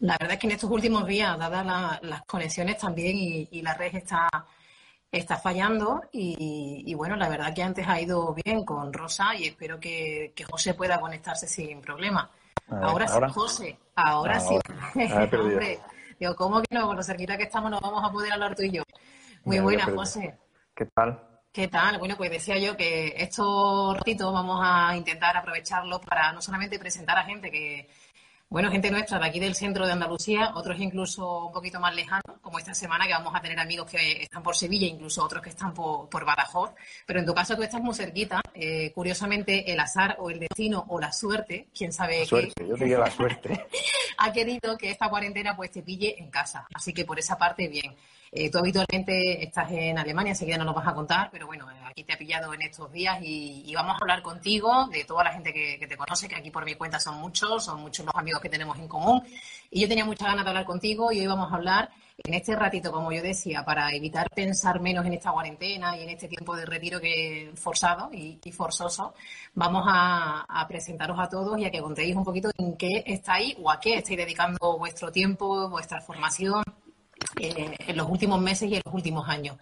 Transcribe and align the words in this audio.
La 0.00 0.16
verdad 0.18 0.34
es 0.34 0.38
que 0.38 0.46
en 0.46 0.52
estos 0.52 0.70
últimos 0.70 1.06
días, 1.06 1.36
dadas 1.38 1.66
la, 1.66 1.98
las 2.02 2.22
conexiones 2.22 2.78
también 2.78 3.16
y, 3.16 3.48
y, 3.50 3.62
la 3.62 3.74
red 3.74 3.94
está, 3.96 4.28
está 5.10 5.36
fallando 5.36 6.02
y, 6.12 6.84
y, 6.86 6.94
bueno, 6.94 7.16
la 7.16 7.28
verdad 7.28 7.52
que 7.52 7.62
antes 7.62 7.86
ha 7.88 8.00
ido 8.00 8.34
bien 8.44 8.64
con 8.64 8.92
Rosa 8.92 9.34
y 9.34 9.46
espero 9.46 9.80
que, 9.80 10.32
que 10.36 10.44
José 10.44 10.74
pueda 10.74 11.00
conectarse 11.00 11.48
sin 11.48 11.80
problema. 11.80 12.30
Ver, 12.68 12.84
ahora, 12.84 13.06
ahora, 13.06 13.28
sí, 13.28 13.34
José, 13.34 13.78
ahora, 13.96 14.38
ahora 14.38 14.60
sí. 15.30 15.36
Hombre, 15.36 15.80
digo, 16.20 16.36
¿cómo 16.36 16.62
que 16.62 16.74
no? 16.74 16.86
Con 16.86 16.96
lo 16.96 17.02
cerquita 17.02 17.36
que 17.36 17.44
estamos 17.44 17.70
no 17.70 17.80
vamos 17.80 18.04
a 18.04 18.12
poder 18.12 18.32
hablar 18.32 18.54
tú 18.54 18.62
y 18.62 18.70
yo. 18.70 18.82
Muy 19.44 19.58
buena, 19.58 19.84
José. 19.84 20.38
¿Qué 20.76 20.86
tal? 20.86 21.24
¿Qué 21.50 21.66
tal? 21.66 21.98
Bueno, 21.98 22.16
pues 22.16 22.30
decía 22.30 22.58
yo 22.58 22.76
que 22.76 23.14
estos 23.16 23.96
ratitos 23.96 24.32
vamos 24.32 24.60
a 24.62 24.94
intentar 24.96 25.36
aprovecharlos 25.36 26.00
para 26.00 26.32
no 26.32 26.40
solamente 26.40 26.78
presentar 26.78 27.18
a 27.18 27.24
gente 27.24 27.50
que, 27.50 27.88
bueno, 28.50 28.70
gente 28.70 28.90
nuestra 28.90 29.18
de 29.18 29.26
aquí 29.26 29.40
del 29.40 29.54
centro 29.54 29.86
de 29.86 29.92
Andalucía, 29.92 30.52
otros 30.54 30.80
incluso 30.80 31.46
un 31.46 31.52
poquito 31.52 31.78
más 31.80 31.94
lejanos, 31.94 32.38
como 32.40 32.58
esta 32.58 32.72
semana 32.72 33.06
que 33.06 33.12
vamos 33.12 33.34
a 33.34 33.42
tener 33.42 33.58
amigos 33.58 33.90
que 33.90 34.22
están 34.22 34.42
por 34.42 34.56
Sevilla, 34.56 34.86
incluso 34.86 35.22
otros 35.22 35.42
que 35.42 35.50
están 35.50 35.74
por, 35.74 36.08
por 36.08 36.24
Badajoz. 36.24 36.70
Pero 37.06 37.20
en 37.20 37.26
tu 37.26 37.34
caso 37.34 37.56
tú 37.56 37.62
estás 37.62 37.82
muy 37.82 37.94
cerquita. 37.94 38.40
Eh, 38.54 38.90
curiosamente, 38.94 39.70
el 39.70 39.78
azar 39.78 40.16
o 40.18 40.30
el 40.30 40.40
destino 40.40 40.84
o 40.88 40.98
la 40.98 41.12
suerte, 41.12 41.68
quién 41.76 41.92
sabe 41.92 42.20
la 42.20 42.26
suerte, 42.26 42.66
yo 42.66 42.74
diría 42.74 42.98
la 42.98 43.10
suerte. 43.10 43.66
ha 44.18 44.32
querido 44.32 44.78
que 44.78 44.90
esta 44.90 45.10
cuarentena 45.10 45.54
pues 45.54 45.70
te 45.70 45.82
pille 45.82 46.16
en 46.18 46.30
casa. 46.30 46.66
Así 46.72 46.94
que 46.94 47.04
por 47.04 47.18
esa 47.18 47.36
parte, 47.36 47.68
bien. 47.68 47.94
Eh, 48.30 48.50
tú 48.50 48.58
habitualmente 48.58 49.42
estás 49.42 49.70
en 49.72 49.98
Alemania, 49.98 50.32
enseguida 50.32 50.58
no 50.58 50.64
nos 50.64 50.74
vas 50.74 50.86
a 50.86 50.94
contar, 50.94 51.30
pero 51.30 51.46
bueno, 51.46 51.66
aquí 51.86 52.04
te 52.04 52.12
ha 52.12 52.18
pillado 52.18 52.52
en 52.52 52.62
estos 52.62 52.92
días 52.92 53.18
y, 53.22 53.72
vamos 53.74 53.94
a 53.94 53.98
hablar 54.02 54.22
contigo 54.22 54.88
de 54.88 55.04
toda 55.04 55.22
la 55.24 55.32
gente 55.32 55.52
que, 55.52 55.86
te 55.86 55.96
conoce, 55.96 56.26
que 56.26 56.34
aquí 56.34 56.50
por 56.50 56.64
mi 56.64 56.74
cuenta 56.74 56.98
son 56.98 57.16
muchos, 57.20 57.64
son 57.64 57.80
muchos 57.80 58.04
los 58.04 58.14
amigos 58.16 58.40
que 58.40 58.48
tenemos 58.48 58.76
en 58.78 58.88
común. 58.88 59.22
Y 59.70 59.80
yo 59.80 59.88
tenía 59.88 60.04
muchas 60.04 60.26
ganas 60.28 60.44
de 60.44 60.50
hablar 60.50 60.64
contigo 60.64 61.12
y 61.12 61.20
hoy 61.20 61.26
vamos 61.28 61.52
a 61.52 61.54
hablar 61.54 61.90
en 62.24 62.34
este 62.34 62.56
ratito, 62.56 62.90
como 62.90 63.12
yo 63.12 63.22
decía, 63.22 63.64
para 63.64 63.92
evitar 63.92 64.28
pensar 64.30 64.80
menos 64.80 65.06
en 65.06 65.12
esta 65.12 65.30
cuarentena 65.30 65.96
y 65.96 66.02
en 66.02 66.08
este 66.10 66.26
tiempo 66.26 66.56
de 66.56 66.66
retiro 66.66 67.00
que 67.00 67.52
forzado 67.54 68.10
y, 68.12 68.40
forzoso, 68.50 69.14
vamos 69.54 69.84
a, 69.86 70.66
presentaros 70.68 71.18
a 71.20 71.28
todos 71.28 71.56
y 71.60 71.64
a 71.64 71.70
que 71.70 71.80
contéis 71.80 72.16
un 72.16 72.24
poquito 72.24 72.50
en 72.58 72.76
qué 72.76 73.04
estáis 73.06 73.54
o 73.62 73.70
a 73.70 73.78
qué 73.78 73.98
estáis 73.98 74.18
dedicando 74.18 74.76
vuestro 74.76 75.12
tiempo, 75.12 75.68
vuestra 75.70 76.00
formación 76.00 76.64
eh, 77.40 77.76
en 77.78 77.96
los 77.96 78.08
últimos 78.08 78.40
meses 78.40 78.70
y 78.70 78.76
en 78.76 78.82
los 78.84 78.94
últimos 78.94 79.28
años. 79.28 79.56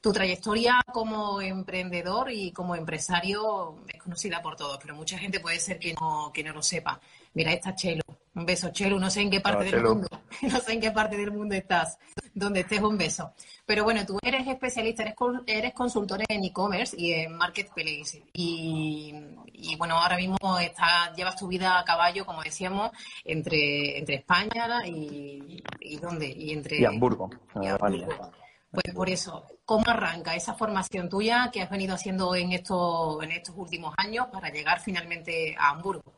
Tu 0.00 0.12
trayectoria 0.12 0.82
como 0.92 1.40
emprendedor 1.40 2.30
y 2.30 2.52
como 2.52 2.76
empresario 2.76 3.76
es 3.92 4.00
conocida 4.02 4.42
por 4.42 4.54
todos, 4.56 4.78
pero 4.80 4.94
mucha 4.94 5.18
gente 5.18 5.40
puede 5.40 5.58
ser 5.58 5.78
que 5.78 5.94
no, 5.94 6.30
que 6.32 6.44
no 6.44 6.52
lo 6.52 6.62
sepa. 6.62 7.00
Mira, 7.34 7.52
esta 7.52 7.74
Chelo. 7.74 8.02
Un 8.34 8.44
beso, 8.46 8.70
Chelo. 8.70 8.98
No 9.00 9.10
sé 9.10 9.22
en 9.22 9.30
qué 9.30 9.40
parte 9.40 9.60
Hola, 9.60 9.70
del 9.70 9.80
Chelo. 9.80 9.94
mundo. 9.94 10.08
No 10.42 10.60
sé 10.60 10.72
en 10.74 10.80
qué 10.80 10.90
parte 10.90 11.16
del 11.16 11.32
mundo 11.32 11.54
estás. 11.54 11.98
Donde 12.38 12.60
estés, 12.60 12.82
un 12.82 12.98
beso. 12.98 13.32
Pero 13.64 13.82
bueno, 13.84 14.04
tú 14.04 14.18
eres 14.22 14.46
especialista, 14.46 15.02
eres, 15.02 15.14
eres 15.46 15.72
consultor 15.72 16.20
en 16.28 16.44
e-commerce 16.44 16.94
y 16.98 17.12
en 17.14 17.34
marketplace. 17.34 18.22
Y, 18.34 19.14
y 19.54 19.74
bueno, 19.76 19.96
ahora 19.96 20.18
mismo 20.18 20.36
está, 20.60 21.14
llevas 21.14 21.36
tu 21.36 21.48
vida 21.48 21.78
a 21.78 21.84
caballo, 21.84 22.26
como 22.26 22.42
decíamos, 22.42 22.90
entre, 23.24 23.98
entre 23.98 24.16
España 24.16 24.86
y, 24.86 25.62
y 25.80 25.96
¿dónde? 25.96 26.26
Y 26.26 26.52
entre 26.52 26.78
Y 26.78 26.84
Hamburgo. 26.84 27.30
y. 27.54 27.68
Hamburgo. 27.68 28.30
Pues 28.70 28.94
por 28.94 29.08
eso, 29.08 29.46
¿cómo 29.64 29.84
arranca 29.86 30.34
esa 30.34 30.52
formación 30.52 31.08
tuya 31.08 31.48
que 31.50 31.62
has 31.62 31.70
venido 31.70 31.94
haciendo 31.94 32.34
en 32.34 32.52
estos, 32.52 33.22
en 33.22 33.30
estos 33.30 33.54
últimos 33.56 33.94
años 33.96 34.26
para 34.30 34.50
llegar 34.50 34.80
finalmente 34.80 35.56
a 35.58 35.70
Hamburgo? 35.70 36.12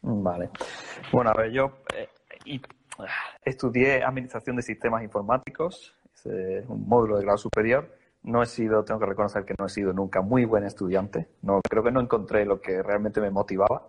Vale. 0.00 0.50
Bueno, 1.12 1.30
a 1.30 1.34
ver, 1.40 1.52
yo 1.52 1.84
eh, 1.96 2.08
estudié 3.44 4.02
Administración 4.02 4.56
de 4.56 4.62
Sistemas 4.62 5.02
Informáticos, 5.02 5.94
es 6.24 6.66
un 6.68 6.86
módulo 6.88 7.16
de 7.16 7.22
grado 7.22 7.38
superior. 7.38 7.96
No 8.22 8.42
he 8.42 8.46
sido, 8.46 8.84
tengo 8.84 9.00
que 9.00 9.06
reconocer 9.06 9.44
que 9.44 9.54
no 9.58 9.66
he 9.66 9.68
sido 9.68 9.92
nunca 9.92 10.20
muy 10.20 10.44
buen 10.44 10.64
estudiante. 10.64 11.28
No, 11.42 11.60
creo 11.68 11.82
que 11.82 11.90
no 11.90 12.00
encontré 12.00 12.44
lo 12.44 12.60
que 12.60 12.82
realmente 12.82 13.20
me 13.20 13.30
motivaba. 13.30 13.88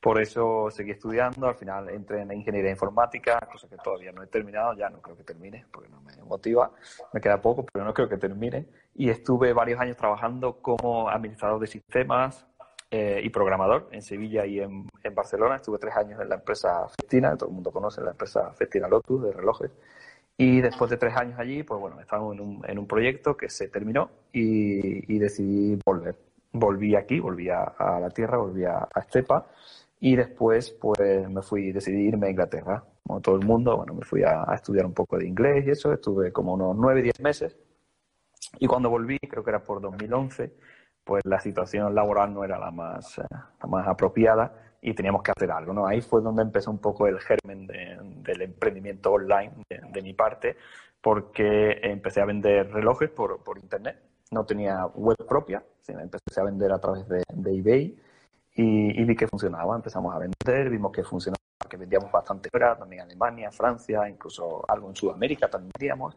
Por 0.00 0.20
eso 0.20 0.68
seguí 0.70 0.92
estudiando. 0.92 1.48
Al 1.48 1.54
final 1.56 1.88
entré 1.88 2.22
en 2.22 2.32
Ingeniería 2.32 2.70
Informática, 2.70 3.38
cosa 3.50 3.68
que 3.68 3.76
todavía 3.76 4.12
no 4.12 4.22
he 4.22 4.26
terminado. 4.28 4.74
Ya 4.74 4.88
no 4.88 5.00
creo 5.00 5.16
que 5.16 5.24
termine 5.24 5.66
porque 5.72 5.88
no 5.88 6.00
me 6.00 6.12
motiva. 6.24 6.70
Me 7.12 7.20
queda 7.20 7.40
poco, 7.40 7.66
pero 7.72 7.84
no 7.84 7.92
creo 7.92 8.08
que 8.08 8.18
termine. 8.18 8.66
Y 8.94 9.10
estuve 9.10 9.52
varios 9.52 9.80
años 9.80 9.96
trabajando 9.96 10.60
como 10.60 11.08
administrador 11.08 11.60
de 11.60 11.66
sistemas, 11.66 12.46
eh, 12.94 13.22
y 13.24 13.30
programador 13.30 13.88
en 13.90 14.02
Sevilla 14.02 14.44
y 14.44 14.60
en, 14.60 14.86
en, 15.02 15.14
Barcelona. 15.14 15.56
Estuve 15.56 15.78
tres 15.78 15.96
años 15.96 16.20
en 16.20 16.28
la 16.28 16.34
empresa 16.34 16.86
Festina, 16.88 17.34
todo 17.38 17.48
el 17.48 17.54
mundo 17.54 17.72
conoce 17.72 18.02
la 18.02 18.10
empresa 18.10 18.52
Festina 18.52 18.86
Lotus 18.86 19.22
de 19.22 19.32
relojes. 19.32 19.70
Y 20.36 20.60
después 20.60 20.90
de 20.90 20.98
tres 20.98 21.16
años 21.16 21.38
allí, 21.38 21.62
pues 21.62 21.80
bueno, 21.80 21.98
estábamos 22.00 22.34
en 22.34 22.42
un, 22.42 22.62
en 22.68 22.78
un 22.78 22.86
proyecto 22.86 23.34
que 23.34 23.48
se 23.48 23.68
terminó 23.68 24.10
y, 24.30 25.10
y, 25.10 25.18
decidí 25.18 25.78
volver. 25.82 26.16
Volví 26.52 26.94
aquí, 26.94 27.18
volví 27.18 27.48
a, 27.48 27.62
a 27.62 27.98
la 27.98 28.10
tierra, 28.10 28.36
volví 28.36 28.64
a, 28.66 28.86
a, 28.92 29.00
Estepa 29.00 29.46
y 29.98 30.14
después 30.14 30.70
pues 30.72 31.30
me 31.30 31.40
fui, 31.40 31.72
decidí 31.72 32.08
irme 32.08 32.26
a 32.26 32.30
Inglaterra. 32.30 32.84
Como 33.06 33.22
todo 33.22 33.36
el 33.36 33.46
mundo, 33.46 33.74
bueno, 33.74 33.94
me 33.94 34.04
fui 34.04 34.22
a, 34.22 34.44
a 34.46 34.54
estudiar 34.54 34.84
un 34.84 34.92
poco 34.92 35.16
de 35.16 35.26
inglés 35.26 35.66
y 35.66 35.70
eso. 35.70 35.94
Estuve 35.94 36.30
como 36.30 36.52
unos 36.52 36.76
nueve, 36.76 37.00
diez 37.00 37.18
meses. 37.20 37.56
Y 38.58 38.66
cuando 38.66 38.90
volví, 38.90 39.18
creo 39.18 39.42
que 39.42 39.50
era 39.50 39.64
por 39.64 39.80
2011, 39.80 40.52
pues 41.04 41.22
la 41.24 41.40
situación 41.40 41.94
laboral 41.94 42.32
no 42.32 42.44
era 42.44 42.58
la 42.58 42.70
más, 42.70 43.18
eh, 43.18 43.22
la 43.30 43.66
más 43.68 43.86
apropiada 43.86 44.52
y 44.80 44.94
teníamos 44.94 45.22
que 45.22 45.32
hacer 45.36 45.50
algo, 45.50 45.72
¿no? 45.72 45.86
Ahí 45.86 46.00
fue 46.00 46.20
donde 46.20 46.42
empezó 46.42 46.70
un 46.70 46.78
poco 46.78 47.06
el 47.06 47.20
germen 47.20 47.66
de, 47.66 47.98
del 48.22 48.42
emprendimiento 48.42 49.12
online 49.12 49.52
de, 49.68 50.02
mi 50.02 50.12
parte, 50.12 50.56
porque 51.00 51.78
empecé 51.82 52.20
a 52.20 52.24
vender 52.24 52.72
relojes 52.72 53.08
por, 53.10 53.42
por 53.44 53.58
internet, 53.58 53.96
no 54.32 54.44
tenía 54.44 54.86
web 54.86 55.16
propia, 55.28 55.62
sino 55.80 56.00
empecé 56.00 56.40
a 56.40 56.44
vender 56.44 56.72
a 56.72 56.80
través 56.80 57.06
de, 57.08 57.22
eBay 57.28 57.96
y, 58.54 59.04
vi 59.04 59.16
que 59.16 59.28
funcionaba, 59.28 59.76
empezamos 59.76 60.14
a 60.14 60.18
vender, 60.18 60.68
vimos 60.68 60.90
que 60.90 61.04
funcionaba, 61.04 61.38
que 61.68 61.76
vendíamos 61.76 62.10
bastante 62.10 62.48
fuera, 62.50 62.76
también 62.76 63.02
Alemania, 63.02 63.52
Francia, 63.52 64.08
incluso 64.08 64.64
algo 64.68 64.88
en 64.88 64.96
Sudamérica 64.96 65.48
también 65.48 65.70
vendíamos 65.78 66.16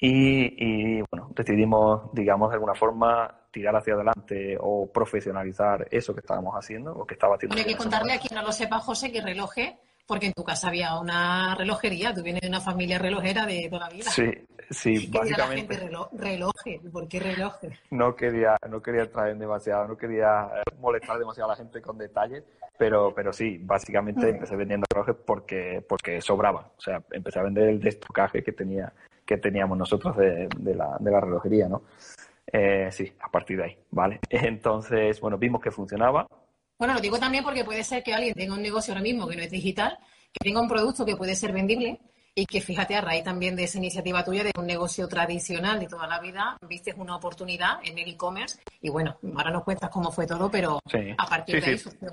y, 0.00 0.98
y, 0.98 1.02
bueno, 1.10 1.30
decidimos, 1.34 2.12
digamos, 2.14 2.48
de 2.48 2.54
alguna 2.54 2.74
forma 2.74 3.40
tirar 3.50 3.76
hacia 3.76 3.94
adelante 3.94 4.56
o 4.58 4.90
profesionalizar 4.90 5.86
eso 5.90 6.14
que 6.14 6.20
estábamos 6.20 6.54
haciendo 6.54 6.92
o 6.92 7.06
que 7.06 7.14
estaba 7.14 7.34
haciendo. 7.34 7.56
Hay 7.56 7.64
que 7.64 7.76
contarle 7.76 8.14
a 8.14 8.18
quien 8.18 8.34
no 8.34 8.42
lo 8.42 8.52
sepa, 8.52 8.78
José, 8.78 9.12
que 9.12 9.20
reloje, 9.20 9.78
porque 10.06 10.26
en 10.26 10.32
tu 10.32 10.42
casa 10.42 10.68
había 10.68 10.98
una 10.98 11.54
relojería, 11.54 12.14
tú 12.14 12.22
vienes 12.22 12.40
de 12.40 12.48
una 12.48 12.60
familia 12.60 12.98
relojera 12.98 13.44
de 13.44 13.68
toda 13.68 13.88
la 13.88 13.94
vida. 13.94 14.10
Sí, 14.10 14.30
sí, 14.70 15.10
¿Qué 15.10 15.18
básicamente. 15.18 15.74
La 15.74 15.80
gente, 15.80 15.86
reloj, 15.86 16.08
reloje, 16.12 16.80
¿por 16.90 17.06
qué 17.06 17.20
reloje? 17.20 17.78
No 17.90 18.16
quería, 18.16 18.56
no 18.70 18.80
quería 18.80 19.10
traer 19.10 19.36
demasiado, 19.36 19.86
no 19.86 19.96
quería 19.98 20.48
molestar 20.78 21.18
demasiado 21.18 21.50
a 21.50 21.52
la 21.52 21.56
gente 21.56 21.82
con 21.82 21.98
detalles, 21.98 22.42
pero, 22.78 23.12
pero 23.14 23.32
sí, 23.34 23.58
básicamente 23.60 24.26
mm. 24.26 24.30
empecé 24.36 24.56
vendiendo 24.56 24.86
relojes 24.90 25.16
porque, 25.26 25.84
porque 25.86 26.22
sobraba. 26.22 26.70
O 26.78 26.80
sea, 26.80 27.02
empecé 27.10 27.38
a 27.38 27.42
vender 27.42 27.68
el 27.68 27.80
destocaje 27.80 28.42
que 28.42 28.52
tenía 28.52 28.90
que 29.30 29.36
teníamos 29.36 29.78
nosotros 29.78 30.16
de, 30.16 30.48
de, 30.58 30.74
la, 30.74 30.96
de 30.98 31.08
la 31.08 31.20
relojería, 31.20 31.68
¿no? 31.68 31.82
Eh, 32.52 32.88
sí, 32.90 33.12
a 33.20 33.30
partir 33.30 33.58
de 33.58 33.64
ahí, 33.64 33.78
¿vale? 33.92 34.18
Entonces, 34.28 35.20
bueno, 35.20 35.38
vimos 35.38 35.60
que 35.62 35.70
funcionaba. 35.70 36.26
Bueno, 36.76 36.94
lo 36.94 37.00
digo 37.00 37.16
también 37.16 37.44
porque 37.44 37.64
puede 37.64 37.84
ser 37.84 38.02
que 38.02 38.12
alguien 38.12 38.34
tenga 38.34 38.54
un 38.54 38.62
negocio 38.62 38.92
ahora 38.92 39.04
mismo 39.04 39.28
que 39.28 39.36
no 39.36 39.42
es 39.42 39.50
digital, 39.52 39.96
que 40.32 40.44
tenga 40.44 40.60
un 40.60 40.68
producto 40.68 41.06
que 41.06 41.14
puede 41.14 41.36
ser 41.36 41.52
vendible 41.52 42.00
y 42.34 42.44
que 42.44 42.60
fíjate, 42.60 42.96
a 42.96 43.02
raíz 43.02 43.22
también 43.22 43.54
de 43.54 43.64
esa 43.64 43.78
iniciativa 43.78 44.24
tuya 44.24 44.42
de 44.42 44.50
un 44.58 44.66
negocio 44.66 45.06
tradicional 45.06 45.78
de 45.78 45.86
toda 45.86 46.08
la 46.08 46.18
vida, 46.18 46.56
viste 46.68 46.92
una 46.96 47.14
oportunidad 47.14 47.78
en 47.84 47.98
el 47.98 48.08
e-commerce 48.08 48.58
y 48.80 48.90
bueno, 48.90 49.16
ahora 49.36 49.52
nos 49.52 49.62
cuentas 49.62 49.90
cómo 49.90 50.10
fue 50.10 50.26
todo, 50.26 50.50
pero 50.50 50.80
sí. 50.90 51.14
a 51.16 51.26
partir 51.28 51.54
sí, 51.54 51.60
de 51.60 51.66
ahí 51.70 51.78
sí. 51.78 51.84
surgió. 51.84 52.10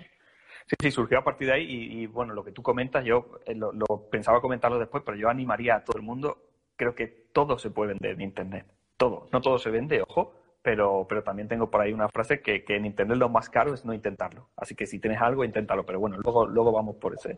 Sí, 0.68 0.76
sí, 0.82 0.92
surgió 0.92 1.18
a 1.18 1.24
partir 1.24 1.48
de 1.48 1.54
ahí 1.54 1.64
y, 1.64 2.02
y 2.02 2.08
bueno, 2.08 2.34
lo 2.34 2.44
que 2.44 2.52
tú 2.52 2.62
comentas, 2.62 3.04
yo 3.04 3.40
eh, 3.46 3.56
lo, 3.56 3.72
lo, 3.72 4.10
pensaba 4.12 4.42
comentarlo 4.42 4.78
después, 4.78 5.02
pero 5.04 5.18
yo 5.18 5.30
animaría 5.30 5.78
a 5.78 5.84
todo 5.84 5.98
el 5.98 6.04
mundo, 6.04 6.47
creo 6.78 6.96
que 6.96 7.08
todo 7.34 7.60
se 7.60 7.70
puede 7.72 7.90
vender 7.90 8.12
en 8.12 8.22
Internet, 8.22 8.66
todo, 8.96 9.28
no 9.34 9.42
todo 9.42 9.60
se 9.60 9.70
vende, 9.70 10.02
ojo, 10.02 10.34
pero, 10.62 11.06
pero 11.08 11.24
también 11.24 11.48
tengo 11.48 11.70
por 11.70 11.82
ahí 11.82 11.94
una 11.94 12.10
frase 12.10 12.42
que, 12.42 12.64
que 12.64 12.76
en 12.76 12.86
Internet 12.86 13.18
lo 13.18 13.30
más 13.30 13.50
caro 13.50 13.74
es 13.74 13.86
no 13.86 13.94
intentarlo. 13.94 14.50
Así 14.58 14.76
que 14.76 14.86
si 14.86 15.00
tienes 15.00 15.22
algo, 15.22 15.46
inténtalo, 15.46 15.86
pero 15.86 16.00
bueno, 16.00 16.18
luego, 16.24 16.46
luego 16.46 16.72
vamos 16.74 16.96
por 16.98 17.14
ese, 17.14 17.38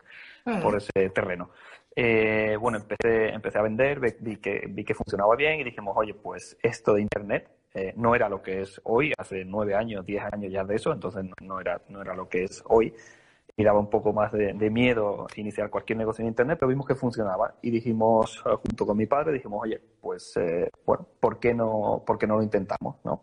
por 0.64 0.76
ese 0.76 1.10
terreno. 1.12 1.52
Eh, 1.96 2.58
bueno, 2.60 2.78
empecé, 2.80 3.30
empecé 3.30 3.60
a 3.60 3.62
vender, 3.64 4.00
ve- 4.00 4.18
vi 4.20 4.38
que, 4.38 4.66
vi 4.70 4.84
que 4.84 4.94
funcionaba 4.96 5.36
bien 5.36 5.60
y 5.60 5.64
dijimos, 5.64 5.96
oye, 5.98 6.14
pues 6.14 6.58
esto 6.64 6.94
de 6.94 7.02
Internet 7.02 7.50
eh, 7.76 7.94
no 7.98 8.16
era 8.16 8.30
lo 8.30 8.42
que 8.42 8.62
es 8.62 8.82
hoy, 8.84 9.14
hace 9.18 9.46
nueve 9.46 9.76
años, 9.76 10.06
diez 10.06 10.24
años 10.32 10.52
ya 10.52 10.64
de 10.64 10.76
eso, 10.76 10.92
entonces 10.92 11.24
no, 11.24 11.34
no 11.42 11.60
era, 11.60 11.82
no 11.90 12.02
era 12.02 12.16
lo 12.16 12.28
que 12.30 12.46
es 12.46 12.64
hoy. 12.68 12.94
Y 13.60 13.64
daba 13.66 13.78
un 13.78 13.90
poco 13.90 14.14
más 14.14 14.32
de, 14.32 14.70
miedo 14.70 15.28
iniciar 15.36 15.70
cualquier 15.70 15.98
negocio 15.98 16.22
en 16.22 16.30
Internet, 16.30 16.58
pero 16.58 16.70
vimos 16.70 16.88
que 16.88 16.96
funcionaba 16.96 17.56
y 17.62 17.70
dijimos, 17.72 18.42
eh, 18.46 18.56
junto 18.56 18.86
con 18.86 18.96
mi 18.96 19.06
padre, 19.06 19.34
dijimos, 19.34 19.60
oye, 19.62 19.82
pues, 20.00 20.38
eh, 20.38 20.70
bueno, 20.86 21.06
¿por 21.20 21.40
qué 21.42 21.54
no, 21.54 22.02
por 22.08 22.18
qué 22.18 22.26
no 22.26 22.38
lo 22.38 22.44
intentamos? 22.44 22.96
¿no? 23.04 23.22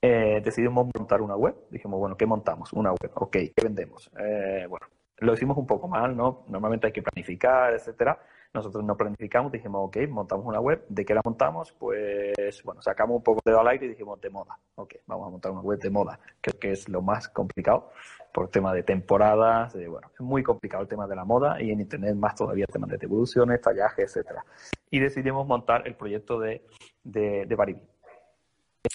Eh, 0.00 0.40
decidimos 0.44 0.88
montar 0.96 1.20
una 1.20 1.36
web. 1.36 1.54
Dijimos, 1.70 1.98
bueno, 2.00 2.16
¿qué 2.16 2.24
montamos? 2.24 2.72
Una 2.72 2.92
web. 2.92 3.10
Ok, 3.14 3.32
¿qué 3.32 3.62
vendemos? 3.62 4.10
Eh, 4.18 4.66
bueno, 4.68 4.86
lo 5.18 5.34
hicimos 5.34 5.58
un 5.58 5.66
poco 5.66 5.86
mal, 5.86 6.16
¿no? 6.16 6.44
Normalmente 6.48 6.86
hay 6.86 6.92
que 6.92 7.02
planificar, 7.02 7.74
etcétera. 7.74 8.18
Nosotros 8.54 8.82
no 8.82 8.96
planificamos, 8.96 9.52
dijimos, 9.52 9.88
ok, 9.88 9.98
montamos 10.08 10.46
una 10.46 10.58
web. 10.60 10.84
¿De 10.88 11.04
qué 11.04 11.14
la 11.14 11.20
montamos? 11.24 11.72
Pues, 11.72 12.62
bueno, 12.64 12.80
sacamos 12.80 13.16
un 13.16 13.22
poco 13.22 13.40
de 13.44 13.58
al 13.58 13.68
aire 13.68 13.86
y 13.86 13.88
dijimos, 13.90 14.20
de 14.20 14.30
moda. 14.30 14.58
Ok, 14.76 14.96
vamos 15.06 15.26
a 15.26 15.30
montar 15.30 15.52
una 15.52 15.60
web 15.60 15.78
de 15.78 15.90
moda. 15.90 16.18
Creo 16.40 16.58
que 16.58 16.72
es 16.72 16.88
lo 16.88 17.02
más 17.02 17.28
complicado 17.28 17.90
por 18.32 18.48
tema 18.48 18.72
de 18.72 18.82
temporadas, 18.82 19.74
de, 19.74 19.88
bueno, 19.88 20.10
es 20.12 20.20
muy 20.20 20.42
complicado 20.42 20.82
el 20.82 20.88
tema 20.88 21.06
de 21.06 21.16
la 21.16 21.24
moda 21.24 21.60
y 21.60 21.70
en 21.70 21.80
Internet 21.80 22.14
más 22.14 22.34
todavía 22.34 22.64
el 22.66 22.72
tema 22.72 22.86
de 22.86 22.96
devoluciones, 22.96 23.60
tallaje, 23.60 24.02
etcétera. 24.02 24.44
Y 24.90 24.98
decidimos 24.98 25.46
montar 25.46 25.86
el 25.86 25.94
proyecto 25.94 26.38
de, 26.38 26.64
de, 27.04 27.44
de 27.46 27.54
Baribi. 27.54 27.82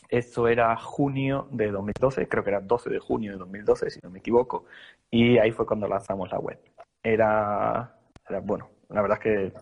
Esto 0.09 0.47
era 0.47 0.75
junio 0.77 1.47
de 1.51 1.71
2012, 1.71 2.27
creo 2.27 2.43
que 2.43 2.49
era 2.49 2.61
12 2.61 2.89
de 2.89 2.99
junio 2.99 3.33
de 3.33 3.37
2012, 3.37 3.89
si 3.89 3.99
no 4.01 4.09
me 4.09 4.19
equivoco, 4.19 4.65
y 5.11 5.37
ahí 5.37 5.51
fue 5.51 5.65
cuando 5.65 5.87
lanzamos 5.87 6.31
la 6.31 6.39
web. 6.39 6.59
Era 7.01 7.95
bueno, 8.43 8.69
la 8.93 9.01
verdad 9.01 9.17
es 9.17 9.23
que 9.23 9.53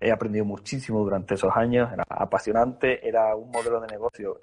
he 0.00 0.10
aprendido 0.10 0.44
muchísimo 0.44 1.00
durante 1.00 1.34
esos 1.34 1.54
años, 1.54 1.92
era 1.92 2.04
apasionante, 2.08 3.06
era 3.06 3.34
un 3.34 3.50
modelo 3.50 3.80
de 3.80 3.88
negocio 3.88 4.40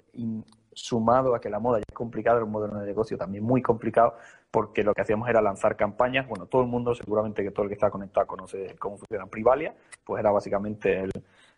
sumado 0.72 1.34
a 1.34 1.40
que 1.40 1.50
la 1.50 1.58
moda 1.58 1.78
ya 1.78 1.84
es 1.88 1.94
complicada, 1.94 2.36
era 2.36 2.44
un 2.44 2.52
modelo 2.52 2.78
de 2.78 2.86
negocio 2.86 3.18
también 3.18 3.44
muy 3.44 3.60
complicado, 3.62 4.16
porque 4.50 4.82
lo 4.82 4.94
que 4.94 5.02
hacíamos 5.02 5.28
era 5.28 5.40
lanzar 5.40 5.76
campañas, 5.76 6.28
bueno, 6.28 6.46
todo 6.46 6.62
el 6.62 6.68
mundo, 6.68 6.94
seguramente 6.94 7.42
que 7.42 7.50
todo 7.50 7.64
el 7.64 7.68
que 7.68 7.74
está 7.74 7.90
conectado 7.90 8.26
conoce 8.26 8.76
cómo 8.78 8.96
funciona 8.98 9.26
Privalia, 9.26 9.74
pues 10.04 10.20
era 10.20 10.30
básicamente 10.30 11.00
el, 11.00 11.10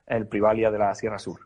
el 0.07 0.27
Privalia 0.27 0.71
de 0.71 0.79
la 0.79 0.95
Sierra 0.95 1.19
Sur. 1.19 1.41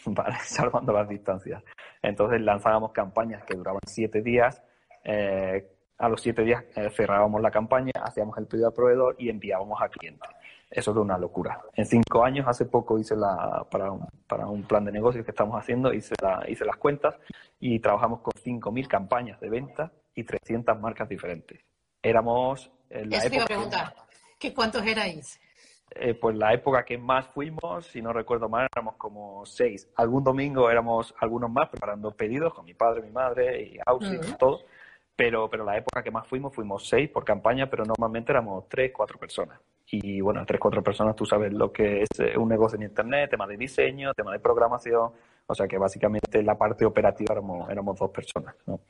¿vale? 0.06 0.36
salvando 0.44 0.92
las 0.92 1.08
distancias. 1.08 1.62
Entonces 2.02 2.40
lanzábamos 2.40 2.92
campañas 2.92 3.44
que 3.44 3.56
duraban 3.56 3.80
siete 3.86 4.22
días. 4.22 4.62
eh, 5.04 5.68
a 6.00 6.08
los 6.08 6.22
siete 6.22 6.42
días 6.42 6.64
eh, 6.76 6.88
cerrábamos 6.90 7.42
la 7.42 7.50
campaña, 7.50 7.92
hacíamos 8.02 8.36
el 8.38 8.46
pedido 8.46 8.68
al 8.68 8.72
proveedor 8.72 9.16
y 9.18 9.28
enviábamos 9.28 9.78
al 9.82 9.90
cliente. 9.90 10.26
Eso 10.70 10.92
era 10.92 11.00
una 11.00 11.18
locura. 11.18 11.60
En 11.74 11.84
cinco 11.84 12.22
años, 12.24 12.46
hace 12.46 12.64
poco 12.64 12.98
hice 12.98 13.16
la, 13.16 13.66
para 13.70 13.90
un, 13.90 14.06
para 14.28 14.46
un 14.46 14.62
plan 14.62 14.84
de 14.84 14.92
negocios 14.92 15.24
que 15.24 15.32
estamos 15.32 15.56
haciendo, 15.60 15.92
hice, 15.92 16.14
la, 16.22 16.44
hice 16.48 16.64
las 16.64 16.76
cuentas 16.76 17.16
y 17.58 17.80
trabajamos 17.80 18.20
con 18.20 18.32
5.000 18.36 18.86
campañas 18.86 19.40
de 19.40 19.50
venta 19.50 19.90
y 20.14 20.22
300 20.22 20.78
marcas 20.80 21.08
diferentes. 21.08 21.60
Éramos 22.02 22.70
en 22.88 23.10
la 23.10 23.16
Eso 23.18 23.28
te 23.30 23.34
iba 23.36 23.42
a 23.44 23.46
época- 23.46 23.54
preguntar. 23.54 23.94
¿Qué 24.38 24.54
cuántos 24.54 24.86
erais? 24.86 25.40
eh, 25.96 26.14
pues 26.14 26.36
la 26.36 26.54
época 26.54 26.84
que 26.84 26.96
más 26.96 27.26
fuimos, 27.26 27.84
si 27.86 28.00
no 28.00 28.12
recuerdo 28.12 28.48
mal, 28.48 28.68
éramos 28.72 28.94
como 28.94 29.44
seis. 29.44 29.90
Algún 29.96 30.22
domingo 30.22 30.70
éramos 30.70 31.12
algunos 31.18 31.50
más 31.50 31.68
preparando 31.68 32.12
pedidos 32.12 32.54
con 32.54 32.64
mi 32.64 32.74
padre, 32.74 33.02
mi 33.02 33.10
madre 33.10 33.60
y 33.60 33.78
Ausi, 33.84 34.16
Ujú. 34.16 34.36
todo. 34.38 34.60
Pero, 35.16 35.50
pero 35.50 35.64
la 35.64 35.76
época 35.76 36.02
que 36.04 36.12
más 36.12 36.26
fuimos, 36.28 36.54
fuimos 36.54 36.88
seis 36.88 37.10
por 37.10 37.24
campaña, 37.24 37.68
pero 37.68 37.84
normalmente 37.84 38.30
éramos 38.30 38.68
tres, 38.68 38.92
cuatro 38.94 39.18
personas. 39.18 39.58
Y 39.92 40.20
bueno, 40.20 40.44
tres, 40.46 40.60
cuatro 40.60 40.82
personas, 40.82 41.16
tú 41.16 41.26
sabes 41.26 41.52
lo 41.52 41.72
que 41.72 42.02
es 42.02 42.08
eh, 42.20 42.38
un 42.38 42.48
negocio 42.48 42.76
en 42.76 42.84
Internet, 42.84 43.30
tema 43.30 43.46
de 43.46 43.56
diseño, 43.56 44.14
tema 44.14 44.32
de 44.32 44.38
programación. 44.38 45.12
O 45.46 45.54
sea 45.54 45.66
que 45.66 45.78
básicamente 45.78 46.42
la 46.42 46.56
parte 46.56 46.84
operativa 46.84 47.32
éramos, 47.32 47.68
éramos 47.70 47.98
dos 47.98 48.10
personas. 48.10 48.54
¿no? 48.66 48.80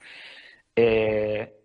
Eh, 0.76 1.60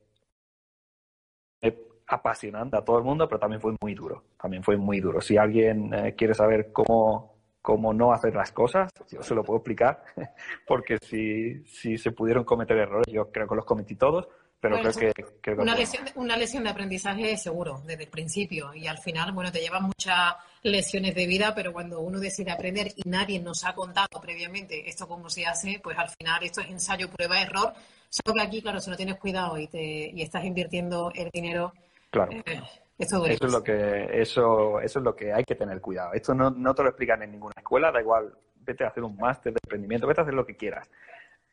apasionante 2.08 2.78
a 2.78 2.84
todo 2.84 2.98
el 2.98 3.04
mundo, 3.04 3.28
pero 3.28 3.40
también 3.40 3.62
fue 3.62 3.76
muy 3.82 3.94
duro. 3.94 4.24
También 4.40 4.64
fue 4.64 4.78
muy 4.78 5.00
duro. 5.00 5.22
Si 5.22 5.38
alguien 5.38 5.94
eh, 5.94 6.16
quiere 6.16 6.34
saber 6.34 6.72
cómo, 6.72 7.36
cómo 7.62 7.94
no 7.94 8.12
hacer 8.14 8.36
las 8.36 8.52
cosas, 8.52 8.92
yo 9.10 9.24
se 9.24 9.36
lo 9.36 9.44
puedo 9.44 9.58
explicar, 9.58 10.04
porque 10.68 10.98
si, 11.02 11.66
si 11.66 11.98
se 11.98 12.12
pudieron 12.12 12.44
cometer 12.44 12.78
errores, 12.78 13.12
yo 13.12 13.32
creo 13.32 13.48
que 13.48 13.56
los 13.56 13.66
cometí 13.66 13.96
todos, 13.96 14.28
pero 14.70 14.82
Bueno, 14.82 14.92
creo 14.92 15.14
que... 15.14 15.24
creo 15.42 15.62
Una 15.62 15.76
lesión, 15.76 16.06
una 16.16 16.36
lesión 16.36 16.64
de 16.64 16.70
aprendizaje 16.72 17.38
seguro, 17.38 17.82
desde 17.86 18.04
el 18.04 18.10
principio. 18.10 18.74
Y 18.74 18.88
al 18.88 18.98
final, 18.98 19.32
bueno, 19.32 19.52
te 19.52 19.60
llevas 19.60 19.82
muchas 19.82 20.36
lesiones 20.64 21.14
de 21.14 21.28
vida, 21.28 21.54
pero 21.54 21.72
cuando 21.72 22.00
uno 22.00 22.20
decide 22.20 22.52
aprender 22.52 22.88
y 22.96 23.08
nadie 23.08 23.40
nos 23.40 23.64
ha 23.64 23.74
contado 23.74 24.20
previamente 24.22 24.90
esto 24.90 25.08
cómo 25.08 25.30
se 25.30 25.46
hace, 25.46 25.80
pues 25.84 25.98
al 25.98 26.10
final 26.10 26.44
esto 26.44 26.62
es 26.62 26.70
ensayo, 26.70 27.10
prueba, 27.10 27.42
error. 27.42 27.74
Solo 28.10 28.34
que 28.34 28.42
aquí, 28.42 28.62
claro, 28.62 28.80
si 28.80 28.90
no 28.90 28.96
tienes 28.96 29.18
cuidado 29.18 29.58
y, 29.58 29.68
te, 29.68 30.10
y 30.12 30.22
estás 30.22 30.44
invirtiendo 30.44 31.12
el 31.14 31.30
dinero, 31.32 31.74
claro. 32.10 32.32
eh. 32.32 32.62
Eso 32.98 33.26
es 33.26 33.42
lo 33.52 33.62
que 33.62 34.22
eso 34.22 34.80
eso 34.80 35.00
es 35.00 35.04
lo 35.04 35.14
que 35.14 35.34
hay 35.34 35.44
que 35.44 35.56
tener 35.56 35.82
cuidado. 35.82 36.14
Esto 36.14 36.34
no, 36.34 36.50
no 36.50 36.74
te 36.74 36.82
lo 36.82 36.90
explican 36.90 37.22
en 37.24 37.32
ninguna 37.32 37.54
escuela, 37.58 37.92
da 37.92 38.00
igual, 38.00 38.34
vete 38.62 38.86
a 38.86 38.88
hacer 38.88 39.04
un 39.04 39.18
máster 39.18 39.52
de 39.52 39.60
emprendimiento, 39.64 40.08
vete 40.08 40.22
a 40.22 40.24
hacer 40.24 40.34
lo 40.34 40.46
que 40.46 40.56
quieras. 40.56 40.90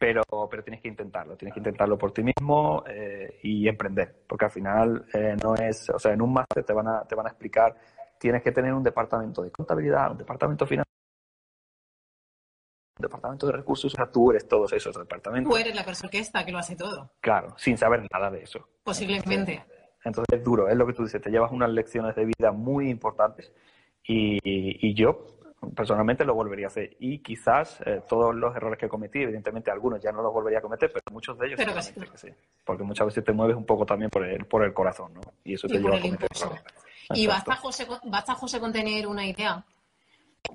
Pero, 0.03 0.25
pero 0.51 0.65
tienes 0.65 0.81
que 0.81 0.89
intentarlo, 0.89 1.37
tienes 1.37 1.55
que 1.55 1.61
intentarlo 1.61 1.97
por 1.97 2.11
ti 2.11 2.25
mismo 2.25 2.83
eh, 2.89 3.39
y 3.45 3.69
emprender, 3.69 4.25
porque 4.27 4.47
al 4.47 4.51
final 4.51 5.07
eh, 5.15 5.37
no 5.41 5.55
es, 5.55 5.89
o 5.91 5.99
sea, 6.01 6.13
en 6.13 6.21
un 6.21 6.33
máster 6.33 6.65
te 6.65 6.73
van 6.73 6.89
a 6.89 7.05
te 7.05 7.15
van 7.15 7.27
a 7.27 7.29
explicar, 7.29 7.77
tienes 8.19 8.43
que 8.43 8.51
tener 8.51 8.75
un 8.75 8.83
departamento 8.83 9.43
de 9.45 9.53
contabilidad, 9.53 10.11
un 10.11 10.19
departamento 10.19 10.67
financiero, 10.67 10.91
un 12.99 13.03
departamento 13.03 13.47
de 13.47 13.53
recursos, 13.53 13.95
o 13.95 13.97
sea, 13.97 14.11
tú 14.11 14.33
eres 14.33 14.49
todos 14.49 14.73
esos 14.73 14.99
departamentos, 14.99 15.49
Tú 15.49 15.57
eres 15.57 15.73
la 15.73 15.85
persona 15.85 16.11
que 16.11 16.19
está, 16.19 16.45
que 16.45 16.51
lo 16.51 16.59
hace 16.59 16.75
todo, 16.75 17.13
claro, 17.21 17.55
sin 17.57 17.79
saber 17.79 18.05
nada 18.13 18.29
de 18.29 18.43
eso. 18.43 18.71
posiblemente. 18.83 19.65
Entonces 20.05 20.37
es 20.37 20.43
duro, 20.43 20.69
es 20.69 20.75
lo 20.75 20.85
que 20.85 20.95
tú 20.95 21.05
dices, 21.05 21.23
te 21.23 21.31
llevas 21.31 21.53
unas 21.53 21.71
lecciones 21.71 22.17
de 22.17 22.25
vida 22.25 22.51
muy 22.51 22.91
importantes 22.91 23.53
y, 24.03 24.41
y 24.43 24.95
yo 24.95 25.42
personalmente 25.75 26.25
lo 26.25 26.35
volvería 26.35 26.67
a 26.67 26.69
hacer. 26.69 26.97
Y 27.01 27.19
quizás 27.19 27.81
eh, 27.87 28.03
todos 28.09 28.35
los 28.35 28.55
errores 28.57 28.79
que 28.79 28.89
cometí, 28.89 29.21
evidentemente 29.23 29.71
algunos 29.71 30.01
ya 30.03 30.13
no 30.13 30.23
los 30.23 30.33
volvería 30.33 30.59
a 30.59 30.63
cometer, 30.63 30.91
pero 30.93 31.03
muchos 31.13 31.39
de 31.39 31.47
ellos 31.47 31.59
Pero 31.59 31.75
que 31.75 32.19
sí. 32.19 32.29
Porque 32.65 32.83
muchas 32.83 33.07
veces 33.07 33.25
te 33.25 33.33
mueves 33.33 33.57
un 33.57 33.65
poco 33.65 33.87
también 33.87 34.11
por 34.11 34.25
el, 34.25 34.45
por 34.47 34.65
el 34.65 34.73
corazón, 34.73 35.15
¿no? 35.15 35.21
Y 35.45 35.55
eso 35.55 35.69
te 35.69 35.77
Y 35.77 35.79
lleva 35.79 35.97
a 35.97 36.01
cometer 36.01 36.29
errores. 36.35 36.63
¿Y 37.15 37.27
basta 37.27 37.57
José, 37.57 37.87
con- 37.87 38.01
basta, 38.05 38.35
José, 38.35 38.61
con 38.61 38.73
tener 38.73 39.07
una 39.07 39.27
idea? 39.27 39.65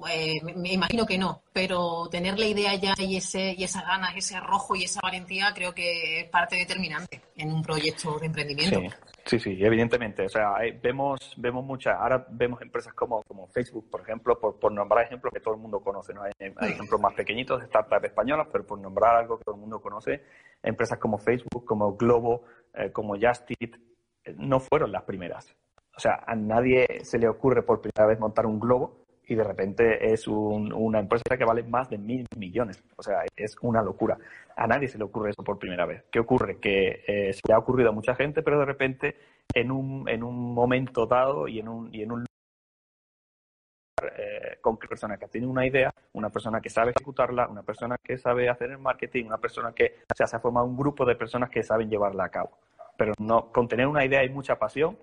Eh, 0.10 0.42
me, 0.44 0.74
imagino 0.74 1.06
que 1.06 1.18
no, 1.18 1.42
pero 1.54 2.08
tener 2.10 2.38
la 2.38 2.46
idea 2.46 2.76
ya 2.76 2.94
y, 2.98 3.18
ese, 3.18 3.56
y 3.58 3.64
esa 3.64 3.82
ganas, 3.82 4.16
ese 4.16 4.36
arrojo 4.36 4.76
y 4.76 4.84
esa 4.84 5.00
valentía 5.02 5.54
creo 5.54 5.74
que 5.74 6.22
es 6.22 6.30
parte 6.30 6.58
determinante 6.58 7.22
en 7.38 7.54
un 7.54 7.62
proyecto 7.62 8.20
de 8.20 8.26
emprendimiento. 8.28 8.82
Sí, 8.82 8.88
sí, 9.28 9.40
sí, 9.40 9.58
evidentemente. 9.64 10.26
O 10.26 10.30
sea, 10.30 10.56
vemos, 10.82 11.36
vemos 11.38 11.64
muchas, 11.64 11.96
ahora 11.96 12.26
vemos 12.30 12.62
empresas 12.62 12.94
como, 12.94 13.22
como 13.24 13.48
Facebook, 13.48 13.90
por 13.90 14.02
ejemplo, 14.02 14.40
por, 14.40 14.60
por 14.60 14.72
nombrar 14.72 15.06
ejemplos 15.06 15.34
que 15.34 15.40
todo 15.40 15.54
el 15.54 15.60
mundo 15.60 15.80
conoce, 15.80 16.14
¿no? 16.14 16.24
Hay, 16.24 16.32
hay 16.40 16.72
ejemplos 16.72 17.00
más 17.00 17.14
pequeñitos 17.14 17.60
de 17.60 17.68
startups 17.68 18.06
españolas, 18.06 18.48
pero 18.52 18.66
por 18.66 18.80
nombrar 18.80 19.16
algo 19.16 19.38
que 19.38 19.44
todo 19.44 19.56
el 19.56 19.62
mundo 19.62 19.80
conoce, 19.82 20.24
empresas 20.64 20.98
como 21.00 21.18
Facebook, 21.18 21.66
como 21.66 21.96
Globo, 21.96 22.44
eh, 22.74 22.92
como 22.92 23.16
Justit, 23.20 23.76
eh, 24.24 24.36
no 24.38 24.60
fueron 24.60 24.92
las 24.92 25.04
primeras. 25.04 25.56
O 25.96 26.00
sea, 26.00 26.24
a 26.26 26.36
nadie 26.36 26.86
se 27.04 27.18
le 27.18 27.28
ocurre 27.28 27.64
por 27.64 27.82
primera 27.82 28.08
vez 28.08 28.20
montar 28.20 28.46
un 28.46 28.60
globo 28.60 29.07
y 29.28 29.36
de 29.36 29.44
repente 29.44 30.12
es 30.14 30.28
un- 30.28 30.72
una 30.74 31.00
empresa 31.00 31.38
que 31.38 31.46
vale 31.46 31.64
más 31.64 31.90
de 31.90 31.98
mil 31.98 32.26
millones. 32.38 32.82
O 32.96 33.04
sea, 33.04 33.24
es 33.36 33.56
una 33.62 33.82
locura. 33.82 34.18
A 34.56 34.68
nadie 34.68 34.88
se 34.88 34.98
le 34.98 35.04
ocurre 35.04 35.32
eso 35.32 35.44
por 35.44 35.60
primera 35.60 35.86
vez. 35.86 36.04
¿Qué 36.12 36.20
ocurre? 36.20 36.60
Que 36.60 37.04
eh, 37.08 37.34
se 37.34 37.42
le 37.48 37.54
ha 37.54 37.60
ocurrido 37.60 37.90
a 37.90 37.94
mucha 37.94 38.16
gente, 38.16 38.42
pero 38.42 38.60
de 38.60 38.66
repente 38.66 39.16
en 39.54 39.72
un, 39.72 40.08
en 40.10 40.24
un 40.24 40.54
momento 40.54 41.06
dado 41.06 41.48
y 41.48 41.60
en 41.60 41.68
un, 41.68 41.94
y 41.94 42.02
en 42.04 42.12
un 42.12 42.26
eh, 44.18 44.58
con 44.62 44.74
una 44.74 44.88
persona 44.88 45.18
que 45.18 45.28
tiene 45.28 45.48
una 45.48 45.66
idea, 45.66 45.92
una 46.14 46.30
persona 46.30 46.62
que 46.62 46.70
sabe 46.70 46.92
ejecutarla, 46.96 47.48
una 47.48 47.64
persona 47.64 47.98
que 48.02 48.18
sabe 48.18 48.48
hacer 48.50 48.70
el 48.72 48.78
marketing, 48.78 49.26
una 49.26 49.40
persona 49.40 49.74
que 49.74 49.96
o 50.12 50.16
sea, 50.16 50.28
se 50.28 50.36
ha 50.36 50.40
formado 50.40 50.68
un 50.68 50.78
grupo 50.78 51.04
de 51.06 51.16
personas 51.16 51.50
que 51.50 51.64
saben 51.64 51.90
llevarla 51.90 52.26
a 52.26 52.30
cabo. 52.30 52.58
Pero 52.96 53.14
no, 53.20 53.52
con 53.52 53.68
tener 53.68 53.88
una 53.88 54.06
idea 54.06 54.24
y 54.24 54.30
mucha 54.30 54.58
pasión, 54.58 54.98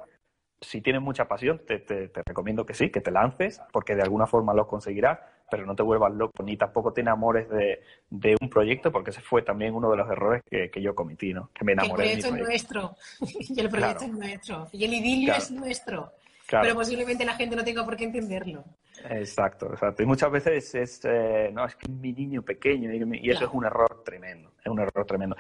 si 0.65 0.81
tienes 0.81 1.03
mucha 1.03 1.27
pasión, 1.29 1.61
te, 1.67 1.79
te- 1.81 2.09
te 2.09 2.23
recomiendo 2.27 2.65
que 2.67 2.75
sí, 2.75 2.91
que 2.91 3.01
te 3.01 3.11
lances, 3.11 3.61
porque 3.73 3.95
de 3.95 4.03
alguna 4.03 4.27
forma 4.27 4.53
lo 4.55 4.67
conseguirás, 4.67 5.19
pero 5.51 5.67
no 5.67 5.75
te 5.77 5.83
vuelvas 5.83 6.13
loco, 6.15 6.43
ni 6.43 6.57
tampoco 6.57 6.93
te 6.93 7.03
enamores 7.03 7.49
de, 7.51 7.81
de 8.11 8.37
un 8.41 8.49
proyecto, 8.49 8.91
porque 8.91 9.11
ese 9.11 9.21
fue 9.21 9.43
también 9.43 9.75
uno 9.75 9.91
de 9.91 9.97
los 9.99 10.11
errores 10.11 10.43
que, 10.51 10.71
que 10.71 10.81
yo 10.83 10.95
cometí, 10.95 11.33
¿no? 11.35 11.51
Que 11.55 11.65
me 11.65 11.73
Que 11.75 11.81
el 11.81 11.85
enamoré 11.87 12.09
de 12.09 12.17
mi 12.17 12.23
proyecto 12.23 12.51
es 12.53 12.65
proyecto. 12.65 12.97
nuestro 13.21 13.51
y 13.55 13.61
el 13.61 13.69
proyecto 13.69 13.99
Claro. 13.99 14.13
es 14.13 14.19
nuestro 14.19 14.69
y 14.73 14.85
el 14.85 14.95
idilio 14.95 15.27
Claro. 15.27 15.43
es 15.43 15.51
nuestro. 15.51 16.13
Claro. 16.47 16.63
Pero 16.65 16.75
posiblemente 16.75 17.25
la 17.25 17.35
gente 17.35 17.57
no 17.57 17.65
tenga 17.65 17.85
por 17.85 17.97
qué 17.97 18.05
entenderlo. 18.05 18.65
Exacto, 19.11 19.73
exacto. 19.73 20.03
Y 20.03 20.07
muchas 20.07 20.31
veces 20.31 20.75
es, 20.75 21.01
eh, 21.05 21.51
no, 21.53 21.65
es 21.65 21.75
que 21.75 21.87
es 21.87 21.91
mi 21.91 22.13
niño 22.13 22.43
pequeño 22.43 22.93
y, 22.93 23.31
eso 23.31 23.45
es 23.47 23.51
un 23.53 23.65
error 23.65 24.03
tremendo, 24.05 24.53
es 24.63 24.67
un 24.71 24.79
error 24.81 25.05
tremendo. 25.07 25.37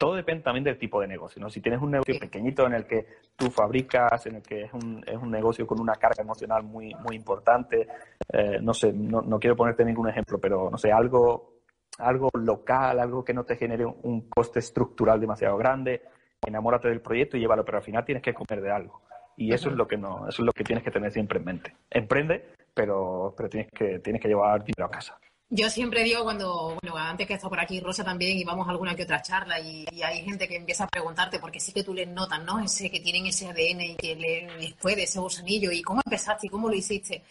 Todo 0.00 0.14
depende 0.14 0.42
también 0.42 0.64
del 0.64 0.78
tipo 0.78 0.98
de 1.02 1.06
negocio, 1.06 1.42
¿no? 1.42 1.50
Si 1.50 1.60
tienes 1.60 1.82
un 1.82 1.90
negocio 1.90 2.18
pequeñito 2.18 2.66
en 2.66 2.72
el 2.72 2.86
que 2.86 3.06
tú 3.36 3.50
fabricas, 3.50 4.24
en 4.24 4.36
el 4.36 4.42
que 4.42 4.62
es 4.62 4.72
un, 4.72 5.04
es 5.06 5.16
un 5.18 5.30
negocio 5.30 5.66
con 5.66 5.78
una 5.78 5.94
carga 5.96 6.22
emocional 6.22 6.62
muy, 6.62 6.94
muy 7.04 7.16
importante, 7.16 7.86
eh, 8.32 8.60
no 8.62 8.72
sé, 8.72 8.94
no, 8.94 9.20
no 9.20 9.38
quiero 9.38 9.56
ponerte 9.56 9.84
ningún 9.84 10.08
ejemplo, 10.08 10.38
pero 10.38 10.70
no 10.70 10.78
sé, 10.78 10.90
algo, 10.90 11.60
algo 11.98 12.30
local, 12.32 12.98
algo 12.98 13.22
que 13.22 13.34
no 13.34 13.44
te 13.44 13.56
genere 13.56 13.84
un 13.84 14.26
coste 14.30 14.60
estructural 14.60 15.20
demasiado 15.20 15.58
grande, 15.58 16.00
enamórate 16.46 16.88
del 16.88 17.02
proyecto 17.02 17.36
y 17.36 17.40
llévalo, 17.40 17.66
pero 17.66 17.76
al 17.76 17.84
final 17.84 18.02
tienes 18.02 18.22
que 18.22 18.32
comer 18.32 18.62
de 18.62 18.70
algo. 18.70 19.02
Y 19.36 19.52
eso 19.52 19.68
es 19.68 19.76
lo 19.76 19.86
que 19.86 19.98
no, 19.98 20.26
eso 20.26 20.40
es 20.40 20.46
lo 20.46 20.52
que 20.52 20.64
tienes 20.64 20.82
que 20.82 20.90
tener 20.90 21.12
siempre 21.12 21.40
en 21.40 21.44
mente. 21.44 21.76
Emprende, 21.90 22.54
pero, 22.72 23.34
pero 23.36 23.50
tienes 23.50 23.70
que, 23.70 23.98
tienes 23.98 24.22
que 24.22 24.28
llevar 24.28 24.64
dinero 24.64 24.86
a 24.86 24.90
casa. 24.90 25.20
Yo 25.52 25.68
siempre 25.68 26.04
digo 26.04 26.22
cuando, 26.22 26.78
bueno, 26.80 26.96
antes 26.96 27.26
que 27.26 27.34
está 27.34 27.48
por 27.48 27.58
aquí 27.58 27.80
Rosa 27.80 28.04
también 28.04 28.38
y 28.38 28.44
vamos 28.44 28.68
a 28.68 28.70
alguna 28.70 28.94
que 28.94 29.02
otra 29.02 29.20
charla 29.20 29.58
y, 29.58 29.84
hay 30.00 30.22
gente 30.22 30.46
que 30.46 30.54
empieza 30.54 30.84
a 30.84 30.88
preguntarte 30.88 31.40
porque 31.40 31.58
sí 31.58 31.72
que 31.72 31.82
tú 31.82 31.92
les 31.92 32.06
notas, 32.06 32.40
¿no? 32.44 32.60
Ese 32.60 32.88
que 32.88 33.00
tienen 33.00 33.26
ese 33.26 33.48
ADN 33.48 33.80
y 33.80 33.96
que 33.96 34.14
les 34.14 34.74
puede 34.74 35.02
ese 35.02 35.18
gusanillo 35.18 35.72
y 35.72 35.82
cómo 35.82 36.02
empezaste 36.04 36.46
y 36.46 36.50
cómo 36.50 36.68
lo 36.68 36.76
hiciste. 36.76 37.24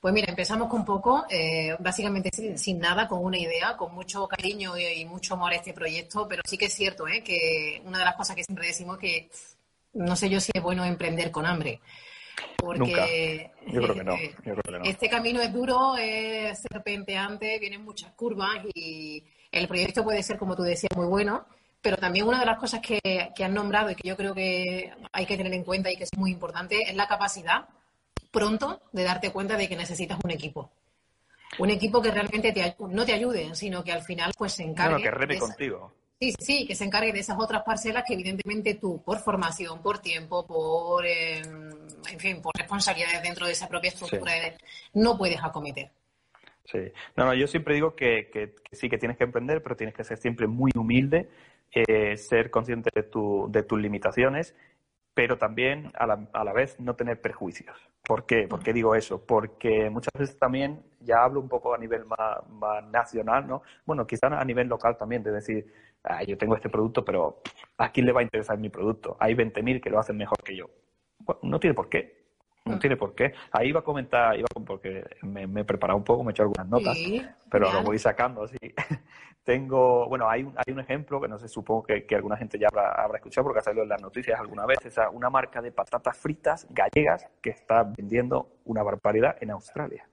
Pues 0.00 0.14
mira, 0.14 0.28
empezamos 0.30 0.68
con 0.68 0.84
poco, 0.84 1.26
eh, 1.28 1.76
básicamente 1.78 2.30
sin, 2.56 2.78
nada, 2.78 3.06
con 3.06 3.22
una 3.22 3.36
idea, 3.36 3.76
con 3.76 3.94
mucho 3.94 4.26
cariño 4.28 4.78
y, 4.78 5.04
mucho 5.04 5.34
amor 5.34 5.52
a 5.52 5.56
este 5.56 5.74
proyecto, 5.74 6.26
pero 6.26 6.42
sí 6.46 6.56
que 6.56 6.66
es 6.66 6.74
cierto 6.74 7.06
¿eh? 7.06 7.22
que 7.22 7.82
una 7.84 7.98
de 7.98 8.04
las 8.04 8.14
cosas 8.14 8.34
que 8.34 8.44
siempre 8.44 8.68
decimos 8.68 8.96
que 8.98 9.28
no 9.92 10.16
sé 10.16 10.30
yo 10.30 10.40
si 10.40 10.52
es 10.54 10.62
bueno 10.62 10.84
emprender 10.84 11.30
con 11.30 11.44
hambre. 11.44 11.80
Porque 12.56 13.50
Yo 13.66 13.82
creo 13.82 13.94
que 13.94 14.04
no. 14.04 14.84
este 14.84 15.08
camino 15.08 15.40
es 15.40 15.52
duro, 15.52 15.96
es 15.96 16.60
serpenteante, 16.60 17.58
vienen 17.58 17.84
muchas 17.84 18.12
curvas 18.12 18.58
y 18.74 19.24
el 19.52 19.68
proyecto 19.68 20.04
puede 20.04 20.22
ser, 20.22 20.38
como 20.38 20.56
tú 20.56 20.62
decías, 20.62 20.96
muy 20.96 21.06
bueno. 21.06 21.46
Pero 21.80 21.96
también 21.96 22.26
una 22.26 22.40
de 22.40 22.46
las 22.46 22.58
cosas 22.58 22.80
que, 22.80 23.00
que 23.34 23.44
han 23.44 23.54
nombrado 23.54 23.90
y 23.90 23.94
que 23.94 24.08
yo 24.08 24.16
creo 24.16 24.34
que 24.34 24.92
hay 25.12 25.26
que 25.26 25.36
tener 25.36 25.52
en 25.54 25.62
cuenta 25.62 25.90
y 25.92 25.96
que 25.96 26.04
es 26.04 26.16
muy 26.16 26.32
importante 26.32 26.82
es 26.82 26.96
la 26.96 27.06
capacidad 27.06 27.68
pronto 28.30 28.82
de 28.92 29.04
darte 29.04 29.30
cuenta 29.30 29.56
de 29.56 29.68
que 29.68 29.76
necesitas 29.76 30.18
un 30.22 30.30
equipo. 30.32 30.70
Un 31.58 31.70
equipo 31.70 32.02
que 32.02 32.10
realmente 32.10 32.52
te, 32.52 32.76
no 32.78 33.04
te 33.06 33.14
ayude, 33.14 33.54
sino 33.54 33.82
que 33.82 33.92
al 33.92 34.02
final 34.02 34.32
pues 34.36 34.52
se 34.52 34.64
encargue. 34.64 35.02
que 35.02 35.10
reme 35.10 35.38
contigo. 35.38 35.92
Sí, 36.20 36.34
sí, 36.40 36.66
que 36.66 36.74
se 36.74 36.84
encargue 36.84 37.12
de 37.12 37.20
esas 37.20 37.38
otras 37.38 37.62
parcelas 37.62 38.02
que 38.04 38.14
evidentemente 38.14 38.74
tú, 38.74 39.00
por 39.04 39.18
formación, 39.18 39.80
por 39.80 40.00
tiempo, 40.00 40.44
por, 40.44 41.06
eh, 41.06 41.38
en 41.38 42.18
fin, 42.18 42.42
por 42.42 42.52
responsabilidades 42.56 43.22
dentro 43.22 43.46
de 43.46 43.52
esa 43.52 43.68
propia 43.68 43.90
estructura, 43.90 44.32
no 44.94 45.16
puedes 45.16 45.38
acometer. 45.42 45.90
Sí, 46.64 46.78
no, 47.16 47.24
no, 47.24 47.34
yo 47.34 47.46
siempre 47.46 47.74
digo 47.74 47.94
que, 47.94 48.30
que, 48.32 48.56
sí 48.72 48.88
que 48.88 48.98
tienes 48.98 49.16
que 49.16 49.24
emprender, 49.24 49.62
pero 49.62 49.76
tienes 49.76 49.94
que 49.94 50.02
ser 50.02 50.18
siempre 50.18 50.48
muy 50.48 50.72
humilde, 50.76 51.28
eh, 51.72 52.16
ser 52.16 52.50
consciente 52.50 52.90
de, 52.92 53.04
tu, 53.04 53.46
de 53.50 53.62
tus 53.62 53.80
limitaciones, 53.80 54.56
pero 55.14 55.38
también 55.38 55.92
a 55.94 56.06
la, 56.06 56.28
a 56.32 56.44
la 56.44 56.52
vez 56.52 56.80
no 56.80 56.96
tener 56.96 57.20
prejuicios. 57.20 57.76
¿Por 58.02 58.26
qué? 58.26 58.48
¿Por 58.48 58.62
qué 58.62 58.72
digo 58.72 58.94
eso? 58.94 59.24
Porque 59.24 59.88
muchas 59.90 60.12
veces 60.18 60.38
también, 60.38 60.82
ya 61.00 61.22
hablo 61.22 61.40
un 61.40 61.48
poco 61.48 61.74
a 61.74 61.78
nivel 61.78 62.04
más, 62.06 62.46
más 62.48 62.84
nacional, 62.90 63.46
¿no? 63.46 63.62
Bueno, 63.84 64.06
quizás 64.06 64.32
a 64.32 64.44
nivel 64.44 64.68
local 64.68 64.96
también, 64.96 65.22
de 65.22 65.32
decir, 65.32 65.66
ah, 66.04 66.22
yo 66.24 66.36
tengo 66.36 66.54
este 66.54 66.68
producto, 66.68 67.04
pero 67.04 67.42
¿a 67.76 67.90
quién 67.90 68.06
le 68.06 68.12
va 68.12 68.20
a 68.20 68.24
interesar 68.24 68.58
mi 68.58 68.68
producto? 68.68 69.16
Hay 69.20 69.34
20.000 69.34 69.80
que 69.80 69.90
lo 69.90 69.98
hacen 69.98 70.16
mejor 70.16 70.38
que 70.42 70.56
yo. 70.56 70.66
no 71.42 71.58
tiene 71.60 71.74
por 71.74 71.88
qué. 71.88 72.18
No 72.64 72.76
mm. 72.76 72.78
tiene 72.78 72.96
por 72.96 73.14
qué. 73.14 73.32
Ahí 73.52 73.68
iba 73.68 73.80
a 73.80 73.84
comentar, 73.84 74.38
iba 74.38 74.46
porque 74.66 75.04
me, 75.22 75.44
he 75.44 75.64
preparado 75.64 75.96
un 75.96 76.04
poco, 76.04 76.22
me 76.22 76.30
he 76.30 76.32
hecho 76.32 76.42
algunas 76.42 76.68
notas, 76.68 76.98
pero 77.50 77.72
lo 77.72 77.82
voy 77.82 77.98
sacando 77.98 78.42
así. 78.42 78.56
Tengo, 79.44 80.06
bueno, 80.08 80.28
hay 80.28 80.42
un, 80.42 80.52
hay 80.58 80.74
un 80.74 80.80
ejemplo 80.80 81.18
que 81.20 81.28
no 81.28 81.38
sé, 81.38 81.48
supongo 81.48 81.84
que, 81.84 82.04
alguna 82.14 82.36
gente 82.36 82.58
ya 82.58 82.68
habrá, 82.70 82.92
habrá, 82.92 83.16
escuchado 83.16 83.44
porque 83.46 83.60
ha 83.60 83.62
salido 83.62 83.82
en 83.82 83.88
las 83.88 84.02
noticias 84.02 84.38
alguna 84.38 84.66
vez, 84.66 84.78
es 84.84 84.98
una 85.12 85.30
marca 85.30 85.62
de 85.62 85.72
patatas 85.72 86.18
fritas 86.18 86.66
gallegas 86.68 87.26
que 87.40 87.48
está 87.50 87.82
vendiendo 87.96 88.58
una 88.66 88.82
barbaridad 88.82 89.36
en 89.40 89.52
Australia. 89.52 90.06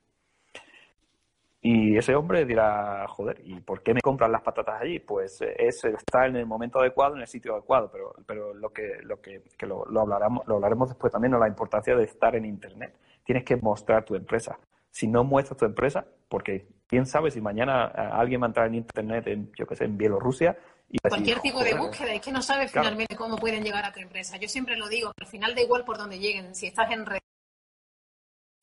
Y 1.68 1.98
ese 1.98 2.14
hombre 2.14 2.46
dirá, 2.46 3.08
joder, 3.08 3.42
¿y 3.44 3.60
por 3.60 3.82
qué 3.82 3.96
me 3.96 4.00
compran 4.00 4.32
las 4.32 4.44
patatas 4.44 4.84
allí? 4.84 5.00
Pues 5.00 5.42
eh, 5.42 5.56
es 5.58 5.84
está 5.84 6.28
en 6.28 6.36
el 6.36 6.46
momento 6.46 6.80
adecuado, 6.80 7.16
en 7.16 7.22
el 7.22 7.28
sitio 7.28 7.54
adecuado, 7.54 7.90
pero, 7.92 8.14
pero 8.28 8.54
lo 8.54 8.70
que, 8.70 9.00
lo 9.02 9.20
que, 9.20 9.42
que 9.58 9.66
lo, 9.66 9.84
lo, 9.86 10.02
hablaremos, 10.02 10.46
lo 10.46 10.58
hablaremos 10.58 10.90
después 10.90 11.12
también, 11.12 11.32
¿no? 11.32 11.40
la 11.40 11.48
importancia 11.48 11.96
de 11.96 12.04
estar 12.04 12.36
en 12.36 12.46
Internet. 12.46 12.96
Tienes 13.24 13.44
que 13.44 13.56
mostrar 13.56 14.06
tu 14.06 14.14
empresa. 14.14 14.60
Si 14.92 15.08
no 15.08 15.24
muestras 15.24 15.58
tu 15.58 15.66
empresa, 15.66 16.06
porque 16.30 16.68
quién 16.86 17.08
sabe 17.08 17.32
si 17.32 17.42
mañana 17.42 17.92
eh, 17.98 18.10
alguien 18.12 18.42
va 18.42 18.46
a 18.46 18.50
entrar 18.50 18.68
en 18.68 18.76
Internet, 18.76 19.26
en, 19.26 19.52
yo 19.58 19.66
qué 19.66 19.76
sé, 19.76 19.86
en 19.86 19.98
Bielorrusia, 19.98 20.56
y 20.88 21.00
Cualquier 21.00 21.40
tipo 21.40 21.64
de 21.64 21.74
búsqueda, 21.74 22.14
es 22.14 22.22
que 22.22 22.32
no 22.32 22.44
sabes 22.44 22.72
finalmente 22.72 23.16
cómo 23.16 23.38
pueden 23.38 23.64
llegar 23.64 23.84
a 23.84 23.92
tu 23.92 24.00
empresa. 24.00 24.38
Yo 24.38 24.48
siempre 24.48 24.78
lo 24.78 24.88
digo, 24.88 25.12
al 25.20 25.26
final 25.26 25.56
da 25.56 25.62
igual 25.62 25.84
por 25.84 25.98
dónde 25.98 26.20
lleguen. 26.20 26.54
Si 26.54 26.68
estás 26.68 26.92
en 26.92 27.08
red 27.08 27.18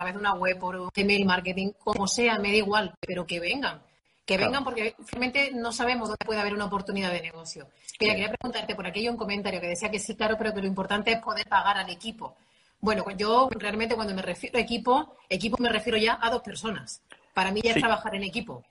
través 0.02 0.14
de 0.14 0.21
una 0.21 0.35
web, 0.35 0.59
por 0.59 0.90
email 0.97 1.25
marketing, 1.25 1.73
como 1.82 2.06
sea, 2.06 2.38
me 2.38 2.50
da 2.50 2.56
igual, 2.56 2.94
pero 3.00 3.26
que 3.26 3.40
vengan. 3.40 3.80
Que 4.25 4.37
vengan 4.37 4.62
porque 4.62 4.94
realmente 5.11 5.50
no 5.52 5.73
sabemos 5.73 6.09
dónde 6.09 6.25
puede 6.25 6.40
haber 6.40 6.54
una 6.54 6.66
oportunidad 6.66 7.11
de 7.11 7.23
negocio. 7.23 7.68
Mira, 8.00 8.14
quería 8.14 8.32
preguntarte 8.32 8.75
por 8.75 8.87
hay 8.87 9.09
un 9.09 9.16
comentario 9.16 9.61
que 9.61 9.68
decía 9.68 9.90
que 9.90 9.99
sí, 9.99 10.16
claro, 10.16 10.37
pero 10.38 10.54
que 10.54 10.61
lo 10.61 10.66
importante 10.66 11.12
es 11.12 11.18
poder 11.18 11.49
pagar 11.49 11.76
al 11.76 11.90
equipo. 11.90 12.37
Bueno, 12.80 13.04
pues 13.04 13.16
yo 13.16 13.49
realmente 13.50 13.94
cuando 13.94 14.14
me 14.14 14.23
refiero 14.23 14.59
a 14.59 14.61
equipo, 14.61 15.16
equipo 15.28 15.56
me 15.61 15.68
refiero 15.68 15.99
ya 15.99 16.18
a 16.21 16.30
dos 16.30 16.42
personas. 16.42 17.02
Para 17.35 17.50
mí 17.50 17.61
ya 17.62 17.73
es 17.73 17.78
trabajar 17.80 18.14
en 18.14 18.25
equipo. 18.25 18.64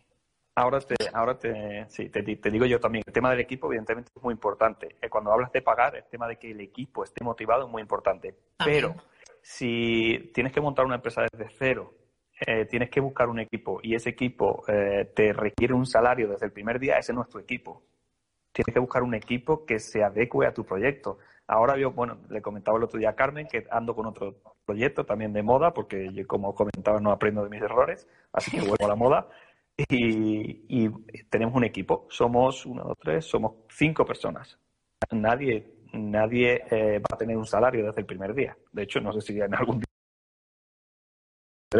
Ahora 0.55 0.81
te, 0.81 0.95
ahora 1.13 1.37
te, 1.37 1.85
sí, 1.89 2.09
te, 2.09 2.21
digo 2.21 2.65
yo 2.65 2.79
también, 2.79 3.03
el 3.07 3.13
tema 3.13 3.29
del 3.29 3.39
equipo 3.39 3.67
evidentemente 3.67 4.11
es 4.13 4.21
muy 4.21 4.33
importante. 4.33 4.97
Eh, 5.01 5.09
cuando 5.09 5.31
hablas 5.31 5.51
de 5.53 5.61
pagar, 5.61 5.95
el 5.95 6.03
tema 6.03 6.27
de 6.27 6.37
que 6.37 6.51
el 6.51 6.59
equipo 6.59 7.05
esté 7.05 7.23
motivado 7.23 7.65
es 7.65 7.71
muy 7.71 7.81
importante. 7.81 8.35
Pero 8.57 8.95
si 9.41 10.31
tienes 10.33 10.53
que 10.53 10.61
montar 10.61 10.85
una 10.85 10.95
empresa 10.95 11.23
desde 11.31 11.53
cero, 11.57 11.93
eh, 12.45 12.65
tienes 12.65 12.89
que 12.89 12.99
buscar 12.99 13.29
un 13.29 13.39
equipo 13.39 13.79
y 13.83 13.93
ese 13.93 14.09
equipo 14.09 14.63
eh, 14.67 15.11
te 15.15 15.31
requiere 15.33 15.73
un 15.73 15.85
salario 15.85 16.27
desde 16.27 16.47
el 16.47 16.51
primer 16.51 16.79
día, 16.79 16.97
ese 16.97 17.13
no 17.13 17.21
es 17.21 17.29
tu 17.29 17.39
equipo. 17.39 17.83
Tienes 18.51 18.73
que 18.73 18.79
buscar 18.79 19.03
un 19.03 19.13
equipo 19.13 19.65
que 19.65 19.79
se 19.79 20.03
adecue 20.03 20.45
a 20.45 20.53
tu 20.53 20.65
proyecto. 20.65 21.19
Ahora 21.47 21.77
yo, 21.77 21.91
bueno, 21.91 22.19
le 22.29 22.41
comentaba 22.41 22.77
el 22.77 22.83
otro 22.83 22.99
día 22.99 23.11
a 23.11 23.15
Carmen 23.15 23.47
que 23.47 23.65
ando 23.69 23.95
con 23.95 24.05
otro 24.07 24.35
proyecto 24.65 25.05
también 25.05 25.33
de 25.33 25.43
moda, 25.43 25.73
porque 25.73 26.11
yo, 26.13 26.27
como 26.27 26.53
comentaba, 26.53 26.99
no 26.99 27.11
aprendo 27.11 27.43
de 27.43 27.49
mis 27.49 27.61
errores, 27.61 28.07
así 28.33 28.51
que 28.51 28.59
vuelvo 28.59 28.85
a 28.85 28.89
la 28.89 28.95
moda. 28.95 29.29
Y, 29.89 30.65
y 30.67 30.89
tenemos 31.29 31.55
un 31.55 31.63
equipo. 31.63 32.07
Somos 32.09 32.65
uno, 32.65 32.83
dos, 32.83 32.97
tres, 32.99 33.25
somos 33.25 33.53
cinco 33.69 34.05
personas. 34.05 34.59
Nadie 35.11 35.80
nadie 35.93 36.63
eh, 36.69 36.99
va 36.99 37.15
a 37.15 37.17
tener 37.17 37.37
un 37.37 37.45
salario 37.45 37.85
desde 37.85 38.01
el 38.01 38.05
primer 38.05 38.33
día. 38.33 38.57
De 38.71 38.83
hecho, 38.83 38.99
no 39.01 39.13
sé 39.13 39.21
si 39.21 39.39
en 39.39 39.53
algún 39.53 39.79
día 39.79 39.85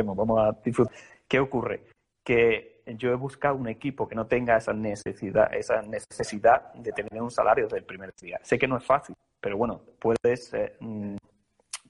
vamos 0.04 0.40
a 0.40 0.58
disfrutar. 0.64 0.94
¿Qué 1.28 1.40
ocurre? 1.40 1.84
Que 2.24 2.82
yo 2.86 3.12
he 3.12 3.16
buscado 3.16 3.56
un 3.56 3.68
equipo 3.68 4.08
que 4.08 4.16
no 4.16 4.28
tenga 4.28 4.58
esa 4.58 4.74
necesidad, 4.74 5.54
esa 5.54 5.82
necesidad 5.82 6.74
de 6.74 6.92
tener 6.92 7.22
un 7.22 7.32
salario 7.32 7.66
desde 7.66 7.78
el 7.78 7.86
primer 7.86 8.14
día. 8.20 8.40
Sé 8.44 8.58
que 8.58 8.68
no 8.68 8.78
es 8.78 8.86
fácil, 8.86 9.16
pero 9.40 9.58
bueno, 9.58 9.82
puedes, 10.00 10.54
eh, 10.54 10.76
mm, 10.80 11.16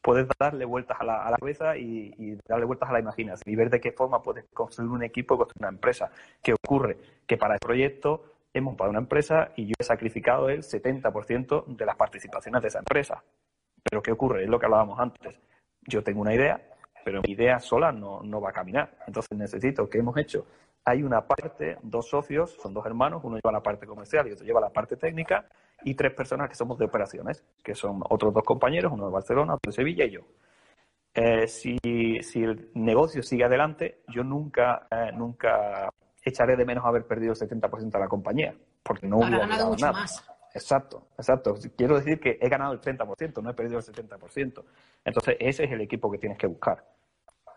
puedes 0.01 0.27
darle 0.39 0.65
vueltas 0.65 0.97
a 0.99 1.03
la, 1.03 1.35
cabeza 1.39 1.77
y, 1.77 2.13
y, 2.17 2.37
darle 2.47 2.65
vueltas 2.65 2.89
a 2.89 2.93
la 2.93 2.99
imaginación 2.99 3.51
y 3.51 3.55
ver 3.55 3.69
de 3.69 3.79
qué 3.79 3.91
forma 3.91 4.21
puedes 4.21 4.45
construir 4.53 4.89
un 4.91 5.03
equipo, 5.03 5.37
construir 5.37 5.63
una 5.63 5.75
empresa. 5.75 6.11
¿Qué 6.41 6.53
ocurre? 6.53 6.97
Que 7.25 7.37
para 7.37 7.55
el 7.55 7.59
proyecto 7.59 8.30
hemos 8.53 8.75
para 8.75 8.89
una 8.89 8.99
empresa 8.99 9.51
y 9.55 9.67
yo 9.67 9.73
he 9.79 9.83
sacrificado 9.83 10.49
el 10.49 10.63
70% 10.63 11.65
de 11.65 11.85
las 11.85 11.95
participaciones 11.95 12.61
de 12.61 12.67
esa 12.67 12.79
empresa. 12.79 13.23
Pero 13.83 14.01
¿qué 14.01 14.11
ocurre? 14.11 14.43
Es 14.43 14.49
lo 14.49 14.59
que 14.59 14.65
hablábamos 14.65 14.99
antes. 14.99 15.39
Yo 15.87 16.03
tengo 16.03 16.21
una 16.21 16.35
idea, 16.35 16.61
pero 17.03 17.21
mi 17.21 17.33
idea 17.33 17.59
sola 17.59 17.91
no, 17.91 18.21
no 18.21 18.41
va 18.41 18.49
a 18.49 18.53
caminar. 18.53 18.97
Entonces 19.07 19.37
necesito, 19.37 19.89
¿qué 19.89 19.99
hemos 19.99 20.17
hecho? 20.17 20.45
Hay 20.85 21.03
una 21.03 21.25
parte, 21.25 21.77
dos 21.83 22.09
socios, 22.09 22.57
son 22.61 22.73
dos 22.73 22.85
hermanos, 22.85 23.21
uno 23.23 23.37
lleva 23.37 23.51
la 23.51 23.63
parte 23.63 23.85
comercial 23.85 24.27
y 24.27 24.31
otro 24.31 24.45
lleva 24.45 24.59
la 24.59 24.69
parte 24.69 24.97
técnica, 24.97 25.47
y 25.83 25.95
tres 25.95 26.13
personas 26.13 26.49
que 26.49 26.55
somos 26.55 26.77
de 26.77 26.85
operaciones, 26.85 27.43
que 27.63 27.75
son 27.75 28.01
otros 28.09 28.33
dos 28.33 28.43
compañeros, 28.43 28.91
uno 28.93 29.05
de 29.05 29.11
Barcelona, 29.11 29.55
otro 29.55 29.71
de 29.71 29.75
Sevilla 29.75 30.05
y 30.05 30.11
yo. 30.11 30.21
Eh, 31.13 31.47
si, 31.47 31.77
si, 32.21 32.43
el 32.43 32.71
negocio 32.73 33.21
sigue 33.21 33.43
adelante, 33.43 34.01
yo 34.07 34.23
nunca, 34.23 34.87
eh, 34.89 35.11
nunca 35.13 35.89
echaré 36.23 36.55
de 36.55 36.65
menos 36.65 36.85
haber 36.85 37.05
perdido 37.05 37.33
el 37.33 37.39
70% 37.39 37.91
de 37.91 37.99
la 37.99 38.07
compañía, 38.07 38.55
porque 38.83 39.07
no 39.07 39.17
hubiera 39.17 39.39
ganado 39.39 39.69
mucho 39.69 39.85
nada. 39.85 40.01
más. 40.01 40.23
Exacto, 40.53 41.07
exacto. 41.17 41.55
Quiero 41.77 41.95
decir 41.95 42.19
que 42.19 42.37
he 42.41 42.49
ganado 42.49 42.73
el 42.73 42.81
30%, 42.81 43.41
no 43.41 43.49
he 43.49 43.53
perdido 43.53 43.79
el 43.79 43.85
70%. 43.85 44.63
Entonces, 45.05 45.37
ese 45.39 45.63
es 45.63 45.71
el 45.71 45.81
equipo 45.81 46.11
que 46.11 46.17
tienes 46.17 46.37
que 46.37 46.47
buscar. 46.47 46.85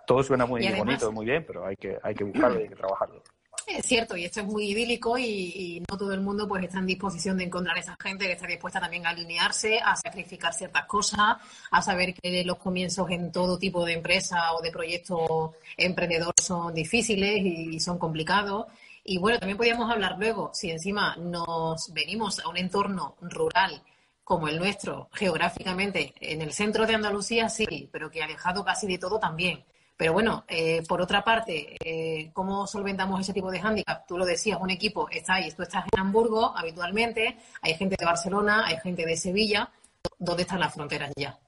Todo 0.06 0.22
suena 0.22 0.46
muy 0.46 0.66
bonito, 0.72 1.10
muy 1.10 1.26
bien, 1.26 1.44
pero 1.46 1.66
hay 1.66 1.76
que, 1.76 1.98
hay 2.02 2.14
que 2.14 2.24
buscarlo 2.24 2.60
y 2.60 2.64
hay 2.64 2.68
que 2.68 2.76
trabajarlo. 2.76 3.22
Es 3.66 3.86
cierto, 3.86 4.16
y 4.16 4.24
esto 4.24 4.40
es 4.40 4.46
muy 4.46 4.70
idílico 4.70 5.16
y, 5.16 5.82
no 5.88 5.96
todo 5.96 6.12
el 6.12 6.20
mundo 6.20 6.46
pues 6.46 6.64
está 6.64 6.78
en 6.78 6.86
disposición 6.86 7.38
de 7.38 7.44
encontrar 7.44 7.78
esa 7.78 7.96
gente 8.00 8.26
que 8.26 8.32
está 8.32 8.46
dispuesta 8.46 8.80
también 8.80 9.06
a 9.06 9.10
alinearse, 9.10 9.80
a 9.80 9.96
sacrificar 9.96 10.52
ciertas 10.52 10.84
cosas, 10.84 11.36
a 11.70 11.82
saber 11.82 12.14
que 12.14 12.44
los 12.44 12.58
comienzos 12.58 13.10
en 13.10 13.32
todo 13.32 13.58
tipo 13.58 13.84
de 13.84 13.94
empresa 13.94 14.52
o 14.54 14.62
de 14.62 14.70
proyecto 14.70 15.54
emprendedor 15.76 16.34
son 16.40 16.74
difíciles 16.74 17.40
y 17.44 17.80
son 17.80 17.98
complicados. 17.98 18.66
Y 19.02 19.18
bueno, 19.18 19.38
también 19.38 19.56
podríamos 19.56 19.90
hablar 19.90 20.16
luego, 20.18 20.50
si 20.54 20.70
encima 20.70 21.16
nos 21.16 21.92
venimos 21.92 22.40
a 22.40 22.48
un 22.48 22.56
entorno 22.56 23.16
rural 23.20 23.82
como 24.24 24.48
el 24.48 24.58
nuestro, 24.58 25.08
geográficamente, 25.12 26.14
en 26.20 26.40
el 26.40 26.52
centro 26.52 26.86
de 26.86 26.94
Andalucía 26.94 27.48
sí, 27.48 27.88
pero 27.92 28.10
que 28.10 28.22
alejado 28.22 28.64
casi 28.64 28.86
de 28.86 28.98
todo 28.98 29.18
también. 29.18 29.64
Pero 29.96 30.12
bueno, 30.12 30.44
eh, 30.48 30.82
por 30.88 31.00
otra 31.00 31.22
parte, 31.22 31.76
eh, 31.84 32.30
¿cómo 32.32 32.66
solventamos 32.66 33.20
ese 33.20 33.32
tipo 33.32 33.50
de 33.50 33.60
hándicap? 33.60 34.06
Tú 34.06 34.18
lo 34.18 34.24
decías, 34.24 34.58
un 34.60 34.70
equipo 34.70 35.08
está 35.08 35.34
ahí, 35.34 35.50
tú 35.52 35.62
estás 35.62 35.84
en 35.92 36.00
Hamburgo 36.00 36.52
habitualmente, 36.56 37.36
hay 37.62 37.74
gente 37.74 37.96
de 37.98 38.04
Barcelona, 38.04 38.64
hay 38.66 38.78
gente 38.78 39.06
de 39.06 39.16
Sevilla. 39.16 39.70
¿Dónde 40.18 40.42
están 40.42 40.60
las 40.60 40.74
fronteras 40.74 41.12
ya? 41.16 41.38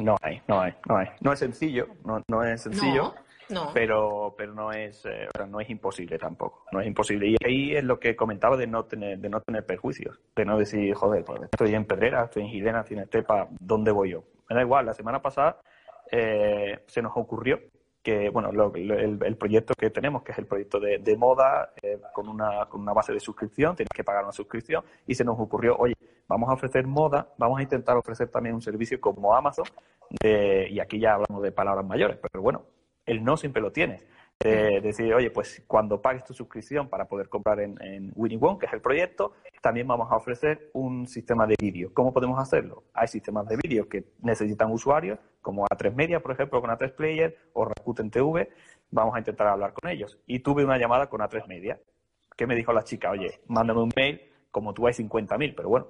No 0.00 0.16
hay, 0.22 0.42
no 0.48 0.60
hay, 0.60 0.72
no 0.88 0.96
hay. 0.96 1.06
No 1.20 1.32
es 1.32 1.38
sencillo, 1.38 1.86
no, 2.04 2.20
no 2.28 2.42
es 2.42 2.62
sencillo. 2.62 3.14
No. 3.48 3.70
Pero, 3.74 4.34
pero 4.36 4.54
no 4.54 4.72
es 4.72 5.04
eh, 5.04 5.28
no 5.48 5.60
es 5.60 5.68
imposible 5.68 6.18
tampoco. 6.18 6.64
No 6.72 6.80
es 6.80 6.86
imposible. 6.86 7.28
Y 7.28 7.36
ahí 7.44 7.76
es 7.76 7.84
lo 7.84 8.00
que 8.00 8.16
comentaba 8.16 8.56
de 8.56 8.66
no 8.66 8.86
tener, 8.86 9.18
de 9.18 9.28
no 9.28 9.40
tener 9.42 9.66
perjuicios. 9.66 10.18
De 10.34 10.44
no 10.44 10.58
decir, 10.58 10.94
joder, 10.94 11.24
pues 11.24 11.42
estoy 11.42 11.74
en 11.74 11.84
Pedrera, 11.84 12.24
estoy 12.24 12.44
en 12.44 12.48
Gilena, 12.48 12.80
estoy 12.80 12.96
en 12.96 13.02
Estepa, 13.04 13.46
¿dónde 13.60 13.92
voy 13.92 14.10
yo? 14.10 14.24
Me 14.48 14.56
da 14.56 14.62
igual, 14.62 14.86
la 14.86 14.94
semana 14.94 15.20
pasada 15.20 15.60
eh, 16.10 16.84
se 16.86 17.02
nos 17.02 17.12
ocurrió 17.16 17.60
que, 18.04 18.28
bueno, 18.28 18.50
el, 18.74 19.36
proyecto 19.36 19.72
que 19.74 19.88
tenemos, 19.88 20.22
que 20.22 20.32
es 20.32 20.38
el 20.38 20.46
proyecto 20.46 20.78
de, 20.78 21.16
moda, 21.16 21.72
eh, 21.82 21.98
con, 22.12 22.28
una, 22.28 22.66
con 22.66 22.82
una 22.82 22.92
base 22.92 23.14
de 23.14 23.18
suscripción, 23.18 23.74
tienes 23.74 23.88
que 23.92 24.04
pagar 24.04 24.24
una 24.24 24.32
suscripción, 24.32 24.84
y 25.06 25.14
se 25.14 25.24
nos 25.24 25.40
ocurrió, 25.40 25.74
oye, 25.78 25.94
vamos 26.28 26.50
a 26.50 26.52
ofrecer 26.52 26.86
moda, 26.86 27.32
vamos 27.38 27.58
a 27.58 27.62
intentar 27.62 27.96
ofrecer 27.96 28.28
también 28.28 28.54
un 28.54 28.60
servicio 28.60 29.00
como 29.00 29.34
Amazon, 29.34 29.64
y 30.22 30.78
aquí 30.78 31.00
ya 31.00 31.14
hablamos 31.14 31.42
de 31.42 31.50
palabras 31.50 31.86
mayores, 31.86 32.18
pero 32.20 32.42
bueno, 32.42 32.62
el 33.06 33.24
no 33.24 33.38
siempre 33.38 33.62
lo 33.62 33.72
tienes. 33.72 34.04
Eh, 34.46 34.80
decir, 34.82 35.14
oye, 35.14 35.30
pues 35.30 35.64
cuando 35.66 36.02
pagues 36.02 36.22
tu 36.22 36.34
suscripción 36.34 36.88
para 36.90 37.06
poder 37.06 37.30
comprar 37.30 37.60
en, 37.60 37.82
en 37.82 38.12
Winnie 38.14 38.38
One, 38.38 38.58
que 38.58 38.66
es 38.66 38.72
el 38.74 38.82
proyecto, 38.82 39.32
también 39.62 39.88
vamos 39.88 40.12
a 40.12 40.16
ofrecer 40.16 40.68
un 40.74 41.08
sistema 41.08 41.46
de 41.46 41.56
vídeo. 41.58 41.90
¿Cómo 41.94 42.12
podemos 42.12 42.38
hacerlo? 42.38 42.84
Hay 42.92 43.08
sistemas 43.08 43.48
de 43.48 43.56
vídeo 43.56 43.88
que 43.88 44.04
necesitan 44.20 44.70
usuarios, 44.70 45.18
como 45.40 45.64
A3 45.64 45.94
Media, 45.94 46.20
por 46.20 46.32
ejemplo, 46.32 46.60
con 46.60 46.68
A3 46.68 46.94
Player 46.94 47.38
o 47.54 47.64
Rakuten 47.64 48.10
TV. 48.10 48.50
Vamos 48.90 49.14
a 49.14 49.18
intentar 49.20 49.46
hablar 49.46 49.72
con 49.72 49.90
ellos. 49.90 50.18
Y 50.26 50.40
tuve 50.40 50.62
una 50.62 50.76
llamada 50.76 51.08
con 51.08 51.22
A3 51.22 51.46
Media, 51.46 51.80
que 52.36 52.46
me 52.46 52.54
dijo 52.54 52.74
la 52.74 52.84
chica, 52.84 53.10
oye, 53.10 53.40
mándame 53.46 53.80
un 53.80 53.92
mail, 53.96 54.20
como 54.50 54.74
tú 54.74 54.86
hay 54.86 54.92
50.000, 54.92 55.54
pero 55.56 55.70
bueno, 55.70 55.86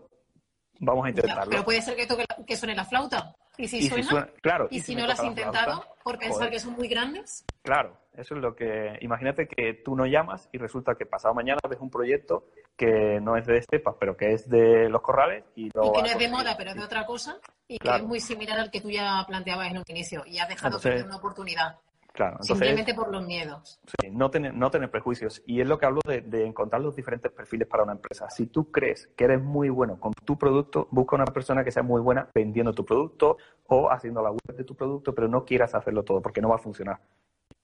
vamos 0.79 1.07
a 1.07 1.09
intentarlo. 1.09 1.51
Pero 1.51 1.65
puede 1.65 1.83
ser 1.83 1.97
que, 1.97 2.07
toque 2.07 2.25
que 2.47 2.57
suene 2.57 2.77
la 2.77 2.85
flauta. 2.85 3.35
¿Y 3.57 3.69
si, 3.69 3.89
suena? 3.89 4.29
Claro. 4.43 4.69
¿Y, 4.71 4.81
si, 4.81 4.95
no 4.95 5.07
lo 5.07 5.13
has 5.13 5.23
intentado 5.23 5.85
por 6.03 6.19
pensar 6.19 6.51
que 6.51 6.59
son 6.59 6.73
muy 6.73 6.89
grandes? 6.89 7.45
Claro, 7.63 7.97
eso 8.17 8.35
es 8.35 8.41
lo 8.41 8.55
que... 8.55 8.99
Imagínate 9.01 9.47
que 9.47 9.75
tú 9.75 9.95
no 9.95 10.07
llamas 10.07 10.49
y 10.53 10.59
resulta 10.59 10.95
que 10.95 11.07
pasado 11.07 11.35
mañana 11.35 11.61
ves 11.69 11.79
un 11.81 11.91
proyecto 11.91 12.49
que 12.77 13.21
no 13.21 13.37
es 13.37 13.47
de 13.47 13.59
Estepas, 13.59 13.95
pero 13.99 14.17
que 14.17 14.33
es 14.33 14.49
de 14.49 14.89
Los 14.89 15.03
Corrales. 15.03 15.45
Y, 15.55 15.71
que 15.71 15.79
no 15.79 16.05
es 16.05 16.19
de 16.19 16.29
moda, 16.29 16.57
pero 16.57 16.75
de 16.75 16.83
otra 16.83 17.07
cosa, 17.07 17.39
y 17.69 17.79
que 17.79 17.89
es 17.89 18.03
muy 18.03 18.21
similar 18.21 18.59
al 18.59 18.71
que 18.71 18.81
tú 18.81 18.91
ya 18.91 19.25
planteabas 19.27 19.71
en 19.71 19.79
un 19.79 19.85
inicio, 19.87 20.25
y 20.27 20.39
has 20.39 20.49
dejado 20.49 20.79
de 20.79 21.03
una 21.03 21.17
oportunidad. 21.17 21.79
Claro, 22.15 22.41
Simplemente 22.43 22.95
por 22.95 23.11
los 23.11 23.27
miedos. 23.27 23.81
Sí, 24.01 24.09
no 24.13 24.31
tener, 24.31 24.55
no 24.55 24.71
tener 24.71 24.89
prejuicios. 24.89 25.43
Y 25.47 25.61
es 25.61 25.67
lo 25.67 25.79
que 25.79 25.87
hablo 25.87 26.01
de, 26.07 26.47
encontrar 26.47 26.81
los 26.81 26.95
diferentes 26.95 27.33
perfiles 27.33 27.67
para 27.67 27.83
una 27.83 27.91
empresa. 27.91 28.31
Si 28.31 28.47
tú 28.47 28.71
crees 28.71 29.09
que 29.17 29.25
eres 29.25 29.43
muy 29.43 29.69
bueno 29.69 29.99
con 29.99 30.13
tu 30.13 30.39
producto, 30.39 30.87
busca 30.93 31.17
una 31.17 31.25
persona 31.25 31.65
que 31.65 31.73
sea 31.73 31.83
muy 31.83 32.01
buena 32.01 32.29
vendiendo 32.33 32.73
tu 32.73 32.85
producto 32.85 33.39
o 33.67 33.91
haciendo 33.91 34.23
la 34.23 34.31
web 34.31 34.57
de 34.57 34.63
tu 34.63 34.77
producto, 34.77 35.13
pero 35.13 35.27
no 35.27 35.45
quieras 35.45 35.75
hacerlo 35.75 36.05
todo 36.05 36.23
porque 36.23 36.41
no 36.41 36.51
va 36.51 36.55
a 36.55 36.59
funcionar. 36.59 37.01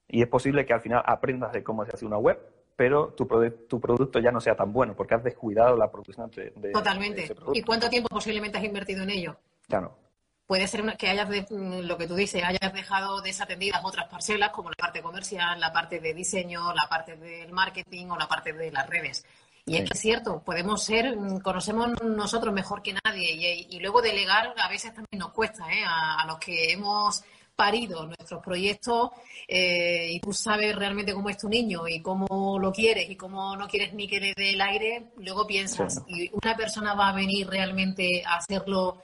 Y 0.09 0.21
es 0.21 0.27
posible 0.27 0.67
que 0.67 0.73
al 0.73 0.81
final 0.81 1.05
aprendas 1.07 1.53
de 1.53 1.63
cómo 1.63 1.85
se 1.85 1.93
hace 1.95 2.05
una 2.05 2.19
web, 2.19 2.41
pero 2.75 3.15
tu, 3.15 3.29
tu 3.69 3.81
producto 3.81 4.19
ya 4.19 4.33
no 4.33 4.41
sea 4.41 4.57
tan 4.57 4.73
bueno 4.73 4.97
porque 4.97 5.15
has 5.15 5.23
descuidado 5.23 5.77
la 5.77 5.93
producción 5.93 6.29
de, 6.29 6.73
Totalmente. 6.73 7.33
¿Y 7.55 7.63
cuánto 7.63 7.89
tiempo 7.89 8.09
posiblemente 8.09 8.59
has 8.59 8.65
invertido 8.65 9.05
en 9.05 9.11
ello? 9.11 9.37
Ya 9.69 9.81
no 9.81 10.10
puede 10.51 10.67
ser 10.67 10.97
que 10.97 11.09
hayas, 11.09 11.29
mm, 11.29 11.83
lo 11.83 11.97
que 11.97 12.09
tú 12.09 12.17
dices, 12.17 12.43
hayas 12.43 12.73
dejado 12.73 13.21
desatendidas 13.21 13.85
otras 13.85 14.09
parcelas 14.09 14.51
como 14.51 14.69
la 14.71 14.75
parte 14.77 15.01
comercial, 15.01 15.61
la 15.61 15.73
parte 15.73 16.01
de 16.01 16.13
diseño, 16.13 16.75
la 16.75 16.89
parte 16.89 17.15
del 17.15 17.53
marketing 17.53 18.07
o 18.09 18.17
la 18.17 18.27
parte 18.27 18.53
de 18.53 18.73
las 18.73 18.85
redes. 18.89 19.25
Y 19.65 19.77
es 19.77 19.89
que 19.89 19.95
es 19.95 20.01
cierto, 20.01 20.43
podemos 20.45 20.83
ser, 20.83 21.17
mm, 21.17 21.39
conocemos 21.39 22.03
nosotros 22.03 22.53
mejor 22.53 22.83
que 22.83 22.97
nadie 23.05 23.69
y, 23.71 23.79
luego 23.79 24.03
delegar 24.03 24.53
a 24.59 24.69
veces 24.69 24.93
también 24.93 25.21
nos 25.21 25.31
cuesta, 25.31 25.73
¿eh? 25.73 25.85
a, 25.87 26.27
los 26.27 26.39
que 26.39 26.73
hemos 26.73 27.23
parido 27.55 28.07
nuestros 28.07 28.43
proyectos 28.43 29.11
eh, 29.47 30.09
y 30.11 30.19
tú 30.19 30.33
sabes 30.33 30.75
realmente 30.75 31.15
cómo 31.15 31.29
es 31.29 31.39
tu 31.39 31.49
niño 31.49 31.87
y 31.87 32.03
cómo 32.03 32.59
lo 32.59 32.73
quieres 32.73 33.09
y 33.09 33.15
cómo 33.15 33.57
no 33.57 33.69
quieres 33.69 33.95
ni 33.95 34.09
que 34.09 34.19
le 34.19 34.35
dé 34.35 34.51
el 34.55 34.61
aire, 34.61 35.13
luego 35.19 35.47
piensas, 35.47 36.03
¿y 36.09 36.29
una 36.33 36.57
persona 36.57 36.95
va 36.95 37.11
a 37.11 37.15
venir 37.15 37.47
realmente 37.49 38.25
a 38.27 38.39
hacerlo 38.39 39.01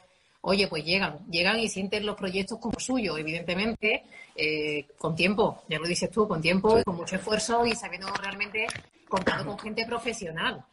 oye, 0.46 0.68
pues 0.68 0.84
llegan, 0.84 1.18
llegan 1.28 1.58
y 1.58 1.68
sienten 1.68 2.06
los 2.06 2.14
proyectos 2.14 2.58
como 2.60 2.78
suyos, 2.78 3.18
evidentemente, 3.18 4.04
eh, 4.36 4.86
con 4.96 5.16
tiempo, 5.16 5.64
ya 5.68 5.78
lo 5.78 5.86
dices 5.86 6.08
tú, 6.08 6.28
con 6.28 6.40
tiempo, 6.40 6.80
con 6.84 6.96
mucho 6.96 7.16
esfuerzo 7.16 7.66
y 7.66 7.72
sabiendo 7.72 8.06
realmente 8.22 8.66
contando 9.08 9.44
con 9.44 9.58
gente 9.58 9.84
profesional. 9.86 10.64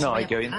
no, 0.00 0.18
y 0.18 0.26
que, 0.26 0.36
hoy, 0.36 0.50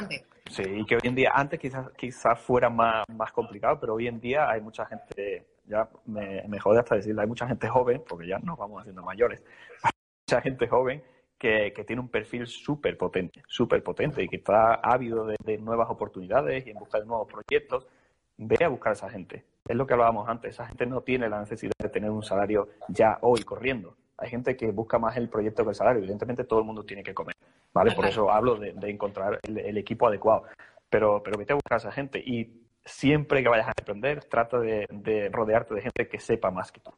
sí, 0.52 0.62
y 0.64 0.86
que 0.86 0.96
hoy 0.96 1.02
en 1.06 1.16
día, 1.16 1.32
antes 1.34 1.60
quizás, 1.60 1.90
quizás 1.98 2.40
fuera 2.40 2.70
más, 2.70 3.04
más 3.10 3.32
complicado, 3.32 3.80
pero 3.80 3.96
hoy 3.96 4.08
en 4.08 4.20
día 4.20 4.48
hay 4.48 4.62
mucha 4.62 4.86
gente, 4.86 5.48
ya 5.66 5.90
me, 6.06 6.44
me 6.48 6.60
jode 6.60 6.80
hasta 6.80 6.96
decirlo, 6.96 7.22
hay 7.22 7.28
mucha 7.28 7.48
gente 7.48 7.68
joven, 7.68 8.04
porque 8.08 8.28
ya 8.28 8.38
nos 8.38 8.60
vamos 8.60 8.80
haciendo 8.80 9.02
mayores, 9.02 9.42
mucha 10.30 10.42
gente 10.42 10.68
joven 10.68 11.04
que, 11.40 11.74
que, 11.76 11.84
tiene 11.84 12.00
un 12.00 12.10
perfil 12.10 12.46
súper 12.46 12.96
potente, 12.96 13.42
súper 13.48 13.82
potente 13.82 14.22
y 14.22 14.28
que 14.28 14.38
está 14.38 14.76
ávido 14.76 15.26
de, 15.26 15.36
de, 15.44 15.58
nuevas 15.58 15.90
oportunidades 15.90 16.66
y 16.68 16.70
en 16.70 16.78
busca 16.78 17.00
de 17.00 17.08
nuevos 17.08 17.28
proyectos 17.28 17.88
ve 18.38 18.63
a 18.63 18.67
buscar 18.67 18.91
a 18.91 18.93
esa 18.93 19.10
gente. 19.10 19.45
Es 19.67 19.76
lo 19.76 19.88
que 19.88 19.93
hablábamos 19.93 20.28
antes, 20.30 20.52
esa 20.52 20.67
gente 20.67 20.86
no 20.86 21.02
tiene 21.02 21.30
la 21.30 21.39
necesidad 21.39 21.74
de 21.80 21.89
tener 21.89 22.10
un 22.12 22.24
salario 22.24 22.69
ya 22.89 23.17
hoy 23.21 23.43
corriendo. 23.43 23.95
Hay 24.17 24.30
gente 24.30 24.56
que 24.56 24.71
busca 24.71 25.00
más 25.00 25.17
el 25.17 25.30
proyecto 25.30 25.63
que 25.63 25.69
el 25.69 25.76
salario. 25.76 26.00
Evidentemente 26.00 26.43
todo 26.43 26.60
el 26.60 26.65
mundo 26.65 26.84
tiene 26.86 27.04
que 27.04 27.13
comer, 27.13 27.36
¿vale? 27.74 27.93
Por 27.93 28.06
eso 28.06 28.32
hablo 28.32 28.56
de, 28.56 28.74
encontrar 28.89 29.39
el, 29.43 29.78
equipo 29.78 30.08
adecuado. 30.08 30.43
Pero, 30.89 31.21
pero 31.24 31.38
vete 31.38 31.54
a 31.54 31.56
buscar 31.56 31.76
a 31.76 31.78
esa 31.78 31.91
gente 31.91 32.19
y 32.19 32.65
siempre 32.86 33.41
que 33.41 33.50
vayas 33.50 33.67
a 33.67 33.74
emprender, 33.78 34.24
trata 34.26 34.60
de, 34.60 35.30
rodearte 35.32 35.74
de 35.74 35.82
gente 35.82 36.08
que 36.08 36.19
sepa 36.19 36.52
más 36.52 36.71
que 36.71 36.80
tú. 36.80 36.91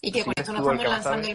Y 0.00 0.10
que 0.10 0.24
con 0.24 0.32
esto, 0.34 0.52
no 0.52 0.58
estamos 0.60 0.82
lanzando 0.82 1.28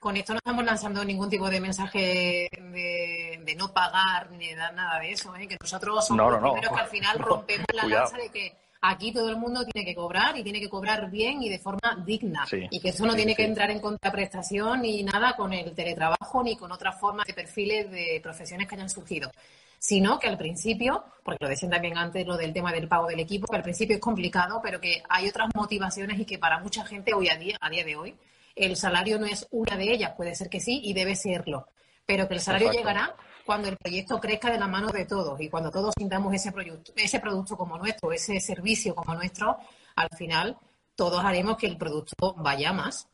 con 0.00 0.16
esto 0.16 0.32
no 0.32 0.38
estamos 0.38 0.64
lanzando 0.64 1.04
ningún 1.04 1.28
tipo 1.28 1.48
de 1.50 1.60
mensaje 1.60 2.48
de, 2.50 3.54
no 3.56 3.72
pagar 3.74 4.30
ni 4.30 4.48
de 4.48 4.56
nada 4.56 4.98
de 4.98 5.12
eso, 5.12 5.36
¿eh? 5.36 5.46
que 5.46 5.58
nosotros 5.60 6.06
somos 6.06 6.32
los 6.32 6.40
primeros 6.40 6.72
que 6.72 6.80
al 6.80 6.88
final 6.88 7.18
rompemos 7.20 7.66
la 7.74 7.86
lanza 7.86 8.16
de 8.16 8.30
que 8.30 8.56
aquí 8.80 9.12
todo 9.12 9.28
el 9.28 9.36
mundo 9.36 9.62
tiene 9.66 9.86
que 9.86 9.94
cobrar 9.94 10.38
y 10.38 10.42
tiene 10.42 10.58
que 10.58 10.70
cobrar 10.70 11.10
bien 11.10 11.42
y 11.42 11.50
de 11.50 11.58
forma 11.58 12.02
digna. 12.06 12.46
y 12.50 12.80
que 12.80 12.88
eso 12.88 13.04
no 13.04 13.14
tiene 13.14 13.34
que 13.34 13.44
entrar 13.44 13.70
en 13.70 13.80
contraprestación 13.80 14.80
ni 14.80 15.02
nada 15.02 15.36
con 15.36 15.52
el 15.52 15.74
teletrabajo 15.74 16.42
ni 16.42 16.56
con 16.56 16.72
otras 16.72 16.98
formas 16.98 17.26
de 17.26 17.34
perfiles 17.34 17.90
de 17.90 18.20
profesiones 18.22 18.66
que 18.66 18.76
hayan 18.76 18.88
surgido. 18.88 19.30
Sino 19.78 20.18
que 20.18 20.28
al 20.28 20.36
principio, 20.36 21.04
porque 21.22 21.44
lo 21.44 21.48
decían 21.48 21.72
también 21.72 21.96
antes 21.96 22.26
lo 22.26 22.36
del 22.36 22.52
tema 22.52 22.72
del 22.72 22.88
pago 22.88 23.06
del 23.06 23.20
equipo, 23.20 23.46
que 23.46 23.56
al 23.56 23.62
principio 23.62 23.96
es 23.96 24.00
complicado, 24.00 24.60
pero 24.62 24.80
que 24.80 25.02
hay 25.08 25.28
otras 25.28 25.48
motivaciones 25.54 26.18
y 26.18 26.24
que 26.24 26.38
para 26.38 26.58
mucha 26.58 26.84
gente 26.84 27.14
hoy 27.14 27.28
a 27.28 27.36
día, 27.36 27.56
a 27.60 27.70
día 27.70 27.84
de 27.84 27.96
hoy, 27.96 28.14
el 28.60 28.76
salario 28.76 29.18
no 29.18 29.26
es 29.26 29.46
una 29.50 29.76
de 29.76 29.92
ellas, 29.92 30.14
puede 30.16 30.34
ser 30.34 30.48
que 30.48 30.60
sí 30.60 30.80
y 30.84 30.92
debe 30.92 31.16
serlo, 31.16 31.66
pero 32.06 32.28
que 32.28 32.34
el 32.34 32.40
salario 32.40 32.72
llegará 32.72 33.14
cuando 33.44 33.68
el 33.68 33.76
proyecto 33.76 34.20
crezca 34.20 34.50
de 34.50 34.58
la 34.58 34.68
mano 34.68 34.88
de 34.88 35.06
todos 35.06 35.40
y 35.40 35.48
cuando 35.48 35.70
todos 35.70 35.94
sintamos 35.98 36.34
ese 36.34 36.52
producto, 36.52 36.92
ese 36.96 37.20
producto 37.20 37.56
como 37.56 37.78
nuestro, 37.78 38.12
ese 38.12 38.38
servicio 38.40 38.94
como 38.94 39.14
nuestro, 39.14 39.58
al 39.96 40.08
final 40.16 40.58
todos 40.94 41.24
haremos 41.24 41.56
que 41.56 41.66
el 41.66 41.76
producto 41.76 42.34
vaya 42.36 42.72
más 42.72 43.08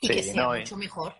y 0.00 0.08
que 0.08 0.22
sea 0.22 0.48
mucho 0.48 0.76
mejor. 0.76 1.14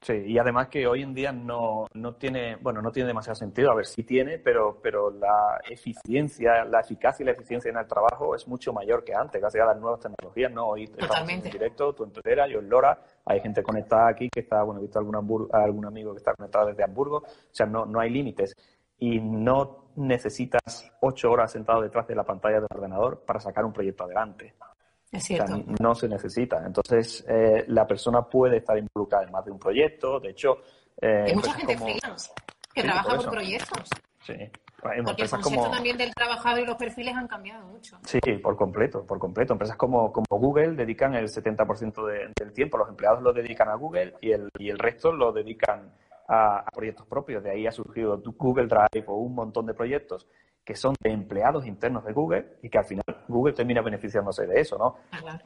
Sí, 0.00 0.12
y 0.26 0.38
además 0.38 0.68
que 0.68 0.86
hoy 0.86 1.02
en 1.02 1.12
día 1.12 1.32
no, 1.32 1.86
no 1.92 2.14
tiene, 2.14 2.56
bueno, 2.56 2.80
no 2.80 2.92
tiene 2.92 3.08
demasiado 3.08 3.34
sentido, 3.34 3.72
a 3.72 3.74
ver 3.74 3.84
si 3.84 4.04
tiene, 4.04 4.38
pero, 4.38 4.78
pero 4.80 5.10
la 5.10 5.60
eficiencia, 5.68 6.64
la 6.64 6.80
eficacia 6.80 7.24
y 7.24 7.26
la 7.26 7.32
eficiencia 7.32 7.68
en 7.70 7.78
el 7.78 7.86
trabajo 7.86 8.36
es 8.36 8.46
mucho 8.46 8.72
mayor 8.72 9.02
que 9.02 9.12
antes, 9.12 9.40
gracias 9.40 9.64
a 9.64 9.66
las 9.66 9.80
nuevas 9.80 9.98
tecnologías, 9.98 10.52
¿no? 10.52 10.68
Hoy 10.68 10.86
Totalmente. 10.86 11.48
en 11.48 11.52
directo, 11.52 11.94
tú 11.94 12.04
en 12.04 12.12
Twitter, 12.12 12.38
yo 12.48 12.60
en 12.60 12.68
Lora, 12.68 13.02
hay 13.24 13.40
gente 13.40 13.60
conectada 13.62 14.08
aquí 14.08 14.28
que 14.32 14.40
está, 14.40 14.62
bueno, 14.62 14.78
he 14.78 14.84
visto 14.84 15.00
algún, 15.00 15.48
algún 15.52 15.86
amigo 15.86 16.12
que 16.12 16.18
está 16.18 16.32
conectado 16.32 16.66
desde 16.66 16.84
Hamburgo, 16.84 17.16
o 17.18 17.50
sea, 17.50 17.66
no, 17.66 17.84
no 17.84 17.98
hay 17.98 18.10
límites. 18.10 18.54
Y 19.00 19.20
no 19.20 19.90
necesitas 19.96 20.92
ocho 21.00 21.30
horas 21.30 21.52
sentado 21.52 21.82
detrás 21.82 22.06
de 22.06 22.14
la 22.14 22.24
pantalla 22.24 22.56
del 22.56 22.68
ordenador 22.72 23.24
para 23.24 23.40
sacar 23.40 23.64
un 23.64 23.72
proyecto 23.72 24.04
adelante. 24.04 24.54
Es 25.10 25.24
cierto. 25.24 25.64
no 25.80 25.94
se 25.94 26.08
necesita. 26.08 26.62
Entonces, 26.64 27.24
eh, 27.28 27.64
la 27.68 27.86
persona 27.86 28.22
puede 28.22 28.58
estar 28.58 28.76
involucrada 28.76 29.24
en 29.24 29.32
más 29.32 29.44
de 29.44 29.50
un 29.50 29.58
proyecto. 29.58 30.20
De 30.20 30.30
hecho, 30.30 30.58
Hay 31.00 31.34
mucha 31.34 31.54
gente 31.54 31.76
freelance 31.76 32.30
que 32.74 32.82
trabaja 32.82 33.16
por, 33.16 33.30
proyectos. 33.30 33.88
Sí. 34.24 34.34
Porque 34.80 35.22
el 35.22 35.30
concepto 35.30 35.70
también 35.70 35.96
del 35.96 36.14
trabajador 36.14 36.60
y 36.60 36.66
los 36.66 36.76
perfiles 36.76 37.14
han 37.16 37.26
cambiado 37.26 37.66
mucho. 37.66 37.98
Sí, 38.04 38.20
por 38.40 38.56
completo, 38.56 39.04
por 39.04 39.18
completo. 39.18 39.52
Empresas 39.52 39.76
como, 39.76 40.12
como 40.12 40.26
Google 40.30 40.72
dedican 40.74 41.14
el 41.16 41.28
70% 41.28 42.32
del 42.38 42.52
tiempo, 42.52 42.78
los 42.78 42.88
empleados 42.88 43.20
lo 43.22 43.32
dedican 43.32 43.68
a 43.68 43.74
Google 43.74 44.14
y 44.20 44.30
el, 44.30 44.48
y 44.56 44.70
el 44.70 44.78
resto 44.78 45.10
lo 45.12 45.32
dedican 45.32 45.92
a, 46.28 46.64
proyectos 46.72 47.06
propios. 47.06 47.42
De 47.42 47.50
ahí 47.50 47.66
ha 47.66 47.72
surgido 47.72 48.22
Google 48.36 48.68
Drive 48.68 49.04
o 49.08 49.16
un 49.16 49.34
montón 49.34 49.66
de 49.66 49.74
proyectos 49.74 50.28
que 50.68 50.76
son 50.76 50.94
de 51.02 51.10
empleados 51.10 51.66
internos 51.66 52.04
de 52.04 52.12
Google 52.12 52.58
y 52.62 52.68
que 52.68 52.76
al 52.76 52.84
final 52.84 53.02
Google 53.26 53.54
termina 53.54 53.80
beneficiándose 53.80 54.46
de 54.46 54.60
eso, 54.60 54.76
¿no? 54.76 54.96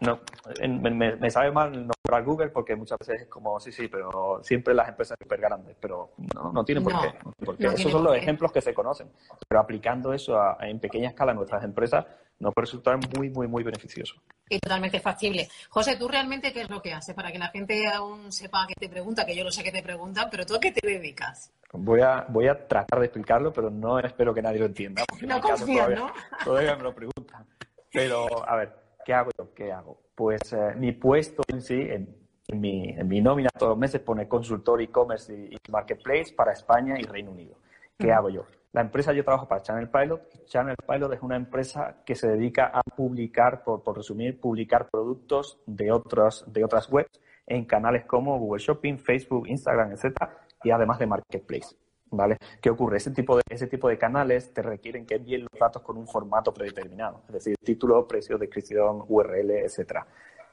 no 0.00 0.18
me, 0.66 1.30
sabe 1.30 1.52
mal 1.52 1.70
nombrar 1.70 2.24
Google 2.24 2.48
porque 2.48 2.74
muchas 2.74 2.98
veces 2.98 3.20
es 3.20 3.28
como, 3.28 3.60
sí, 3.60 3.70
sí, 3.70 3.86
pero 3.86 4.40
siempre 4.42 4.74
las 4.74 4.88
empresas 4.88 5.16
súper 5.22 5.40
grandes, 5.40 5.76
pero 5.78 6.10
no, 6.34 6.52
no 6.52 6.64
tiene 6.64 6.80
por 6.80 7.00
qué. 7.00 7.14
Porque 7.44 7.66
esos 7.66 7.92
son 7.92 8.02
los 8.02 8.16
ejemplos 8.16 8.50
que 8.50 8.60
se 8.60 8.74
conocen. 8.74 9.12
Pero 9.46 9.60
aplicando 9.60 10.12
eso 10.12 10.36
en 10.58 10.80
pequeña 10.80 11.10
escala 11.10 11.30
a 11.30 11.34
nuestras 11.36 11.62
empresas 11.62 12.04
nos 12.42 12.52
puede 12.52 12.66
resultar 12.66 12.98
muy, 13.16 13.30
muy, 13.30 13.46
muy 13.46 13.62
beneficioso. 13.62 14.16
Y 14.48 14.58
totalmente 14.58 14.98
factible. 14.98 15.48
José, 15.70 15.96
¿tú 15.96 16.08
realmente 16.08 16.52
qué 16.52 16.62
es 16.62 16.70
lo 16.70 16.82
que 16.82 16.92
haces? 16.92 17.14
Para 17.14 17.30
que 17.30 17.38
la 17.38 17.48
gente 17.48 17.86
aún 17.86 18.32
sepa 18.32 18.66
que 18.66 18.74
te 18.74 18.88
pregunta, 18.88 19.24
que 19.24 19.36
yo 19.36 19.44
lo 19.44 19.50
sé 19.52 19.62
que 19.62 19.70
te 19.70 19.82
preguntan, 19.82 20.28
pero 20.28 20.44
¿tú 20.44 20.56
a 20.56 20.60
qué 20.60 20.72
te 20.72 20.86
dedicas? 20.86 21.52
Voy 21.72 22.00
a, 22.00 22.26
voy 22.28 22.48
a 22.48 22.66
tratar 22.66 22.98
de 22.98 23.06
explicarlo, 23.06 23.52
pero 23.52 23.70
no 23.70 23.98
espero 24.00 24.34
que 24.34 24.42
nadie 24.42 24.58
lo 24.58 24.66
entienda. 24.66 25.04
No 25.22 25.40
confío, 25.40 25.88
¿no? 25.88 26.12
Todavía 26.44 26.76
me 26.76 26.82
lo 26.82 26.94
preguntan. 26.94 27.46
Pero, 27.92 28.26
a 28.46 28.56
ver, 28.56 28.74
¿qué 29.04 29.14
hago 29.14 29.30
yo? 29.38 29.54
¿Qué 29.54 29.72
hago? 29.72 30.02
Pues 30.14 30.52
eh, 30.52 30.74
mi 30.76 30.92
puesto 30.92 31.42
en 31.46 31.62
sí, 31.62 31.80
en, 31.80 32.60
mi, 32.60 32.90
en 32.90 33.06
mi 33.06 33.20
nómina 33.20 33.50
todos 33.56 33.70
los 33.70 33.78
meses 33.78 34.00
pone 34.00 34.26
consultor 34.26 34.82
e-commerce 34.82 35.32
y, 35.32 35.56
marketplace 35.70 36.34
para 36.34 36.52
España 36.52 36.98
y 36.98 37.04
Reino 37.04 37.30
Unido. 37.30 37.56
¿Qué 37.96 38.12
hago 38.12 38.30
yo? 38.30 38.44
La 38.72 38.80
empresa, 38.80 39.12
yo 39.12 39.22
trabajo 39.22 39.46
para 39.46 39.60
Channel 39.60 39.90
Pilot. 39.90 40.46
Channel 40.46 40.76
Pilot 40.88 41.12
es 41.12 41.22
una 41.22 41.36
empresa 41.36 42.02
que 42.06 42.14
se 42.14 42.26
dedica 42.26 42.70
a 42.72 42.80
publicar, 42.82 43.62
por, 43.64 43.82
resumir, 43.94 44.40
publicar 44.40 44.88
productos 44.90 45.60
de, 45.66 45.92
otras 45.92 46.50
de 46.50 46.64
otras 46.64 46.90
webs 46.90 47.20
en 47.46 47.66
canales 47.66 48.06
como 48.06 48.38
Google 48.38 48.62
Shopping, 48.62 48.96
Facebook, 48.96 49.46
Instagram, 49.46 49.92
etcétera, 49.92 50.38
y 50.64 50.70
además 50.70 50.98
de 50.98 51.06
Marketplace. 51.06 51.76
¿Vale? 52.14 52.38
¿Qué 52.62 52.70
ocurre? 52.70 52.96
Ese 52.98 53.10
tipo, 53.10 53.36
de, 53.36 53.88
de 53.88 53.98
canales 53.98 54.52
te 54.54 54.62
requieren 54.62 55.04
que 55.04 55.16
envíen 55.16 55.42
los 55.42 55.60
datos 55.60 55.82
con 55.82 55.96
un 55.98 56.06
formato 56.06 56.52
predeterminado, 56.52 57.22
es 57.26 57.32
decir, 57.32 57.56
título, 57.62 58.06
precio, 58.06 58.38
descripción, 58.38 59.04
URL, 59.06 59.50
etcétera. 59.50 60.06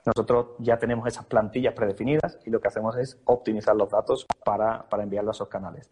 Nosotros 0.06 0.56
ya 0.60 0.78
tenemos 0.78 1.08
esas 1.08 1.26
plantillas 1.26 1.74
predefinidas 1.74 2.40
y 2.46 2.50
lo 2.50 2.60
que 2.60 2.70
hacemos 2.70 2.98
es 2.98 3.22
optimizar 3.26 3.76
los 3.76 3.90
datos 3.90 4.26
para 4.44 4.86
enviarlos 5.04 5.36
a 5.36 5.38
esos 5.38 5.50
canales. 5.50 5.90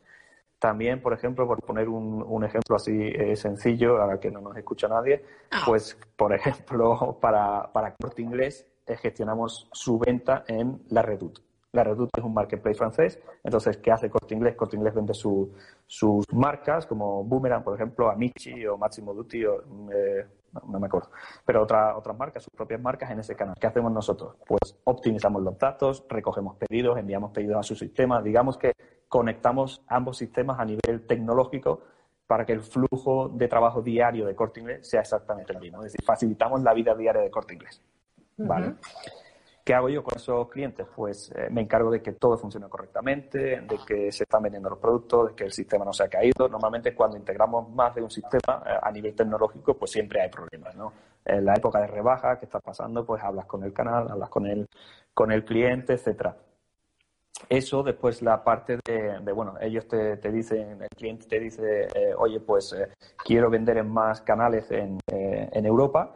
También, 0.60 1.02
por 1.02 1.13
ejemplo, 1.13 1.46
por 1.46 1.62
poner 1.62 1.88
un, 1.88 2.24
un 2.24 2.43
ejemplo 2.43 2.76
así 2.76 2.91
eh, 3.13 3.36
sencillo, 3.36 4.02
a 4.02 4.20
que 4.20 4.32
no 4.32 4.41
nos 4.41 4.58
escucha 4.58 4.88
nadie, 4.88 5.24
ah. 5.52 5.62
pues, 5.65 5.98
por 6.15 6.34
ejemplo, 6.34 7.17
para, 7.22 7.72
para 7.72 7.93
Corte 7.96 8.24
Inglés 8.24 8.65
eh, 8.88 8.96
gestionamos 8.98 9.70
su 9.72 10.00
venta 10.00 10.43
en 10.48 10.82
la 10.89 11.04
Redoute. 11.04 11.41
La 11.74 11.84
Redoute 11.84 12.20
es 12.20 12.24
un 12.24 12.34
marketplace 12.34 12.78
francés, 12.78 13.20
entonces, 13.43 13.78
¿qué 13.78 13.91
hace 13.91 14.10
Corte 14.10 14.34
Inglés? 14.34 14.56
Corte 14.56 14.78
Inglés 14.78 14.96
vende 14.96 15.13
sus 15.13 16.26
marcas, 16.34 16.88
como 16.88 17.24
Boomerang, 17.24 17.63
por 17.63 17.76
ejemplo, 17.76 18.10
Amici 18.10 18.65
o 18.65 18.78
Massimo 18.78 19.13
Dutti, 19.13 19.46
o, 19.46 19.62
eh, 19.91 20.26
no, 20.54 20.80
me 20.80 20.88
acuerdo, 20.88 21.12
pero 21.46 21.62
otra, 21.62 21.96
otras 21.96 22.17
marcas, 22.17 22.43
sus 22.43 22.54
propias 22.54 22.82
marcas 22.82 23.12
en 23.12 23.20
ese 23.20 23.36
canal. 23.36 23.54
¿Qué 23.60 23.67
hacemos 23.67 23.91
nosotros? 23.91 24.38
Pues 24.48 24.76
optimizamos 24.86 25.43
los 25.43 25.58
datos, 25.58 26.04
recogemos 26.10 26.56
pedidos, 26.56 26.98
enviamos 26.98 27.32
pedidos 27.32 27.58
a 27.58 27.63
su 27.63 27.76
sistema, 27.76 28.24
digamos 28.24 28.58
que 28.58 28.72
conectamos 29.08 29.84
ambos 29.88 30.17
sistemas 30.17 30.60
a 30.60 30.65
nivel 30.65 31.06
tecnológico 31.08 31.82
para 32.28 32.46
que 32.46 32.54
el 32.54 32.62
flujo 32.62 33.30
de 33.30 33.48
trabajo 33.48 33.82
diario 33.82 34.26
de 34.26 34.36
Corte 34.36 34.60
Inglés 34.60 34.88
sea 34.88 35.02
exactamente 35.02 35.54
el 35.54 35.60
mismo. 35.60 35.80
Es 35.80 35.93
decir, 35.93 36.06
facilitamos 36.06 36.62
la 36.62 36.74
vida 36.74 36.93
diaria 36.93 37.22
de 37.22 37.32
Corte 37.32 37.54
Inglés. 37.54 37.82
¿Vale? 38.38 38.76
¿Qué 39.67 39.74
hago 39.74 39.89
yo 39.89 40.02
con 40.02 40.15
esos 40.15 40.48
clientes? 40.50 40.88
Pues 40.96 41.30
eh, 41.36 41.50
me 41.50 41.62
encargo 41.62 41.91
de 41.91 42.02
que 42.02 42.13
todo 42.13 42.38
funcione 42.38 42.70
correctamente, 42.70 43.62
de 43.62 43.80
que 43.86 44.12
se 44.13 44.24
están 44.24 44.43
vendiendo 44.43 44.70
los 44.70 44.80
productos, 44.80 45.30
de 45.30 45.36
que 45.36 45.43
el 45.43 45.52
sistema 45.52 45.84
no 45.84 45.91
se 45.91 46.04
ha 46.04 46.08
caído. 46.08 46.48
Normalmente 46.48 46.96
cuando 46.96 47.17
integramos 47.17 47.70
más 47.72 47.93
de 47.93 48.02
un 48.02 48.10
sistema 48.10 48.63
eh, 48.65 48.78
a 48.82 48.89
nivel 48.91 49.13
tecnológico, 49.13 49.78
pues 49.78 49.91
siempre 49.91 50.22
hay 50.22 50.30
problemas, 50.30 50.74
¿no? 50.76 50.93
En 51.26 51.43
la 51.43 51.54
época 51.54 51.82
de 51.82 51.88
rebaja 51.88 52.39
que 52.39 52.46
está 52.46 52.62
pasando, 52.62 53.06
pues 53.06 53.22
hablas 53.22 53.46
con 53.46 53.62
el 53.63 53.74
canal, 53.74 54.10
hablas 54.10 54.30
con 54.30 54.46
el, 54.46 54.70
con 55.13 55.34
el 55.34 55.43
cliente, 55.43 55.96
etcétera. 55.96 56.38
Eso 57.50 57.84
después 57.84 58.21
la 58.21 58.43
parte 58.43 58.80
de, 58.86 59.19
bueno, 59.32 59.56
ellos 59.62 59.88
te, 59.88 60.17
te, 60.17 60.32
dicen, 60.32 60.82
el 60.82 60.89
cliente 60.89 61.28
te 61.28 61.39
dice, 61.39 61.88
eh, 61.95 62.13
oye, 62.17 62.39
pues 62.39 62.76
quiero 63.23 63.50
vender 63.50 63.78
en 63.78 63.89
más 63.89 64.21
canales 64.21 64.69
en, 64.71 65.00
en 65.08 65.65
Europa 65.65 66.13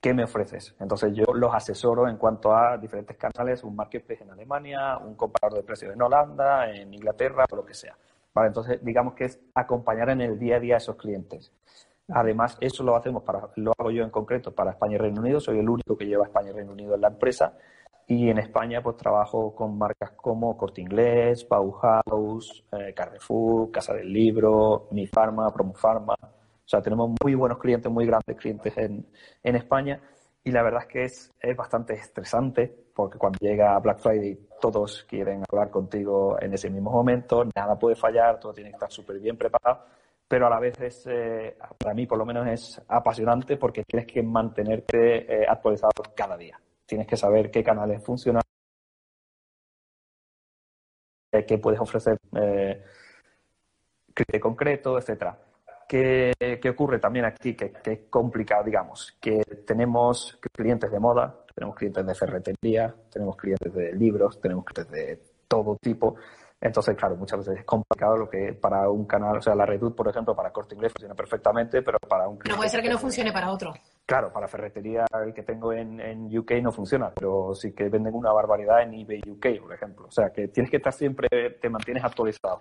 ¿qué 0.00 0.14
me 0.14 0.24
ofreces? 0.24 0.74
Entonces 0.80 1.12
yo 1.14 1.24
los 1.34 1.54
asesoro 1.54 2.08
en 2.08 2.16
cuanto 2.16 2.54
a 2.54 2.78
diferentes 2.78 3.16
canales, 3.16 3.62
un 3.62 3.76
marketplace 3.76 4.24
en 4.24 4.30
Alemania, 4.30 4.98
un 4.98 5.14
comparador 5.14 5.58
de 5.58 5.64
precios 5.64 5.92
en 5.92 6.00
Holanda, 6.00 6.70
en 6.70 6.92
Inglaterra 6.94 7.44
o 7.50 7.56
lo 7.56 7.64
que 7.64 7.74
sea. 7.74 7.96
Vale, 8.32 8.48
entonces 8.48 8.82
digamos 8.82 9.14
que 9.14 9.26
es 9.26 9.40
acompañar 9.54 10.08
en 10.10 10.20
el 10.20 10.38
día 10.38 10.56
a 10.56 10.60
día 10.60 10.74
a 10.76 10.78
esos 10.78 10.96
clientes. 10.96 11.52
Además, 12.12 12.56
eso 12.60 12.82
lo 12.82 12.96
hacemos 12.96 13.22
para, 13.22 13.50
lo 13.56 13.72
hago 13.78 13.90
yo 13.90 14.02
en 14.02 14.10
concreto 14.10 14.52
para 14.52 14.72
España 14.72 14.94
y 14.94 14.98
Reino 14.98 15.20
Unido, 15.20 15.38
soy 15.38 15.58
el 15.58 15.68
único 15.68 15.96
que 15.96 16.06
lleva 16.06 16.24
España 16.24 16.50
y 16.50 16.52
Reino 16.52 16.72
Unido 16.72 16.94
en 16.94 17.02
la 17.02 17.08
empresa. 17.08 17.56
Y 18.10 18.28
en 18.28 18.38
España, 18.38 18.82
pues 18.82 18.96
trabajo 18.96 19.54
con 19.54 19.78
marcas 19.78 20.10
como 20.16 20.56
Corte 20.56 20.80
Inglés, 20.80 21.46
Bauhaus, 21.48 22.64
eh, 22.72 22.92
Carrefour, 22.92 23.70
Casa 23.70 23.94
del 23.94 24.12
Libro, 24.12 24.88
Mi 24.90 25.06
Pharma, 25.06 25.48
Promo 25.52 25.74
Pharma, 25.74 26.14
o 26.14 26.68
sea, 26.68 26.82
tenemos 26.82 27.12
muy 27.22 27.36
buenos 27.36 27.58
clientes, 27.58 27.90
muy 27.90 28.06
grandes 28.06 28.36
clientes 28.36 28.76
en, 28.78 29.06
en 29.44 29.54
España. 29.54 30.00
Y 30.42 30.50
la 30.50 30.64
verdad 30.64 30.82
es 30.82 30.88
que 30.88 31.04
es, 31.04 31.32
es, 31.38 31.56
bastante 31.56 31.94
estresante 31.94 32.74
porque 32.92 33.16
cuando 33.16 33.38
llega 33.40 33.78
Black 33.78 34.00
Friday 34.00 34.40
todos 34.60 35.04
quieren 35.08 35.44
hablar 35.48 35.70
contigo 35.70 36.36
en 36.40 36.52
ese 36.52 36.68
mismo 36.68 36.90
momento, 36.90 37.44
nada 37.54 37.78
puede 37.78 37.94
fallar, 37.94 38.40
todo 38.40 38.52
tiene 38.52 38.70
que 38.70 38.74
estar 38.74 38.90
súper 38.90 39.20
bien 39.20 39.36
preparado, 39.36 39.84
pero 40.26 40.48
a 40.48 40.50
la 40.50 40.58
vez 40.58 40.80
es, 40.80 41.06
eh, 41.06 41.56
para 41.78 41.94
mí 41.94 42.06
por 42.06 42.18
lo 42.18 42.26
menos 42.26 42.48
es 42.48 42.82
apasionante 42.88 43.56
porque 43.56 43.84
tienes 43.84 44.08
que 44.08 44.20
mantenerte 44.20 45.42
eh, 45.42 45.46
actualizado 45.48 46.02
cada 46.16 46.36
día. 46.36 46.58
Tienes 46.90 47.06
que 47.06 47.16
saber 47.16 47.52
qué 47.52 47.62
canales 47.62 48.02
funcionan, 48.02 48.42
eh, 51.32 51.46
qué 51.46 51.56
puedes 51.58 51.78
ofrecer 51.78 52.18
eh, 52.34 52.82
concreto, 54.40 54.98
etcétera. 54.98 55.38
¿Qué, 55.86 56.32
ocurre 56.68 56.98
también 56.98 57.26
aquí? 57.26 57.54
Que, 57.54 57.72
es 57.84 57.98
complicado, 58.10 58.64
digamos, 58.64 59.16
que 59.20 59.40
tenemos 59.64 60.36
clientes 60.52 60.90
de 60.90 60.98
moda, 60.98 61.44
tenemos 61.54 61.76
clientes 61.76 62.04
de 62.04 62.14
ferretería, 62.16 62.92
tenemos 63.08 63.36
clientes 63.36 63.72
de 63.72 63.92
libros, 63.92 64.40
tenemos 64.40 64.64
clientes 64.64 64.92
de 64.92 65.22
todo 65.46 65.76
tipo. 65.80 66.16
Entonces, 66.60 66.96
claro, 66.96 67.14
muchas 67.14 67.38
veces 67.38 67.60
es 67.60 67.64
complicado 67.64 68.16
lo 68.16 68.28
que 68.28 68.52
para 68.54 68.90
un 68.90 69.04
canal, 69.04 69.36
o 69.36 69.42
sea, 69.42 69.54
la 69.54 69.64
Reduc, 69.64 69.94
por 69.94 70.08
ejemplo, 70.08 70.34
para 70.34 70.52
corte 70.52 70.74
inglés 70.74 70.92
funciona 70.92 71.14
perfectamente, 71.14 71.82
pero 71.82 71.98
para 72.00 72.26
un 72.26 72.36
cliente. 72.36 72.50
No 72.50 72.56
puede 72.56 72.70
ser 72.70 72.82
que 72.82 72.90
no 72.90 72.98
funcione 72.98 73.32
para 73.32 73.52
otro. 73.52 73.74
Claro, 74.10 74.32
para 74.32 74.48
ferretería 74.48 75.06
el 75.24 75.32
que 75.32 75.44
tengo 75.44 75.72
en, 75.72 76.00
en, 76.00 76.36
UK 76.36 76.54
no 76.62 76.72
funciona, 76.72 77.12
pero 77.14 77.54
sí 77.54 77.72
que 77.72 77.88
venden 77.88 78.12
una 78.12 78.32
barbaridad 78.32 78.82
en 78.82 78.94
eBay 78.94 79.20
UK, 79.24 79.62
por 79.62 79.72
ejemplo. 79.72 80.06
O 80.08 80.10
sea, 80.10 80.32
que 80.32 80.48
tienes 80.48 80.68
que 80.68 80.78
estar 80.78 80.92
siempre, 80.92 81.28
te 81.60 81.70
mantienes 81.70 82.02
actualizado. 82.02 82.60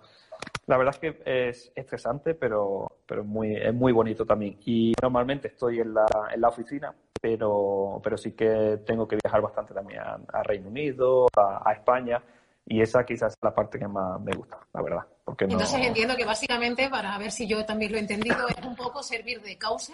La 0.68 0.78
verdad 0.78 0.94
es 0.94 1.00
que 1.00 1.24
es 1.26 1.72
estresante, 1.74 2.36
pero, 2.36 3.00
pero 3.04 3.24
muy, 3.24 3.56
es 3.56 3.74
muy 3.74 3.92
bonito 3.92 4.28
también. 4.28 4.60
Y 4.64 4.94
normalmente 5.02 5.48
estoy 5.48 5.80
en 5.80 5.96
la, 5.96 6.06
en 6.32 6.40
la 6.40 6.50
oficina, 6.50 6.94
pero, 7.20 8.00
pero 8.04 8.16
sí 8.16 8.34
que 8.34 8.82
tengo 8.86 9.08
que 9.08 9.18
viajar 9.24 9.42
bastante 9.42 9.74
también 9.74 10.02
a, 10.02 10.44
Reino 10.44 10.68
Unido, 10.68 11.30
a, 11.36 11.74
España. 11.74 12.22
Y 12.68 12.80
esa 12.80 13.04
quizás 13.04 13.34
es 13.34 13.40
la 13.42 13.56
parte 13.56 13.80
que 13.80 13.88
más 13.88 14.22
me 14.22 14.34
gusta, 14.34 14.60
la 14.72 14.84
verdad. 14.84 15.08
Porque 15.26 15.46
Entonces 15.46 15.84
entiendo 15.84 16.16
que 16.16 16.26
básicamente, 16.26 16.92
para 16.92 17.18
ver 17.18 17.32
si 17.32 17.48
yo 17.48 17.66
también 17.66 17.92
lo 17.92 17.98
he 17.98 18.02
entendido, 18.02 18.48
es 18.50 18.64
un 18.64 18.76
poco 18.76 19.02
servir 19.02 19.42
de 19.42 19.58
cauce 19.58 19.94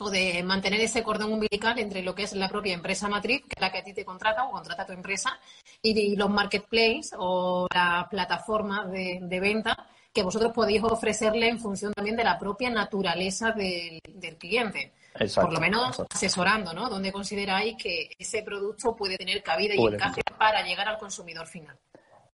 o 0.00 0.10
de 0.10 0.42
mantener 0.42 0.80
ese 0.80 1.02
cordón 1.02 1.32
umbilical 1.32 1.78
entre 1.78 2.02
lo 2.02 2.14
que 2.14 2.22
es 2.22 2.32
la 2.32 2.48
propia 2.48 2.74
empresa 2.74 3.08
matriz, 3.08 3.42
que 3.42 3.54
es 3.56 3.60
la 3.60 3.70
que 3.70 3.78
a 3.78 3.84
ti 3.84 3.92
te 3.92 4.04
contrata 4.04 4.44
o 4.44 4.50
contrata 4.50 4.86
tu 4.86 4.92
empresa, 4.92 5.38
y, 5.82 6.16
los 6.16 6.30
marketplaces 6.30 7.14
o 7.18 7.66
la 7.72 8.06
plataforma 8.10 8.86
de, 8.86 9.40
venta 9.40 9.86
que 10.12 10.22
vosotros 10.22 10.52
podéis 10.52 10.82
ofrecerle 10.82 11.48
en 11.48 11.58
función 11.58 11.92
también 11.92 12.16
de 12.16 12.24
la 12.24 12.38
propia 12.38 12.70
naturaleza 12.70 13.52
del, 13.52 14.00
cliente. 14.38 14.92
Por 15.34 15.52
lo 15.52 15.60
menos 15.60 16.02
asesorando, 16.08 16.72
¿no? 16.72 16.88
Donde 16.88 17.12
consideráis 17.12 17.76
que 17.76 18.10
ese 18.18 18.42
producto 18.42 18.94
puede 18.94 19.18
tener 19.18 19.42
cabida 19.42 19.74
y 19.74 19.84
encaje 19.84 20.22
para 20.38 20.62
llegar 20.62 20.88
al 20.88 20.98
consumidor 20.98 21.46
final. 21.46 21.76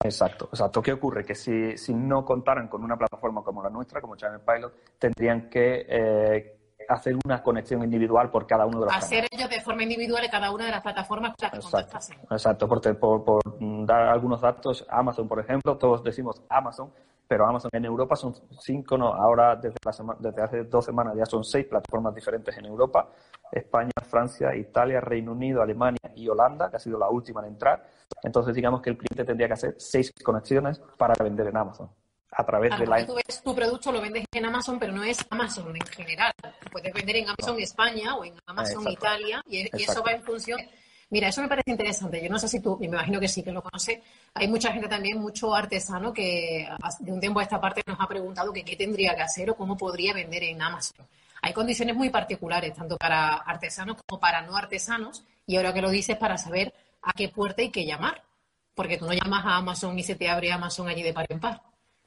Exacto, 0.00 0.48
exacto. 0.52 0.82
¿Qué 0.82 0.92
ocurre? 0.92 1.24
Que 1.24 1.34
si, 1.34 1.76
si, 1.78 1.94
no 1.94 2.24
contaran 2.24 2.68
con 2.68 2.84
una 2.84 2.96
plataforma 2.96 3.42
como 3.42 3.62
la 3.62 3.70
nuestra, 3.70 4.00
como 4.00 4.14
Channel 4.14 4.40
Pilot, 4.40 4.98
tendrían 4.98 5.48
que 5.48 5.86
eh, 5.88 6.55
hacer 6.88 7.16
una 7.24 7.42
conexión 7.42 7.82
individual 7.82 8.30
por 8.30 8.46
cada 8.46 8.66
uno 8.66 8.80
de 8.80 8.86
los 8.86 8.94
Hacer 8.94 9.26
ellos 9.30 9.48
de 9.48 9.60
forma 9.60 9.82
individual 9.82 10.24
en 10.24 10.30
cada 10.30 10.50
una 10.50 10.66
de 10.66 10.70
las 10.70 10.82
plataformas 10.82 11.34
para 11.36 11.50
que 11.50 11.56
Exacto, 11.58 11.98
exacto 12.30 12.68
por, 12.68 13.24
por, 13.24 13.42
dar 13.86 14.08
algunos 14.08 14.40
datos, 14.40 14.86
Amazon, 14.88 15.28
por 15.28 15.40
ejemplo, 15.40 15.76
todos 15.76 16.02
decimos 16.02 16.42
Amazon, 16.48 16.92
pero 17.28 17.46
Amazon 17.46 17.70
en 17.72 17.84
Europa 17.84 18.16
son 18.16 18.34
cinco, 18.60 18.96
no, 18.96 19.12
ahora 19.12 19.56
desde, 19.56 19.76
desde 20.20 20.42
hace 20.42 20.64
dos 20.64 20.84
semanas 20.84 21.14
ya 21.16 21.26
son 21.26 21.44
seis 21.44 21.66
plataformas 21.66 22.14
diferentes 22.14 22.56
en 22.56 22.66
Europa, 22.66 23.08
España, 23.50 23.90
Francia, 24.08 24.54
Italia, 24.54 25.00
Reino 25.00 25.32
Unido, 25.32 25.62
Alemania 25.62 26.00
y 26.14 26.28
Holanda, 26.28 26.70
que 26.70 26.76
ha 26.76 26.80
sido 26.80 26.98
la 26.98 27.08
última 27.08 27.40
en 27.40 27.48
entrar. 27.48 27.86
Entonces 28.22 28.54
digamos 28.54 28.80
que 28.80 28.90
el 28.90 28.96
cliente 28.96 29.24
tendría 29.24 29.48
que 29.48 29.54
hacer 29.54 29.74
seis 29.78 30.12
conexiones 30.22 30.80
para 30.96 31.14
vender 31.22 31.48
en 31.48 31.56
Amazon 31.56 31.90
a 32.36 32.44
través 32.44 32.78
de 32.78 32.86
la... 32.86 33.06
Tú 33.06 33.14
ves 33.14 33.42
tu 33.42 33.54
producto, 33.54 33.90
lo 33.90 34.00
vendes 34.00 34.24
en 34.30 34.44
Amazon, 34.44 34.78
pero 34.78 34.92
no 34.92 35.02
es 35.02 35.18
Amazon 35.30 35.74
en 35.74 35.86
general. 35.86 36.32
Puedes 36.70 36.92
vender 36.92 37.16
en 37.16 37.28
Amazon 37.28 37.58
España 37.58 38.14
o 38.14 38.24
en 38.24 38.34
Amazon 38.44 38.86
Italia 38.90 39.42
y, 39.48 39.66
eso 39.82 40.02
va 40.02 40.12
en 40.12 40.22
función... 40.22 40.60
Mira, 41.08 41.28
eso 41.28 41.40
me 41.40 41.48
parece 41.48 41.70
interesante. 41.70 42.20
Yo 42.20 42.28
no 42.28 42.38
sé 42.38 42.48
si 42.48 42.60
tú, 42.60 42.76
me 42.80 42.86
imagino 42.86 43.20
que 43.20 43.28
sí, 43.28 43.42
que 43.42 43.52
lo 43.52 43.62
conoces. 43.62 44.00
Hay 44.34 44.48
mucha 44.48 44.72
gente 44.72 44.88
también, 44.88 45.20
mucho 45.20 45.54
artesano, 45.54 46.12
que 46.12 46.68
de 46.98 47.12
un 47.12 47.20
tiempo 47.20 47.38
a 47.38 47.44
esta 47.44 47.60
parte 47.60 47.80
nos 47.86 47.98
ha 48.00 48.08
preguntado 48.08 48.52
que 48.52 48.64
qué 48.64 48.74
tendría 48.74 49.14
que 49.14 49.22
hacer 49.22 49.48
o 49.50 49.56
cómo 49.56 49.76
podría 49.76 50.12
vender 50.12 50.42
en 50.42 50.60
Amazon. 50.60 51.06
Hay 51.42 51.52
condiciones 51.52 51.94
muy 51.94 52.10
particulares, 52.10 52.74
tanto 52.74 52.96
para 52.96 53.34
artesanos 53.34 53.98
como 54.04 54.20
para 54.20 54.42
no 54.42 54.56
artesanos, 54.56 55.22
y 55.46 55.56
ahora 55.56 55.72
que 55.72 55.80
lo 55.80 55.90
dices, 55.90 56.16
para 56.16 56.36
saber 56.38 56.74
a 57.02 57.12
qué 57.12 57.28
puerta 57.28 57.62
hay 57.62 57.70
que 57.70 57.86
llamar. 57.86 58.24
Porque 58.74 58.98
tú 58.98 59.06
no 59.06 59.12
llamas 59.12 59.46
a 59.46 59.56
Amazon 59.56 59.96
y 59.96 60.02
se 60.02 60.16
te 60.16 60.28
abre 60.28 60.52
Amazon 60.52 60.88
allí 60.88 61.04
de 61.04 61.12
par 61.12 61.26
en 61.28 61.38
par. 61.38 61.62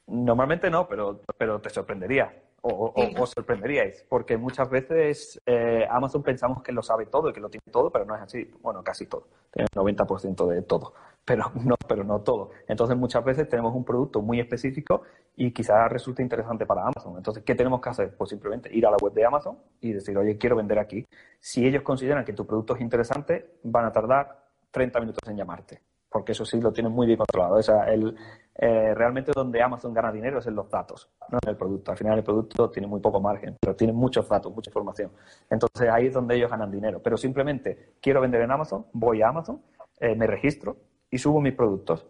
Normalmente 0.06 0.70
no, 0.70 0.88
pero, 0.88 1.20
pero 1.36 1.60
te 1.60 1.70
sorprendería. 1.70 2.32
O, 2.62 2.92
os 3.18 3.30
sorprenderíais, 3.30 4.04
porque 4.06 4.36
muchas 4.36 4.68
veces 4.68 5.40
eh, 5.46 5.86
Amazon 5.90 6.22
pensamos 6.22 6.62
que 6.62 6.72
lo 6.72 6.82
sabe 6.82 7.06
todo 7.06 7.30
y 7.30 7.32
que 7.32 7.40
lo 7.40 7.48
tiene 7.48 7.64
todo, 7.72 7.90
pero 7.90 8.04
no 8.04 8.14
es 8.14 8.20
así. 8.20 8.50
Bueno, 8.60 8.84
casi 8.84 9.06
todo. 9.06 9.28
Tiene 9.50 9.66
el 9.72 9.80
90% 9.80 10.46
de 10.46 10.60
todo, 10.60 10.92
pero 11.24 11.50
no, 11.64 11.76
pero 11.88 12.04
no 12.04 12.20
todo. 12.20 12.50
Entonces, 12.68 12.98
muchas 12.98 13.24
veces 13.24 13.48
tenemos 13.48 13.74
un 13.74 13.82
producto 13.82 14.20
muy 14.20 14.40
específico 14.40 15.02
y 15.36 15.52
quizás 15.52 15.90
resulte 15.90 16.22
interesante 16.22 16.66
para 16.66 16.82
Amazon. 16.82 17.16
Entonces, 17.16 17.42
¿qué 17.44 17.54
tenemos 17.54 17.80
que 17.80 17.88
hacer? 17.88 18.14
Pues 18.14 18.28
simplemente 18.28 18.68
ir 18.76 18.86
a 18.86 18.90
la 18.90 18.98
web 19.00 19.14
de 19.14 19.24
Amazon 19.24 19.58
y 19.80 19.94
decir, 19.94 20.18
oye, 20.18 20.36
quiero 20.36 20.56
vender 20.56 20.78
aquí. 20.78 21.06
Si 21.38 21.66
ellos 21.66 21.82
consideran 21.82 22.26
que 22.26 22.34
tu 22.34 22.46
producto 22.46 22.74
es 22.74 22.82
interesante, 22.82 23.54
van 23.62 23.86
a 23.86 23.92
tardar 23.92 24.48
30 24.70 25.00
minutos 25.00 25.30
en 25.30 25.36
llamarte 25.38 25.80
porque 26.10 26.32
eso 26.32 26.44
sí 26.44 26.60
lo 26.60 26.72
tienen 26.72 26.92
muy 26.92 27.06
bien 27.06 27.18
controlado. 27.18 27.54
O 27.54 27.62
sea, 27.62 27.84
el, 27.84 28.16
eh, 28.62 28.92
realmente 28.94 29.32
donde 29.34 29.62
Amazon 29.62 29.94
gana 29.94 30.12
dinero 30.12 30.38
es 30.38 30.46
en 30.46 30.54
los 30.54 30.68
datos, 30.68 31.08
no 31.30 31.38
en 31.42 31.48
el 31.48 31.56
producto. 31.56 31.92
Al 31.92 31.96
final 31.96 32.18
el 32.18 32.22
producto 32.22 32.68
tiene 32.68 32.86
muy 32.86 33.00
poco 33.00 33.18
margen, 33.18 33.56
pero 33.58 33.74
tiene 33.74 33.94
muchos 33.94 34.28
datos, 34.28 34.54
mucha 34.54 34.68
información. 34.68 35.10
Entonces 35.48 35.88
ahí 35.88 36.08
es 36.08 36.12
donde 36.12 36.36
ellos 36.36 36.50
ganan 36.50 36.70
dinero. 36.70 37.00
Pero 37.02 37.16
simplemente 37.16 37.94
quiero 38.02 38.20
vender 38.20 38.42
en 38.42 38.50
Amazon, 38.50 38.84
voy 38.92 39.22
a 39.22 39.28
Amazon, 39.28 39.62
eh, 39.98 40.14
me 40.14 40.26
registro 40.26 40.76
y 41.10 41.16
subo 41.16 41.40
mis 41.40 41.54
productos. 41.54 42.06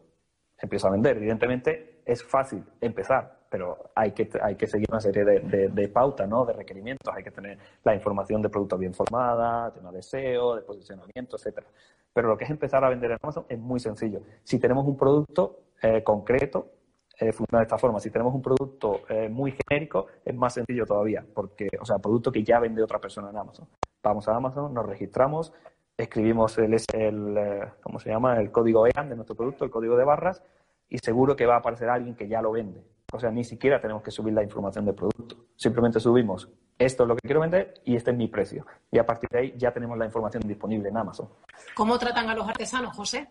Empiezo 0.59 0.89
a 0.89 0.91
vender. 0.91 1.19
Evidentemente 1.19 2.03
es 2.05 2.25
fácil 2.25 2.65
empezar, 2.81 3.43
pero 3.49 3.93
hay 3.95 4.11
que, 4.11 4.29
hay 4.43 4.57
que 4.57 4.67
seguir 4.67 4.89
una 4.91 5.01
serie 5.01 5.25
de, 5.25 5.69
de, 5.69 5.89
pautas, 5.89 6.29
¿no? 6.29 6.45
de 6.45 6.53
requerimientos. 6.53 7.15
Hay 7.15 7.23
que 7.23 7.31
tener 7.31 7.59
la 7.85 7.95
información 7.95 8.43
de 8.43 8.49
producto 8.49 8.77
bien 8.77 8.93
formada, 8.93 9.73
tema 9.73 9.93
de 9.93 10.03
SEO, 10.03 10.57
de 10.57 10.63
posicionamiento, 10.63 11.37
etcétera. 11.37 11.69
Pero 12.13 12.27
lo 12.27 12.37
que 12.37 12.43
es 12.43 12.51
empezar 12.51 12.85
a 12.85 12.89
vender 12.89 13.13
en 13.13 13.19
Amazon 13.23 13.47
es 13.49 13.59
muy 13.61 13.79
sencillo. 13.79 14.23
Si 14.43 14.59
tenemos 14.59 14.85
un 14.85 14.97
producto 14.97 15.70
eh, 15.83 16.03
concreto, 16.03 16.73
eh, 17.19 17.33
funciona 17.33 17.61
de 17.61 17.65
esta 17.65 17.79
forma. 17.79 18.01
Si 18.01 18.11
tenemos 18.11 18.35
un 18.35 18.43
producto 18.43 19.03
eh, 19.09 19.29
muy 19.29 19.55
genérico, 19.69 20.07
es 20.25 20.35
más 20.35 20.55
sencillo 20.55 20.87
todavía, 20.87 21.25
porque, 21.35 21.69
o 21.81 21.85
sea, 21.85 21.99
producto 21.99 22.33
que 22.33 22.43
ya 22.43 22.59
vende 22.59 22.83
otra 22.83 22.99
persona 22.99 23.31
en 23.31 23.37
Amazon. 23.37 23.69
Vamos 24.03 24.29
a 24.29 24.37
Amazon, 24.37 24.73
nos 24.73 24.87
registramos, 24.87 25.53
escribimos 25.97 26.57
el, 26.59 26.75
el 26.95 27.39
¿cómo 27.83 27.99
se 27.99 28.11
llama? 28.11 28.39
El 28.39 28.51
código 28.51 28.87
EAN 28.87 29.11
de 29.11 29.17
nuestro 29.17 29.37
producto, 29.37 29.65
el 29.65 29.71
código 29.71 29.97
de 29.97 30.05
barras, 30.05 30.43
y 30.89 30.99
seguro 30.99 31.37
que 31.37 31.47
va 31.47 31.57
a 31.57 31.59
aparecer 31.59 31.89
alguien 31.89 32.15
que 32.15 32.27
ya 32.27 32.41
lo 32.41 32.53
vende. 32.53 32.83
O 33.13 33.21
sea, 33.21 33.31
ni 33.31 33.45
siquiera 33.45 33.81
tenemos 33.81 34.03
que 34.03 34.11
subir 34.11 34.33
la 34.33 34.43
información 34.43 34.85
del 34.87 34.95
producto. 34.95 35.37
Simplemente 35.57 36.01
subimos 36.01 36.49
esto 36.81 37.03
es 37.03 37.09
lo 37.09 37.15
que 37.15 37.29
quiero 37.29 37.41
vender 37.41 37.75
y 37.85 37.95
este 37.95 38.11
es 38.11 38.17
mi 38.17 38.27
precio. 38.29 38.67
Y 38.91 38.99
a 38.99 39.05
partir 39.05 39.29
de 39.29 39.39
ahí 39.39 39.55
ya 39.59 39.71
tenemos 39.71 39.99
la 39.99 40.07
información 40.07 40.43
disponible 40.47 40.89
en 40.89 40.97
Amazon. 40.97 41.29
¿Cómo 41.75 41.99
tratan 41.99 42.31
a 42.31 42.35
los 42.35 42.49
artesanos, 42.49 42.97
José? 42.97 43.29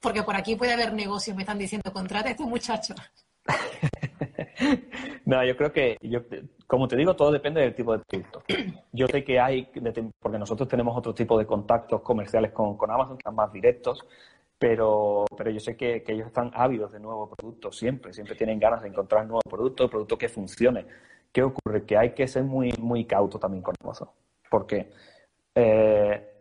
Porque 0.00 0.22
por 0.22 0.36
aquí 0.36 0.56
puede 0.56 0.72
haber 0.72 0.92
negocios, 0.92 1.36
me 1.36 1.42
están 1.42 1.58
diciendo, 1.58 1.92
contrata 1.92 2.28
a 2.28 2.32
este 2.32 2.44
muchacho. 2.44 2.94
no, 5.24 5.44
yo 5.44 5.56
creo 5.56 5.72
que, 5.72 5.96
yo, 6.00 6.20
como 6.66 6.88
te 6.88 6.96
digo, 6.96 7.14
todo 7.16 7.30
depende 7.32 7.60
del 7.60 7.74
tipo 7.74 7.96
de 7.96 8.04
producto. 8.04 8.42
Yo 8.92 9.06
sé 9.06 9.24
que 9.24 9.40
hay, 9.40 9.68
porque 10.20 10.38
nosotros 10.38 10.68
tenemos 10.68 10.96
otro 10.96 11.14
tipo 11.14 11.38
de 11.38 11.46
contactos 11.46 12.02
comerciales 12.02 12.52
con, 12.52 12.76
Amazon, 12.90 13.16
que 13.16 13.24
son 13.24 13.34
más 13.34 13.52
directos, 13.52 14.04
pero, 14.58 15.24
pero 15.36 15.50
yo 15.50 15.60
sé 15.60 15.76
que, 15.76 16.02
que, 16.02 16.12
ellos 16.12 16.28
están 16.28 16.50
ávidos 16.54 16.92
de 16.92 17.00
nuevos 17.00 17.30
productos 17.36 17.76
siempre, 17.76 18.12
siempre 18.12 18.34
tienen 18.36 18.58
ganas 18.58 18.82
de 18.82 18.88
encontrar 18.88 19.26
nuevos 19.26 19.44
productos, 19.48 19.90
productos 19.90 20.18
que 20.18 20.28
funcionen. 20.28 20.86
¿Qué 21.32 21.42
ocurre? 21.42 21.84
Que 21.84 21.96
hay 21.96 22.14
que 22.14 22.26
ser 22.26 22.44
muy, 22.44 22.72
muy 22.78 23.04
cauto 23.04 23.38
también 23.38 23.62
con 23.62 23.74
Amazon. 23.82 24.08
Porque 24.50 24.90
eh, 25.54 26.35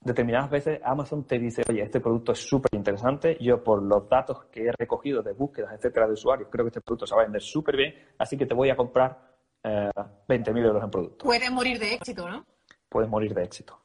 determinadas 0.00 0.50
veces 0.50 0.80
Amazon 0.84 1.24
te 1.24 1.38
dice, 1.38 1.62
oye, 1.68 1.82
este 1.82 2.00
producto 2.00 2.32
es 2.32 2.38
súper 2.38 2.74
interesante, 2.74 3.36
yo 3.40 3.62
por 3.62 3.82
los 3.82 4.08
datos 4.08 4.44
que 4.46 4.66
he 4.66 4.72
recogido 4.72 5.22
de 5.22 5.32
búsquedas, 5.32 5.74
etcétera, 5.74 6.06
de 6.06 6.12
usuarios, 6.12 6.48
creo 6.50 6.64
que 6.64 6.68
este 6.68 6.80
producto 6.80 7.06
se 7.06 7.14
va 7.14 7.22
a 7.22 7.24
vender 7.24 7.42
súper 7.42 7.76
bien, 7.76 7.94
así 8.18 8.36
que 8.36 8.46
te 8.46 8.54
voy 8.54 8.70
a 8.70 8.76
comprar 8.76 9.18
eh, 9.62 9.90
20.000 10.28 10.66
euros 10.66 10.84
en 10.84 10.90
producto. 10.90 11.24
Puedes 11.24 11.50
morir 11.50 11.78
de 11.78 11.94
éxito, 11.94 12.28
¿no? 12.28 12.44
Puedes 12.88 13.10
morir 13.10 13.34
de 13.34 13.42
éxito. 13.42 13.78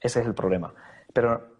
Ese 0.00 0.20
es 0.20 0.26
el 0.26 0.34
problema. 0.34 0.72
Pero 1.12 1.58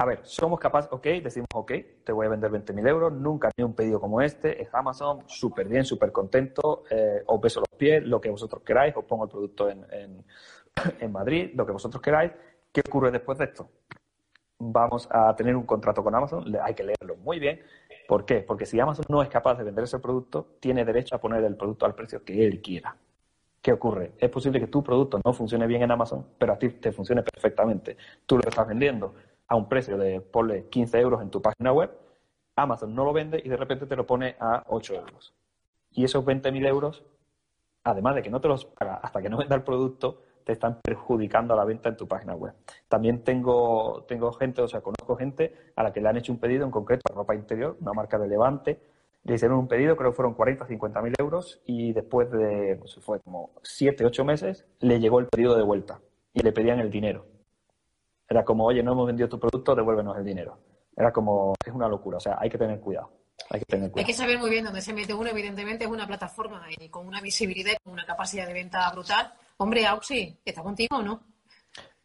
a 0.00 0.06
ver, 0.06 0.20
somos 0.22 0.58
capaces, 0.58 0.90
ok, 0.92 1.06
decimos, 1.22 1.48
ok, 1.52 1.72
te 2.04 2.12
voy 2.12 2.26
a 2.26 2.30
vender 2.30 2.50
20.000 2.50 2.88
euros, 2.88 3.12
nunca 3.12 3.50
ni 3.54 3.64
un 3.64 3.74
pedido 3.74 4.00
como 4.00 4.22
este, 4.22 4.62
es 4.62 4.72
Amazon, 4.72 5.24
súper 5.26 5.68
bien, 5.68 5.84
súper 5.84 6.10
contento, 6.10 6.84
eh, 6.90 7.22
os 7.26 7.38
beso 7.38 7.60
los 7.60 7.68
pies, 7.76 8.02
lo 8.04 8.18
que 8.18 8.30
vosotros 8.30 8.62
queráis, 8.62 8.96
os 8.96 9.04
pongo 9.04 9.24
el 9.24 9.30
producto 9.30 9.68
en, 9.68 9.84
en, 9.90 11.12
Madrid, 11.12 11.50
lo 11.54 11.66
que 11.66 11.72
vosotros 11.72 12.00
queráis. 12.00 12.32
¿Qué 12.72 12.82
ocurre 12.86 13.10
después 13.10 13.38
de 13.38 13.46
esto? 13.46 13.68
Vamos 14.58 15.08
a 15.10 15.34
tener 15.34 15.56
un 15.56 15.64
contrato 15.64 16.04
con 16.04 16.14
Amazon, 16.14 16.44
hay 16.62 16.74
que 16.74 16.84
leerlo 16.84 17.16
muy 17.16 17.38
bien. 17.38 17.60
¿Por 18.06 18.24
qué? 18.24 18.40
Porque 18.40 18.66
si 18.66 18.78
Amazon 18.78 19.06
no 19.08 19.22
es 19.22 19.28
capaz 19.28 19.56
de 19.56 19.64
vender 19.64 19.84
ese 19.84 19.98
producto, 19.98 20.56
tiene 20.60 20.84
derecho 20.84 21.14
a 21.14 21.20
poner 21.20 21.42
el 21.44 21.56
producto 21.56 21.86
al 21.86 21.94
precio 21.94 22.22
que 22.24 22.44
él 22.44 22.60
quiera. 22.60 22.96
¿Qué 23.62 23.72
ocurre? 23.72 24.12
Es 24.18 24.30
posible 24.30 24.60
que 24.60 24.66
tu 24.68 24.82
producto 24.82 25.20
no 25.24 25.32
funcione 25.32 25.66
bien 25.66 25.82
en 25.82 25.90
Amazon, 25.90 26.26
pero 26.38 26.52
a 26.52 26.58
ti 26.58 26.70
te 26.70 26.92
funcione 26.92 27.22
perfectamente. 27.22 27.96
Tú 28.26 28.36
lo 28.36 28.48
estás 28.48 28.66
vendiendo 28.66 29.14
a 29.48 29.56
un 29.56 29.68
precio 29.68 29.98
de, 29.98 30.20
ponle 30.20 30.68
15 30.68 30.98
euros 31.00 31.22
en 31.22 31.30
tu 31.30 31.42
página 31.42 31.72
web, 31.72 31.90
Amazon 32.56 32.94
no 32.94 33.04
lo 33.04 33.12
vende 33.12 33.40
y 33.44 33.48
de 33.48 33.56
repente 33.56 33.86
te 33.86 33.96
lo 33.96 34.06
pone 34.06 34.36
a 34.38 34.64
8 34.68 34.94
euros. 34.94 35.34
Y 35.92 36.04
esos 36.04 36.24
20.000 36.24 36.66
euros, 36.66 37.04
además 37.84 38.14
de 38.14 38.22
que 38.22 38.30
no 38.30 38.40
te 38.40 38.48
los 38.48 38.64
paga 38.64 38.96
hasta 38.96 39.20
que 39.20 39.28
no 39.28 39.38
venda 39.38 39.56
el 39.56 39.62
producto, 39.62 40.22
te 40.44 40.52
están 40.52 40.80
perjudicando 40.82 41.54
a 41.54 41.56
la 41.56 41.64
venta 41.64 41.88
en 41.88 41.96
tu 41.96 42.06
página 42.06 42.34
web. 42.34 42.54
También 42.88 43.22
tengo, 43.22 44.04
tengo 44.08 44.32
gente, 44.32 44.62
o 44.62 44.68
sea, 44.68 44.80
conozco 44.80 45.16
gente 45.16 45.54
a 45.76 45.82
la 45.82 45.92
que 45.92 46.00
le 46.00 46.08
han 46.08 46.16
hecho 46.16 46.32
un 46.32 46.38
pedido 46.38 46.64
en 46.64 46.70
concreto 46.70 47.02
a 47.10 47.14
ropa 47.14 47.34
interior, 47.34 47.76
una 47.80 47.92
marca 47.92 48.18
de 48.18 48.28
Levante, 48.28 48.80
le 49.24 49.34
hicieron 49.34 49.58
un 49.58 49.68
pedido, 49.68 49.96
creo 49.96 50.10
que 50.10 50.16
fueron 50.16 50.34
40, 50.34 50.66
50 50.66 51.02
mil 51.02 51.14
euros, 51.18 51.60
y 51.66 51.92
después 51.92 52.30
de, 52.30 52.76
pues 52.78 52.98
fue 53.00 53.20
como 53.20 53.50
7, 53.62 54.04
8 54.04 54.24
meses, 54.24 54.66
le 54.80 54.98
llegó 54.98 55.20
el 55.20 55.26
pedido 55.26 55.56
de 55.56 55.62
vuelta 55.62 56.00
y 56.32 56.40
le 56.40 56.52
pedían 56.52 56.80
el 56.80 56.90
dinero. 56.90 57.26
Era 58.28 58.44
como, 58.44 58.64
oye, 58.64 58.82
no 58.82 58.92
hemos 58.92 59.06
vendido 59.06 59.28
tu 59.28 59.38
producto, 59.38 59.74
devuélvenos 59.74 60.16
el 60.16 60.24
dinero. 60.24 60.58
Era 60.96 61.12
como, 61.12 61.54
es 61.64 61.72
una 61.72 61.88
locura, 61.88 62.16
o 62.16 62.20
sea, 62.20 62.38
hay 62.40 62.48
que 62.48 62.58
tener 62.58 62.80
cuidado. 62.80 63.10
Hay 63.48 63.60
que, 63.60 63.66
tener 63.66 63.90
cuidado. 63.90 64.06
hay 64.06 64.12
que 64.12 64.16
saber 64.16 64.38
muy 64.38 64.50
bien 64.50 64.64
dónde 64.64 64.80
se 64.80 64.92
mete 64.92 65.12
uno, 65.12 65.30
evidentemente 65.30 65.84
es 65.84 65.90
una 65.90 66.06
plataforma 66.06 66.66
y 66.78 66.88
con 66.88 67.06
una 67.06 67.20
visibilidad 67.20 67.72
y 67.72 67.82
con 67.82 67.92
una 67.92 68.06
capacidad 68.06 68.46
de 68.46 68.52
venta 68.52 68.90
brutal. 68.92 69.32
Hombre, 69.62 69.86
Auxi, 69.86 70.40
¿está 70.42 70.62
contigo 70.62 70.96
o 70.96 71.02
no? 71.02 71.22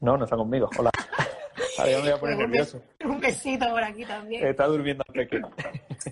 No, 0.01 0.17
no 0.17 0.25
está 0.25 0.35
conmigo. 0.35 0.69
Hola. 0.77 0.91
Ahora 1.77 1.91
me 1.91 2.01
voy 2.01 2.09
a 2.09 2.19
poner 2.19 2.37
nervioso. 2.37 2.81
Un 3.05 3.17
besito 3.21 3.69
por 3.69 3.81
aquí 3.81 4.03
también. 4.03 4.45
Está 4.45 4.65
durmiendo 4.67 5.05
aquí. 5.07 5.37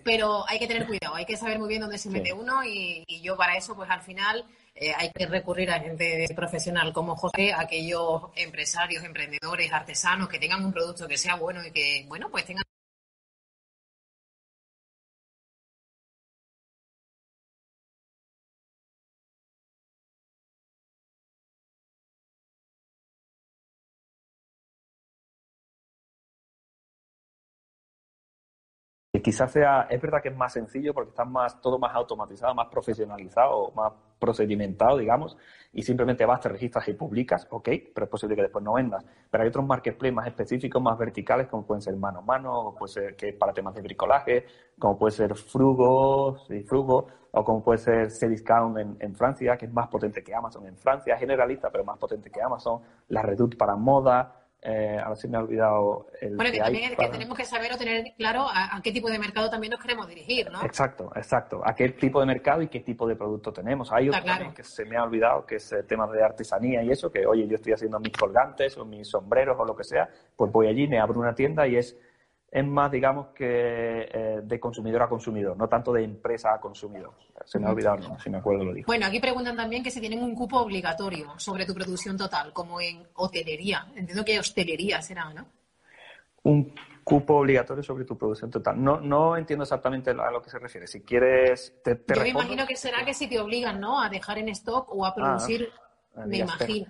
Pero 0.06 0.45
hay 0.47 0.58
que 0.58 0.67
tener 0.67 0.88
cuidado, 0.88 1.15
hay 1.15 1.25
que 1.25 1.36
saber 1.36 1.60
muy 1.60 1.67
bien 1.67 1.82
dónde 1.82 1.97
se 1.97 2.10
mete 2.10 2.32
uno 2.32 2.63
y, 2.63 3.03
y, 3.08 3.21
yo 3.21 3.36
para 3.36 3.58
eso, 3.58 3.75
pues 3.75 3.89
al 3.89 4.01
final 4.01 4.45
eh, 4.73 4.93
hay 4.95 5.12
que 5.12 5.25
recurrir 5.25 5.69
a 5.69 5.82
gente 5.82 6.25
profesional 6.34 6.93
como 6.93 7.17
José, 7.17 7.51
aquellos 7.53 8.21
empresarios, 8.38 9.03
emprendedores, 9.03 9.69
artesanos 9.73 10.29
que 10.29 10.39
tengan 10.39 10.63
un 10.63 10.71
producto 10.71 11.10
que 11.10 11.17
sea 11.17 11.36
bueno 11.36 11.60
y 11.65 11.71
que, 11.71 12.06
bueno, 12.08 12.29
pues 12.32 12.45
tengan 12.45 12.63
quizás 29.21 29.52
sea, 29.52 29.84
es 29.89 30.02
verdad 30.02 30.21
que 30.23 30.30
es 30.30 30.36
más 30.36 30.54
sencillo 30.54 30.91
porque 30.91 31.10
está 31.10 31.23
más, 31.23 31.62
todo 31.62 31.78
más 31.78 31.93
automatizado, 31.93 32.56
más 32.56 32.67
profesionalizado, 32.67 33.71
más 33.76 33.93
procedimentado, 34.17 34.97
digamos, 34.97 35.38
y 35.71 35.84
simplemente 35.84 36.26
vas, 36.26 36.39
te 36.39 36.49
registras 36.49 36.88
y 36.88 36.93
publicas, 36.93 37.45
ok, 37.52 37.69
pero 37.93 38.06
es 38.06 38.10
posible 38.10 38.36
que 38.36 38.41
después 38.41 38.63
no 38.63 38.73
vendas. 38.73 39.06
Pero 39.30 39.43
hay 39.43 39.49
otros 39.49 39.65
marketplaces 39.67 40.15
más 40.15 40.26
específicos, 40.26 40.82
más 40.82 40.97
verticales, 40.97 41.47
como 41.47 41.63
pueden 41.63 41.82
ser 41.82 41.95
mano 41.95 42.19
a 42.19 42.21
mano, 42.23 42.60
o 42.60 42.76
puede 42.76 42.91
ser 42.91 43.15
que 43.15 43.30
es 43.30 43.36
para 43.36 43.54
temas 43.54 43.76
de 43.76 43.82
bricolaje, 43.82 44.45
como 44.80 44.97
puede 44.97 45.12
ser 45.12 45.36
Frugo, 45.36 46.38
sí, 46.47 46.63
Frugo, 46.63 47.08
o 47.32 47.43
como 47.43 47.63
puede 47.63 47.78
ser 47.78 48.10
Cdiscount 48.10 48.78
en, 48.80 48.97
en 48.99 49.15
Francia, 49.15 49.58
que 49.58 49.65
es 49.65 49.73
más 49.73 49.89
potente 49.89 50.23
que 50.23 50.34
Amazon 50.34 50.65
en 50.65 50.76
Francia, 50.78 51.17
generalista, 51.17 51.69
pero 51.69 51.84
más 51.84 51.99
potente 51.99 52.32
que 52.32 52.41
Amazon, 52.41 52.82
la 53.10 53.21
Reduct 53.21 53.58
para 53.58 53.76
moda, 53.76 54.42
eh, 54.65 54.97
a 55.04 55.10
ver 55.10 55.17
si 55.17 55.28
me 55.28 55.38
ha 55.38 55.41
olvidado 55.41 56.08
el. 56.21 56.38
Bueno, 56.38 56.49
que, 56.49 56.60
también 56.60 56.91
es 56.91 56.97
que 56.97 57.08
tenemos 57.10 57.38
que 57.38 57.43
saber 57.43 57.73
o 57.73 57.78
tener 57.78 58.13
claro 58.15 58.45
a, 58.49 58.80
qué 58.82 58.93
tipo 58.93 59.10
de 59.10 59.19
mercado 59.19 59.49
también 59.49 59.71
nos 59.71 59.82
queremos 59.82 60.08
dirigir, 60.08 60.49
¿no? 60.49 60.63
Exacto, 60.63 61.12
exacto. 61.17 61.62
A 61.65 61.76
qué 61.76 61.89
tipo 61.89 62.21
de 62.21 62.26
mercado 62.26 62.62
y 62.62 62.69
qué 62.69 62.80
tipo 62.80 63.06
de 63.06 63.17
producto 63.17 63.52
tenemos. 63.52 63.91
Hay 63.91 64.08
otro 64.08 64.54
que 64.56 64.63
se 64.63 64.86
me 64.86 64.95
ha 64.95 65.04
olvidado, 65.04 65.45
que 65.45 65.58
es 65.58 65.69
el 65.73 65.86
tema 65.86 66.08
de 66.08 66.23
artesanía 66.23 66.82
y 66.82 66.91
eso, 66.91 67.12
que 67.12 67.26
oye, 67.26 67.45
yo 67.45 67.56
estoy 67.56 67.73
haciendo 67.73 67.99
mis 67.99 68.13
colgantes 68.13 68.78
o 68.78 68.86
mis 68.86 69.10
sombreros 69.10 69.58
o 69.60 69.65
lo 69.65 69.76
que 69.76 69.84
sea, 69.84 70.08
pues 70.36 70.49
voy 70.49 70.67
allí, 70.67 70.88
me 70.88 70.97
abro 70.97 71.19
una 71.19 71.36
tienda 71.36 71.67
y 71.67 71.76
es 71.76 71.97
es 72.53 72.63
más, 72.63 72.91
digamos, 72.91 73.29
que 73.33 74.07
eh, 74.13 74.41
de 74.43 74.59
consumidor 74.59 75.01
a 75.01 75.09
consumidor, 75.09 75.57
no 75.57 75.67
tanto 75.67 75.91
de 75.91 76.03
empresa 76.03 76.53
a 76.53 76.61
consumidor. 76.61 77.11
Se 77.43 77.57
me 77.57 77.65
ha 77.65 77.71
olvidado, 77.71 77.97
no, 77.97 78.19
si 78.19 78.29
me 78.29 78.37
acuerdo 78.37 78.63
lo 78.63 78.73
dijo. 78.75 78.85
Bueno, 78.85 79.07
aquí 79.07 79.19
preguntan 79.19 79.57
también 79.57 79.81
que 79.81 79.89
si 79.89 79.99
tienen 79.99 80.21
un 80.21 80.35
cupo 80.35 80.59
obligatorio 80.59 81.33
sobre 81.37 81.65
tu 81.65 81.73
producción 81.73 82.15
total, 82.15 82.53
como 82.53 82.79
en 82.79 83.07
hotelería. 83.15 83.87
Entiendo 83.95 84.23
que 84.23 84.37
hostelería 84.37 85.01
será, 85.01 85.33
¿no? 85.33 85.47
Un 86.43 86.75
cupo 87.03 87.37
obligatorio 87.37 87.81
sobre 87.81 88.05
tu 88.05 88.15
producción 88.15 88.51
total. 88.51 88.81
No, 88.83 89.01
no 89.01 89.35
entiendo 89.35 89.63
exactamente 89.63 90.11
a 90.11 90.29
lo 90.29 90.39
que 90.39 90.51
se 90.51 90.59
refiere. 90.59 90.85
Si 90.85 91.01
quieres, 91.01 91.81
te, 91.83 91.99
Yo 92.07 92.21
me 92.21 92.29
imagino 92.29 92.67
que 92.67 92.75
será 92.75 93.03
que 93.03 93.15
si 93.15 93.27
te 93.27 93.39
obligan, 93.39 93.79
¿no? 93.79 93.99
A 93.99 94.09
dejar 94.09 94.37
en 94.37 94.49
stock 94.49 94.93
o 94.93 95.03
a 95.03 95.09
ah, 95.09 95.15
producir, 95.15 95.71
me 96.27 96.37
imagino. 96.37 96.85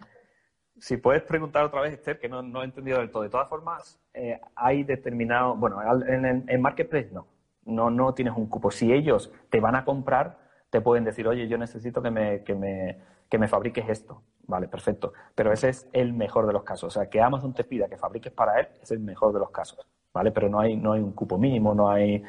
Si 0.80 0.98
puedes 0.98 1.24
preguntar 1.24 1.64
otra 1.64 1.82
vez, 1.82 1.94
Esther, 1.94 2.20
que 2.20 2.28
no, 2.28 2.62
he 2.62 2.66
entendido 2.66 3.00
del 3.00 3.12
todo. 3.12 3.24
De 3.24 3.30
todas 3.30 3.48
formas, 3.48 4.00
eh, 4.14 4.40
hay 4.56 4.84
determinado, 4.84 5.56
bueno, 5.56 5.80
en, 6.08 6.46
en, 6.48 6.62
Marketplace 6.62 7.10
no, 7.12 7.28
no, 7.66 7.90
no 7.90 8.14
tienes 8.14 8.36
un 8.36 8.48
cupo. 8.48 8.72
Si 8.72 8.92
ellos 8.92 9.32
te 9.50 9.60
van 9.60 9.76
a 9.76 9.86
comprar, 9.86 10.40
te 10.70 10.82
pueden 10.82 11.04
decir, 11.04 11.28
oye, 11.28 11.48
yo 11.48 11.58
necesito 11.58 12.02
que 12.02 12.10
me, 12.10 12.44
que 12.44 12.56
me, 12.56 12.98
que 13.30 13.38
me 13.38 13.48
fabriques 13.48 13.88
esto. 13.88 14.24
Vale, 14.46 14.68
perfecto. 14.68 15.14
Pero 15.36 15.54
ese 15.54 15.70
es 15.70 15.88
el 15.94 16.14
mejor 16.14 16.48
de 16.48 16.54
los 16.54 16.64
casos. 16.64 16.96
O 16.96 17.00
sea, 17.00 17.10
que 17.10 17.22
Amazon 17.22 17.54
te 17.54 17.64
pida 17.64 17.88
que 17.88 17.98
fabriques 17.98 18.34
para 18.34 18.60
él 18.60 18.68
es 18.82 18.92
el 18.92 19.00
mejor 19.00 19.34
de 19.34 19.40
los 19.40 19.52
casos. 19.52 19.80
¿Vale? 20.14 20.32
Pero 20.32 20.50
no 20.50 20.60
hay, 20.60 20.76
no 20.76 20.94
hay 20.94 21.02
un 21.02 21.14
cupo 21.14 21.38
mínimo, 21.38 21.74
no 21.74 21.90
hay. 21.90 22.24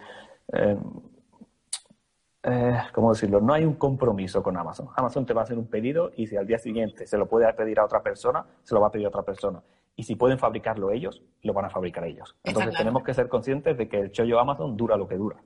Eh, 0.53 0.79
eh, 2.45 2.79
¿cómo 2.93 3.13
decirlo? 3.13 3.41
No 3.41 3.55
hay 3.55 3.65
un 3.65 3.75
compromiso 3.75 4.43
con 4.43 4.57
Amazon. 4.57 4.89
Amazon 4.97 5.25
te 5.25 5.33
va 5.33 5.41
a 5.41 5.45
hacer 5.45 5.59
un 5.59 5.67
pedido 5.67 6.13
y 6.15 6.27
si 6.27 6.37
al 6.37 6.47
día 6.47 6.59
siguiente 6.59 7.07
se 7.07 7.17
lo 7.17 7.27
puede 7.27 7.51
pedir 7.55 7.81
a 7.81 7.85
otra 7.85 8.03
persona, 8.03 8.45
se 8.63 8.75
lo 8.75 8.83
va 8.83 8.89
a 8.89 8.91
pedir 8.91 9.07
a 9.07 9.09
otra 9.09 9.23
persona. 9.23 9.63
Y 9.97 10.03
si 10.03 10.17
pueden 10.17 10.39
fabricarlo 10.39 10.91
ellos, 10.91 11.23
lo 11.43 11.55
van 11.55 11.65
a 11.65 11.71
fabricar 11.71 12.05
ellos. 12.05 12.37
Entonces 12.45 12.77
tenemos 12.77 13.03
que 13.03 13.15
ser 13.15 13.29
conscientes 13.29 13.79
de 13.79 13.89
que 13.89 13.99
el 13.99 14.13
chollo 14.13 14.39
Amazon 14.39 14.77
dura 14.77 14.97
lo 14.97 15.09
que 15.09 15.17
dura. 15.17 15.37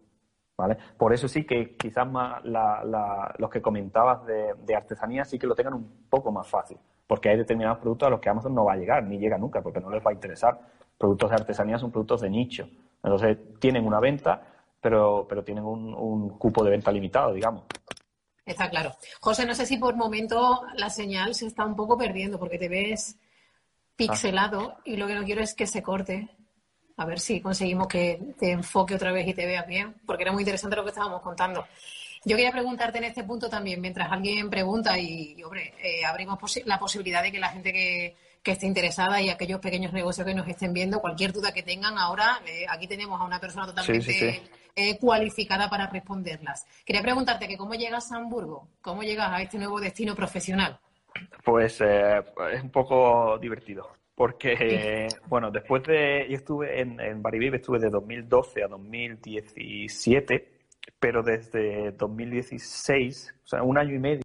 ¿Vale? 0.57 0.77
Por 0.97 1.13
eso 1.13 1.29
sí 1.29 1.47
que 1.47 1.77
quizás 1.77 2.11
más 2.11 2.43
los 2.45 3.49
que 3.49 3.63
comentabas 3.63 4.27
de, 4.27 4.75
artesanía 4.75 5.25
sí 5.25 5.39
que 5.39 5.47
lo 5.47 5.55
tengan 5.55 5.75
un 5.75 6.07
poco 6.11 6.33
más 6.33 6.49
fácil, 6.49 6.79
porque 7.07 7.29
hay 7.29 7.37
determinados 7.37 7.79
productos 7.79 8.09
a 8.09 8.11
los 8.11 8.19
que 8.19 8.29
Amazon 8.29 8.57
no 8.57 8.65
va 8.65 8.73
a 8.73 8.77
llegar, 8.77 9.05
ni 9.05 9.19
llega 9.19 9.39
nunca, 9.39 9.63
porque 9.63 9.79
no 9.79 9.89
les 9.89 10.05
va 10.05 10.11
a 10.11 10.15
interesar. 10.15 10.59
Productos 10.99 11.31
de 11.31 11.37
artesanía 11.37 11.79
son 11.79 11.93
productos 11.93 12.23
de 12.23 12.31
nicho. 12.31 12.69
Entonces 13.05 13.39
tienen 13.61 13.87
una 13.87 14.01
venta, 14.01 14.43
pero, 14.81 15.27
pero 15.29 15.45
tienen 15.45 15.65
un, 15.65 16.31
cupo 16.39 16.65
de 16.65 16.71
venta 16.71 16.93
limitado, 16.93 17.33
digamos. 17.33 17.65
Está 18.45 18.71
claro. 18.71 18.95
José, 19.21 19.45
no 19.45 19.55
sé 19.55 19.67
si 19.67 19.77
por 19.77 19.95
momento 19.95 20.63
la 20.75 20.89
señal 20.89 21.35
se 21.35 21.47
está 21.47 21.65
un 21.65 21.77
poco 21.77 21.99
perdiendo 21.99 22.39
porque 22.39 22.59
te 22.59 22.69
ves 22.69 23.19
pixelado 23.95 24.79
y 24.85 24.97
lo 24.97 25.07
que 25.07 25.15
no 25.15 25.25
quiero 25.25 25.43
es 25.43 25.55
que 25.55 25.67
se 25.67 25.83
corte. 25.83 26.31
A 26.97 27.05
ver 27.05 27.21
si 27.21 27.41
conseguimos 27.41 27.87
que 27.87 28.35
te 28.39 28.51
enfoque 28.51 28.95
otra 28.95 29.13
vez 29.13 29.29
y 29.29 29.35
te 29.35 29.47
veas 29.47 29.67
bien, 29.67 30.01
porque 30.07 30.25
era 30.25 30.33
muy 30.33 30.43
interesante 30.43 30.77
lo 30.77 30.83
que 30.83 30.91
estábamos 30.91 31.21
contando. 31.21 31.67
Yo 32.25 32.37
quería 32.37 32.51
preguntarte 32.51 32.99
en 32.99 33.05
este 33.05 33.23
punto 33.23 33.49
también, 33.49 33.81
mientras 33.81 34.11
alguien 34.11 34.51
pregunta 34.51 34.99
y, 34.99 35.41
hombre, 35.45 35.75
eh, 35.81 36.05
abrimos 36.05 36.39
la 36.65 36.79
posibilidad 36.79 37.23
de 37.23 37.31
que 37.31 37.39
la 37.39 37.51
gente 37.51 37.73
que, 37.73 38.17
que 38.49 38.53
esté 38.53 38.67
interesada 38.67 39.21
y 39.21 39.29
aquellos 39.29 39.61
pequeños 39.61 39.93
negocios 39.93 40.27
que 40.27 40.33
nos 40.33 40.49
estén 40.49 40.73
viendo, 40.73 41.01
cualquier 41.01 41.35
duda 41.35 41.53
que 41.53 41.63
tengan 41.63 41.99
ahora, 41.99 42.41
eh, 42.47 42.65
aquí 42.67 42.87
tenemos 42.87 43.21
a 43.21 43.25
una 43.25 43.39
persona 43.39 43.67
totalmente 43.67 44.41
eh, 44.75 44.99
cualificada 44.99 45.69
para 45.69 45.87
responderlas. 45.87 46.67
Quería 46.87 47.03
preguntarte 47.03 47.47
que 47.47 47.59
cómo 47.59 47.75
llegas 47.75 48.11
a 48.11 48.17
Hamburgo, 48.17 48.67
cómo 48.81 49.03
llegas 49.03 49.31
a 49.31 49.43
este 49.43 49.59
nuevo 49.59 49.79
destino 49.79 50.15
profesional. 50.15 50.81
Pues 51.45 51.79
eh, 51.83 52.23
es 52.55 52.63
un 52.63 52.71
poco 52.71 53.37
divertido, 53.39 53.91
porque, 54.15 55.09
bueno, 55.27 55.51
después 55.51 55.83
de, 55.83 56.27
yo 56.31 56.37
estuve 56.37 56.81
en, 56.81 56.99
en 57.01 57.21
Baribiv, 57.21 57.55
estuve 57.55 57.79
de 57.79 57.91
2012 57.91 58.65
a 58.65 58.69
2017, 58.69 60.53
pero 60.99 61.23
desde 61.23 61.93
2016, 61.93 63.35
o 63.45 63.47
sea, 63.47 63.63
un 63.63 63.77
año 63.77 63.95
y 63.95 63.99
medio, 63.99 64.23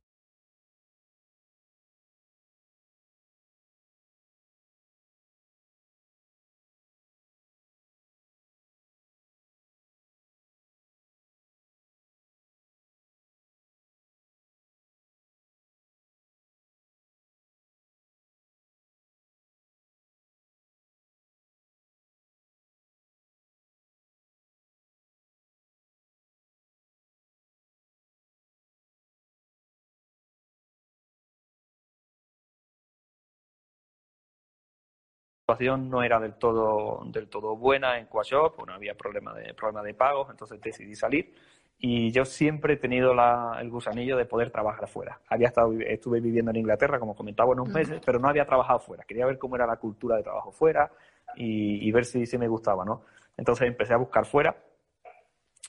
situación 35.44 35.90
no 35.90 36.04
era 36.04 36.22
del 36.22 36.36
todo, 36.36 37.04
del 37.08 37.28
todo 37.28 37.58
buena 37.58 38.00
en 38.00 38.06
Quashop, 38.06 38.56
bueno, 38.56 38.74
había 38.74 38.96
problema 38.96 39.34
de, 39.34 39.54
problema 39.54 39.84
de 39.84 39.94
pagos, 39.94 40.30
entonces 40.32 40.62
decidí 40.62 40.96
salir. 40.96 41.34
Y 41.78 42.12
yo 42.12 42.24
siempre 42.24 42.76
he 42.76 42.78
tenido 42.78 43.14
la, 43.14 43.58
el 43.60 43.70
gusanillo 43.70 44.16
de 44.16 44.24
poder 44.24 44.52
trabajar 44.52 44.88
fuera. 44.88 45.20
Había 45.28 45.50
estado, 45.50 45.74
estuve 45.82 46.22
viviendo 46.22 46.52
en 46.52 46.58
Inglaterra, 46.58 46.98
como 46.98 47.14
comentaba, 47.14 47.52
unos 47.52 47.68
meses, 47.68 48.00
pero 48.06 48.20
no 48.20 48.30
había 48.30 48.46
trabajado 48.46 48.80
fuera. 48.80 49.04
Quería 49.04 49.26
ver 49.26 49.38
cómo 49.38 49.58
era 49.58 49.68
la 49.68 49.76
cultura 49.76 50.16
de 50.16 50.24
trabajo 50.24 50.54
fuera 50.54 50.90
y, 51.36 51.92
ver 51.92 52.06
si, 52.06 52.26
si 52.26 52.38
me 52.38 52.48
gustaba, 52.48 52.86
¿no? 52.86 53.04
Entonces 53.36 53.68
empecé 53.68 53.94
a 53.94 53.98
buscar 53.98 54.26
fuera 54.26 54.56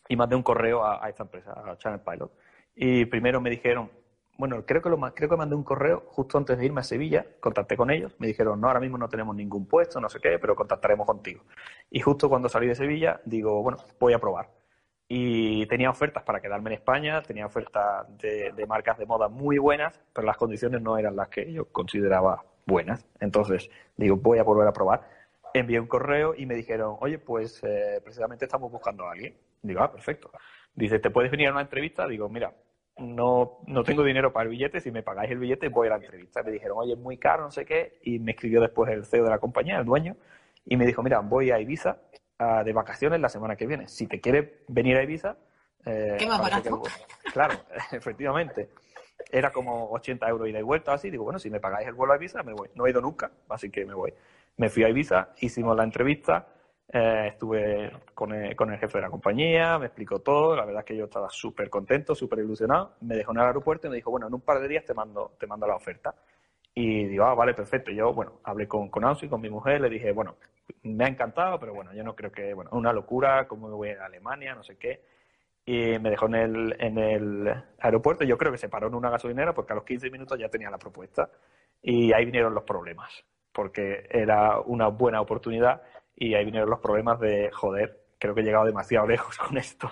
y 0.08 0.14
mandé 0.14 0.37
un 0.37 0.44
correo 0.44 0.84
a, 0.84 1.04
a 1.04 1.08
esta 1.08 1.24
empresa, 1.24 1.52
a 1.52 1.76
Channel 1.78 2.00
Pilot. 2.00 2.30
Y 2.76 3.06
primero 3.06 3.40
me 3.40 3.50
dijeron, 3.50 3.90
bueno, 4.37 4.64
creo 4.66 4.83
que 4.83 4.90
lo 4.90 4.99
creo 5.14 5.29
que 5.29 5.37
mandé 5.37 5.55
un 5.55 5.62
correo 5.62 6.05
justo 6.09 6.38
antes 6.38 6.59
de 6.59 6.66
irme 6.66 6.81
a 6.81 6.85
Sevilla, 6.85 7.25
contacté 7.40 7.77
con 7.77 7.90
ellos, 7.90 8.14
me 8.18 8.27
dijeron, 8.27 8.61
no, 8.61 8.68
ahora 8.68 8.81
mismo 8.81 8.99
no 8.99 9.09
tenemos 9.09 9.37
ningún 9.37 9.66
puesto, 9.66 10.01
no 10.01 10.09
sé 10.09 10.18
qué, 10.20 10.38
pero 10.38 10.57
contactaremos 10.57 11.07
contigo. 11.07 11.44
Y 11.90 12.01
justo 12.01 12.29
cuando 12.29 12.49
salí 12.49 12.66
de 12.66 12.75
Sevilla, 12.75 13.20
digo, 13.25 13.62
bueno, 13.62 13.79
voy 14.01 14.12
a 14.12 14.18
probar. 14.18 14.51
Y 15.07 15.66
tenía 15.66 15.90
ofertas 15.90 16.23
para 16.23 16.40
quedarme 16.40 16.70
en 16.70 16.75
España, 16.75 17.23
tenía 17.23 17.47
ofertas 17.47 18.07
de, 18.18 18.64
marcas 18.66 18.99
de 18.99 19.07
moda 19.07 19.29
muy 19.29 19.59
buenas, 19.59 20.01
pero 20.12 20.27
las 20.27 20.37
condiciones 20.37 20.81
no 20.81 20.97
eran 20.99 21.14
las 21.14 21.29
que 21.29 21.53
yo 21.53 21.66
consideraba 21.66 22.44
buenas. 22.66 23.07
Entonces, 23.20 23.70
digo, 23.97 24.16
voy 24.16 24.38
a 24.38 24.42
volver 24.42 24.66
a 24.66 24.73
probar. 24.73 25.09
Envié 25.53 25.79
un 25.79 25.87
correo 25.87 26.35
y 26.37 26.47
me 26.47 26.55
dijeron, 26.55 26.97
oye, 27.01 27.18
pues 27.18 27.62
eh, 27.62 28.01
precisamente 28.03 28.47
estamos 28.47 28.73
buscando 28.73 29.07
a 29.07 29.12
alguien. 29.12 29.37
Digo, 29.62 29.83
ah, 29.83 29.92
perfecto. 29.92 30.31
Dice, 30.75 30.99
¿te 30.99 31.11
puedes 31.11 31.31
venir 31.31 31.49
a 31.49 31.53
una 31.53 31.61
entrevista? 31.61 32.09
Digo, 32.09 32.29
mira, 32.29 32.53
no, 32.98 33.59
no 33.66 33.83
tengo 33.83 34.04
dinero 34.04 34.33
para 34.33 34.44
el 34.44 34.50
billete, 34.50 34.80
si 34.80 34.90
me 34.90 35.02
pagáis 35.02 35.30
el 35.30 35.38
billete 35.38 35.68
voy 35.68 35.88
a 35.88 35.90
la 35.90 35.96
entrevista. 35.96 36.42
Me 36.42 36.52
dijeron, 36.52 36.78
oye, 36.78 36.92
es 36.92 36.98
muy 36.98 37.18
caro, 37.18 37.42
no 37.42 37.50
sé 37.50 37.64
qué, 37.64 37.98
y 38.02 38.18
me 38.18 38.33
escribió 38.33 38.61
después 38.61 38.90
el 38.92 39.04
CEO 39.04 39.24
de 39.24 39.30
la 39.30 39.38
compañía, 39.38 39.78
el 39.78 39.85
dueño, 39.85 40.16
y 40.64 40.76
me 40.76 40.87
dijo, 40.87 41.02
mira, 41.02 41.20
voy 41.20 41.50
a 41.50 41.59
Ibiza 41.59 41.98
de 42.64 42.72
vacaciones 42.72 43.20
la 43.20 43.28
semana 43.28 43.57
que 43.57 43.66
viene. 43.66 43.88
Si 43.88 44.07
te 44.07 44.20
quieres 44.20 44.50
venir 44.68 44.96
a 44.96 45.02
Ibiza... 45.02 45.37
Eh, 45.87 46.16
¿Qué 46.18 46.26
más 46.26 46.40
barato? 46.40 46.83
claro, 47.33 47.54
efectivamente. 47.92 48.70
Era 49.30 49.52
como 49.52 49.90
80 49.90 50.28
euros 50.28 50.48
ida 50.48 50.59
y 50.59 50.62
vuelta, 50.62 50.92
así. 50.92 51.11
Digo, 51.11 51.24
bueno, 51.24 51.38
si 51.38 51.50
me 51.50 51.61
pagáis 51.61 51.87
el 51.88 51.94
vuelo 51.94 52.12
a 52.12 52.16
Ibiza, 52.16 52.42
me 52.42 52.52
voy. 52.52 52.68
No 52.74 52.87
he 52.87 52.90
ido 52.90 53.00
nunca, 53.00 53.30
así 53.48 53.70
que 53.70 53.85
me 53.85 53.94
voy. 53.94 54.12
Me 54.57 54.68
fui 54.68 54.85
a 54.85 54.88
Ibiza, 54.88 55.30
hicimos 55.40 55.76
la 55.76 55.85
entrevista, 55.85 56.48
eh, 56.92 57.29
estuve 57.33 57.90
con 58.14 58.33
el, 58.33 58.79
jefe 58.79 58.99
de 58.99 59.03
la 59.03 59.11
compañía, 59.11 59.79
me 59.79 59.87
explicó 59.87 60.20
todo, 60.20 60.55
la 60.55 60.64
verdad 60.64 60.81
es 60.81 60.87
que 60.87 60.97
yo 60.97 61.05
estaba 61.05 61.29
súper 61.31 61.70
contento, 61.70 62.14
súper 62.14 62.40
ilusionado, 62.40 62.97
me 63.01 63.16
dejó 63.16 63.33
en 63.33 63.38
el 63.38 63.44
aeropuerto 63.44 63.87
y 63.87 63.90
me 63.90 63.97
dijo, 63.97 64.11
bueno, 64.11 64.27
en 64.27 64.35
un 64.35 64.42
par 64.42 64.61
de 64.61 64.68
días 64.68 64.85
te 64.85 64.94
mando, 64.94 65.35
te 65.38 65.47
mando 65.47 65.66
la 65.66 65.77
oferta. 65.77 66.14
Y 66.77 67.05
digo, 67.07 67.25
ah, 67.25 67.35
vale, 67.35 67.54
perfecto. 67.54 67.92
Yo, 67.92 68.13
bueno, 68.13 68.40
hablé 68.42 68.67
con, 68.67 68.88
con 68.88 69.04
con 69.31 69.40
mi 69.40 69.48
mujer, 69.48 69.81
le 69.81 69.88
dije, 69.88 70.11
bueno, 70.13 70.37
me 70.83 71.04
ha 71.04 71.08
encantado, 71.08 71.58
pero 71.61 71.73
bueno, 71.73 71.92
yo 71.94 72.02
no 72.02 72.17
creo 72.17 72.33
que, 72.33 72.52
bueno, 72.52 72.71
una 72.73 72.92
locura, 72.92 73.46
cómo 73.46 73.69
me 73.69 73.75
voy 73.75 73.90
a 73.90 74.04
Alemania, 74.04 74.54
no 74.54 74.65
sé 74.65 74.77
qué. 74.77 75.04
Y 75.65 75.98
me 75.98 76.11
dejó 76.11 76.27
en 76.27 76.35
el, 76.35 76.77
en 76.81 76.98
el 76.98 77.54
aeropuerto. 77.79 78.25
Yo 78.25 78.37
creo 78.37 78.52
que 78.52 78.58
se 78.58 78.69
paró 78.69 78.88
en 78.88 78.94
una 78.94 79.08
gasolinera 79.08 79.54
porque 79.54 79.73
a 79.73 79.77
los 79.77 79.85
15 79.85 80.11
minutos 80.11 80.38
ya 80.38 80.48
tenía 80.48 80.69
la 80.69 80.79
propuesta. 80.79 81.31
Y 81.81 82.13
ahí 82.13 82.25
vinieron 82.25 82.54
los 82.54 82.65
problemas, 82.65 83.25
porque 83.52 84.06
era 84.11 84.61
una 84.61 84.88
buena 84.88 85.21
oportunidad 85.21 85.83
y 86.17 86.35
ahí 86.35 86.44
vinieron 86.44 86.71
los 86.71 86.81
problemas 86.81 87.19
de, 87.21 87.50
joder, 87.52 88.04
creo 88.19 88.35
que 88.35 88.40
he 88.40 88.44
llegado 88.44 88.65
demasiado 88.65 89.06
lejos 89.06 89.37
con 89.48 89.56
esto. 89.56 89.90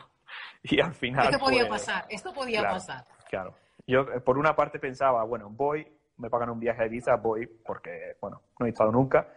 Y 0.63 0.81
al 0.81 0.95
final. 0.95 1.27
Esto 1.27 1.39
podía 1.39 1.69
pasar, 1.69 2.05
esto 2.09 2.33
podía 2.33 2.63
pasar. 2.63 3.05
Claro. 3.29 3.55
Yo, 3.87 4.03
eh, 4.03 4.21
por 4.21 4.39
una 4.39 4.55
parte, 4.55 4.79
pensaba, 4.79 5.25
bueno, 5.25 5.51
voy, 5.51 5.87
me 6.19 6.31
pagan 6.31 6.51
un 6.51 6.61
viaje 6.61 6.83
a 6.83 6.87
Ibiza, 6.87 7.17
voy, 7.17 7.47
porque, 7.47 8.17
bueno, 8.21 8.43
no 8.59 8.67
he 8.67 8.69
estado 8.69 8.93
nunca, 8.93 9.29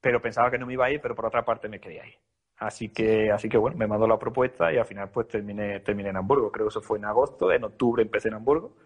pero 0.00 0.22
pensaba 0.22 0.50
que 0.50 0.58
no 0.58 0.66
me 0.66 0.72
iba 0.72 0.86
a 0.86 0.90
ir, 0.90 1.00
pero 1.00 1.14
por 1.14 1.26
otra 1.26 1.44
parte 1.44 1.68
me 1.68 1.80
quería 1.80 2.06
ir. 2.06 2.14
Así 2.60 2.90
que, 2.90 3.30
así 3.30 3.48
que 3.48 3.56
bueno, 3.56 3.76
me 3.76 3.86
mandó 3.86 4.06
la 4.06 4.18
propuesta 4.18 4.70
y 4.70 4.76
al 4.76 4.84
final 4.84 5.08
pues 5.08 5.28
terminé, 5.28 5.80
terminé 5.80 6.10
en 6.10 6.16
Hamburgo. 6.18 6.52
Creo 6.52 6.66
que 6.66 6.70
eso 6.70 6.82
fue 6.82 6.98
en 6.98 7.06
agosto, 7.06 7.50
en 7.50 7.64
octubre 7.64 8.02
empecé 8.02 8.28
en 8.28 8.34
Hamburgo 8.34 8.76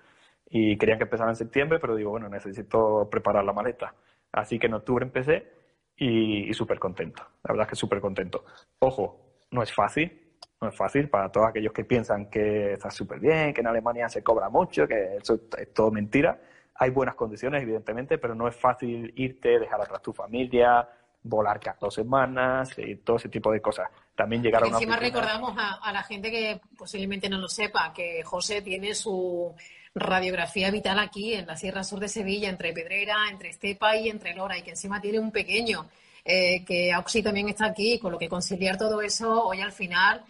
y 0.48 0.76
querían 0.78 0.98
que 0.98 1.04
empezara 1.04 1.30
en 1.30 1.36
septiembre, 1.36 1.80
pero 1.80 1.96
digo, 1.96 2.10
bueno, 2.10 2.28
necesito 2.28 3.08
preparar 3.10 3.44
la 3.44 3.52
maleta. 3.52 3.92
Así 4.30 4.60
que 4.60 4.68
en 4.68 4.74
octubre 4.74 5.04
empecé 5.04 5.50
y, 5.96 6.50
y 6.50 6.54
súper 6.54 6.78
contento. 6.78 7.22
La 7.44 7.52
verdad 7.52 7.66
es 7.66 7.70
que 7.70 7.76
súper 7.76 8.00
contento. 8.00 8.44
Ojo, 8.78 9.24
no 9.50 9.62
es 9.62 9.72
fácil, 9.72 10.24
no 10.60 10.68
es 10.68 10.76
fácil 10.76 11.08
para 11.08 11.30
todos 11.30 11.48
aquellos 11.48 11.72
que 11.72 11.84
piensan 11.84 12.30
que 12.30 12.72
está 12.72 12.90
súper 12.90 13.20
bien, 13.20 13.52
que 13.52 13.60
en 13.60 13.66
Alemania 13.66 14.08
se 14.08 14.22
cobra 14.22 14.48
mucho, 14.48 14.86
que 14.86 15.16
eso 15.16 15.40
es 15.56 15.72
todo 15.72 15.90
mentira. 15.90 16.40
Hay 16.76 16.90
buenas 16.90 17.14
condiciones, 17.14 17.62
evidentemente, 17.62 18.18
pero 18.18 18.34
no 18.34 18.48
es 18.48 18.56
fácil 18.56 19.12
irte, 19.16 19.60
dejar 19.60 19.80
atrás 19.80 20.02
tu 20.02 20.12
familia, 20.12 20.88
volar 21.22 21.60
cada 21.60 21.78
dos 21.80 21.94
semanas 21.94 22.76
y 22.78 22.96
todo 22.96 23.16
ese 23.16 23.28
tipo 23.28 23.52
de 23.52 23.60
cosas. 23.60 23.88
También 24.14 24.42
llegar 24.42 24.62
a 24.62 24.66
una 24.66 24.76
Encima 24.76 24.96
recordamos 24.96 25.54
a, 25.56 25.92
la 25.92 26.02
gente 26.02 26.30
que 26.30 26.60
posiblemente 26.76 27.28
no 27.28 27.38
lo 27.38 27.48
sepa, 27.48 27.92
que 27.92 28.22
José 28.24 28.62
tiene 28.62 28.94
su 28.94 29.54
radiografía 29.94 30.70
vital 30.70 30.98
aquí 30.98 31.34
en 31.34 31.46
la 31.46 31.56
Sierra 31.56 31.84
Sur 31.84 32.00
de 32.00 32.08
Sevilla, 32.08 32.48
entre 32.48 32.72
Pedrera, 32.72 33.16
entre 33.30 33.50
Estepa 33.50 33.96
y 33.96 34.08
entre 34.08 34.34
Lora, 34.34 34.58
y 34.58 34.62
que 34.62 34.70
encima 34.70 35.00
tiene 35.00 35.18
un 35.18 35.30
pequeño, 35.30 35.86
eh, 36.24 36.64
que 36.64 36.92
Auxi 36.92 37.22
también 37.22 37.48
está 37.48 37.66
aquí, 37.66 37.98
con 37.98 38.12
lo 38.12 38.18
que 38.18 38.28
conciliar 38.28 38.76
todo 38.76 39.00
eso 39.00 39.44
hoy 39.44 39.60
al 39.60 39.72
final 39.72 40.24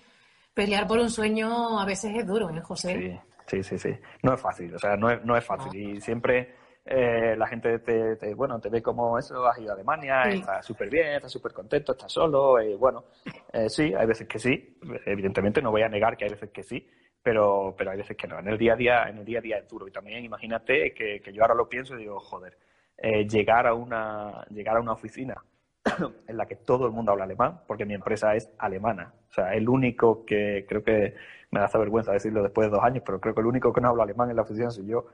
pelear 0.55 0.87
por 0.87 0.99
un 0.99 1.11
sueño 1.11 1.79
a 1.79 1.85
veces 1.85 2.17
es 2.17 2.27
duro, 2.27 2.49
¿eh, 2.49 2.61
José? 2.61 3.21
Sí, 3.47 3.63
sí, 3.63 3.79
sí, 3.79 3.91
No 4.23 4.33
es 4.33 4.41
fácil, 4.41 4.75
o 4.75 4.79
sea, 4.79 4.97
no 4.97 5.11
es, 5.11 5.23
no 5.25 5.37
es 5.37 5.45
fácil. 5.45 5.75
Y 5.75 6.01
siempre 6.01 6.55
eh, 6.87 7.35
la 7.37 7.47
gente 7.47 7.79
te, 7.81 8.35
bueno, 8.35 8.59
te 8.59 8.71
ve 8.71 8.83
como 8.83 9.19
eso, 9.19 9.47
has 9.47 9.59
ido 9.59 9.71
a 9.71 9.75
Alemania, 9.75 10.23
estás 10.23 10.65
súper 10.65 10.89
bien, 10.89 11.17
estás 11.17 11.33
súper 11.33 11.53
contento, 11.53 11.93
estás 11.93 12.11
solo. 12.11 12.63
Y 12.63 12.75
bueno, 12.75 13.05
eh, 13.53 13.69
sí, 13.69 13.93
hay 13.95 14.07
veces 14.07 14.27
que 14.27 14.39
sí. 14.39 14.79
Evidentemente 15.05 15.61
no 15.61 15.71
voy 15.71 15.83
a 15.83 15.89
negar 15.89 16.17
que 16.17 16.25
hay 16.25 16.31
veces 16.31 16.51
que 16.51 16.63
sí, 16.63 16.89
pero, 17.25 17.75
pero 17.77 17.91
hay 17.91 17.97
veces 17.97 18.17
que 18.19 18.29
no. 18.29 18.39
En 18.39 18.49
el 18.49 18.59
día 18.59 18.75
a 18.75 18.77
día, 18.77 19.09
en 19.09 19.19
el 19.19 19.25
día 19.25 19.39
a 19.39 19.43
día 19.43 19.57
es 19.57 19.67
duro. 19.67 19.89
Y 19.89 19.91
también 19.91 20.23
imagínate 20.23 20.93
que, 20.93 21.21
que 21.21 21.33
yo 21.33 21.43
ahora 21.43 21.55
lo 21.55 21.69
pienso 21.71 21.95
y 21.95 22.01
digo, 22.01 22.21
joder, 22.21 22.59
eh, 22.99 23.27
llegar 23.27 23.67
a 23.67 23.73
una, 23.73 24.45
llegar 24.51 24.77
a 24.77 24.81
una 24.81 24.93
oficina 24.93 25.43
en 26.29 26.37
la 26.37 26.45
que 26.45 26.57
todo 26.57 26.85
el 26.87 26.93
mundo 26.93 27.13
habla 27.13 27.25
alemán, 27.25 27.63
porque 27.67 27.87
mi 27.87 27.95
empresa 27.95 28.35
es 28.35 28.53
alemana. 28.59 29.15
O 29.31 29.33
sea, 29.33 29.55
el 29.55 29.71
único 29.71 30.27
que 30.27 30.67
creo 30.69 30.85
que 30.85 31.15
me 31.51 31.61
da 31.61 31.71
vergüenza 31.79 32.13
decirlo 32.13 32.43
después 32.43 32.67
de 32.69 32.77
dos 32.77 32.85
años, 32.85 33.03
pero 33.07 33.19
creo 33.19 33.35
que 33.35 33.41
el 33.41 33.47
único 33.47 33.73
que 33.73 33.81
no 33.81 33.89
habla 33.89 34.03
alemán 34.03 34.29
en 34.29 34.37
la 34.37 34.43
oficina 34.43 34.71
soy 34.71 34.87
yo. 34.87 35.07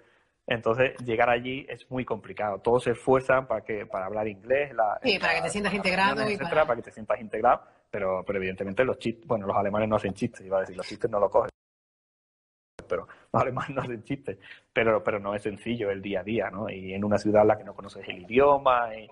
Entonces, 0.48 0.96
llegar 1.04 1.30
allí 1.30 1.64
es 1.68 1.88
muy 1.92 2.04
complicado. 2.04 2.58
Todos 2.58 2.82
se 2.82 2.90
esfuerzan 2.90 3.46
para 3.46 3.60
que 3.60 3.86
para 3.86 4.06
hablar 4.06 4.26
inglés. 4.26 4.74
La, 4.74 4.98
sí, 5.00 5.16
para 5.20 5.36
que 5.36 5.42
te 5.42 5.50
sientas 5.50 5.74
integrado. 5.74 6.28
y 6.28 6.36
para... 6.36 6.74
que 6.74 6.82
te 6.82 6.90
sientas 6.90 7.20
integrado. 7.20 7.62
Pero, 7.88 8.24
pero 8.26 8.38
evidentemente 8.38 8.84
los 8.84 8.98
chistes, 8.98 9.24
bueno, 9.28 9.46
los 9.46 9.56
alemanes 9.56 9.88
no 9.88 9.94
hacen 9.94 10.12
chistes, 10.12 10.44
iba 10.44 10.56
a 10.58 10.60
decir, 10.60 10.76
los 10.76 10.86
chistes 10.86 11.08
no 11.08 11.20
lo 11.20 11.30
cogen. 11.30 11.50
Pero 12.90 13.08
los 13.32 13.42
alemanes 13.42 13.74
no 13.74 13.82
hacen 13.82 14.04
chistes. 14.04 14.38
Pero, 14.72 15.02
pero 15.02 15.18
no 15.18 15.34
es 15.34 15.42
sencillo 15.42 15.90
el 15.90 16.02
día 16.02 16.20
a 16.20 16.24
día, 16.24 16.50
¿no? 16.50 16.68
Y 16.68 16.92
en 16.92 17.04
una 17.04 17.16
ciudad 17.16 17.42
en 17.42 17.48
la 17.48 17.56
que 17.56 17.64
no 17.64 17.74
conoces 17.74 18.06
el 18.06 18.18
idioma. 18.18 18.94
Y, 18.94 19.08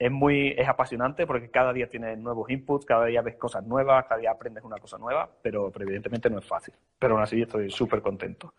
es 0.00 0.10
muy 0.10 0.54
es 0.56 0.66
apasionante 0.66 1.26
porque 1.26 1.50
cada 1.50 1.74
día 1.74 1.86
tienes 1.86 2.18
nuevos 2.18 2.48
inputs, 2.48 2.86
cada 2.86 3.04
día 3.04 3.20
ves 3.20 3.36
cosas 3.36 3.66
nuevas, 3.66 4.06
cada 4.06 4.18
día 4.18 4.30
aprendes 4.30 4.64
una 4.64 4.78
cosa 4.78 4.96
nueva, 4.96 5.28
pero, 5.42 5.70
evidentemente 5.78 6.30
no 6.30 6.38
es 6.38 6.46
fácil. 6.46 6.72
Pero 6.98 7.14
aún 7.14 7.22
así 7.22 7.42
estoy 7.42 7.70
súper 7.70 8.00
contento. 8.00 8.54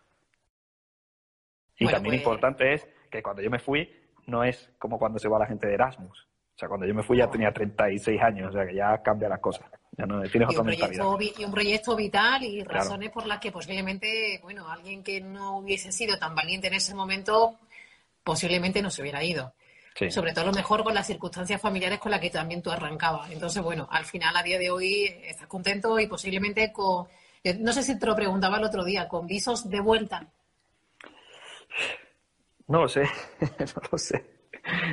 Y 1.76 1.86
también 1.86 2.12
pues- 2.12 2.18
importante 2.18 2.72
es 2.72 2.88
que 3.10 3.24
cuando 3.24 3.42
yo 3.42 3.50
me 3.50 3.58
fui 3.58 3.92
no 4.28 4.44
es 4.44 4.72
como 4.78 5.00
cuando 5.00 5.18
se 5.18 5.28
va 5.28 5.40
la 5.40 5.46
gente 5.46 5.66
de 5.66 5.74
Erasmus. 5.74 6.28
O 6.54 6.58
sea, 6.58 6.68
cuando 6.68 6.86
yo 6.86 6.94
me 6.94 7.02
fui 7.02 7.18
ya 7.18 7.30
tenía 7.30 7.52
36 7.52 8.20
años, 8.20 8.50
o 8.50 8.52
sea 8.52 8.66
que 8.66 8.74
ya 8.74 9.02
cambia 9.02 9.28
las 9.28 9.40
cosas. 9.40 9.66
Ya 9.96 10.06
no 10.06 10.22
tienes 10.22 10.52
y, 10.52 10.56
un 10.56 10.64
proyecto, 10.64 11.18
y 11.20 11.44
un 11.44 11.52
proyecto 11.52 11.96
vital 11.96 12.42
y 12.44 12.62
razones 12.64 13.10
por 13.10 13.26
las 13.26 13.40
que 13.40 13.52
posiblemente, 13.52 14.38
bueno, 14.42 14.70
alguien 14.70 15.02
que 15.02 15.20
no 15.20 15.58
hubiese 15.58 15.92
sido 15.92 16.18
tan 16.18 16.34
valiente 16.34 16.68
en 16.68 16.74
ese 16.74 16.94
momento 16.94 17.58
posiblemente 18.24 18.80
no 18.82 18.90
se 18.90 19.02
hubiera 19.02 19.22
ido. 19.22 19.52
Sobre 20.08 20.32
todo 20.32 20.46
lo 20.46 20.52
mejor 20.52 20.82
con 20.82 20.94
las 20.94 21.06
circunstancias 21.06 21.60
familiares 21.60 21.98
con 21.98 22.10
las 22.10 22.20
que 22.20 22.30
también 22.30 22.62
tú 22.62 22.70
arrancabas. 22.70 23.30
Entonces, 23.30 23.62
bueno, 23.62 23.86
al 23.90 24.06
final, 24.06 24.34
a 24.34 24.42
día 24.42 24.58
de 24.58 24.70
hoy, 24.70 25.04
estás 25.24 25.46
contento 25.46 26.00
y 26.00 26.06
posiblemente 26.06 26.72
con, 26.72 27.06
no 27.58 27.72
sé 27.72 27.82
si 27.82 27.98
te 27.98 28.06
lo 28.06 28.16
preguntaba 28.16 28.56
el 28.56 28.64
otro 28.64 28.84
día, 28.84 29.06
con 29.06 29.26
visos 29.26 29.68
de 29.68 29.80
vuelta. 29.80 30.26
No 32.68 32.80
lo 32.80 32.88
sé, 32.88 33.02
no 33.40 33.82
lo 33.90 33.98
sé. 33.98 34.41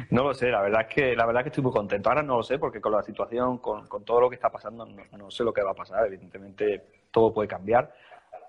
No 0.10 0.24
lo 0.24 0.34
sé, 0.34 0.50
la 0.50 0.62
verdad 0.62 0.82
es 0.82 0.94
que 0.94 1.16
la 1.16 1.26
verdad 1.26 1.42
es 1.42 1.44
que 1.44 1.50
estoy 1.50 1.64
muy 1.64 1.74
contento. 1.74 2.10
Ahora 2.10 2.24
no 2.24 2.38
lo 2.38 2.44
sé 2.44 2.58
porque 2.58 2.82
con 2.82 2.92
la 2.92 3.04
situación, 3.04 3.60
con, 3.60 3.88
todo 4.04 4.22
lo 4.22 4.30
que 4.30 4.36
está 4.36 4.50
pasando, 4.50 4.86
no, 4.86 5.32
sé 5.32 5.44
lo 5.44 5.54
que 5.54 5.62
va 5.62 5.72
a 5.72 5.76
pasar. 5.76 6.06
Evidentemente 6.08 6.84
todo 7.12 7.34
puede 7.34 7.48
cambiar, 7.48 7.94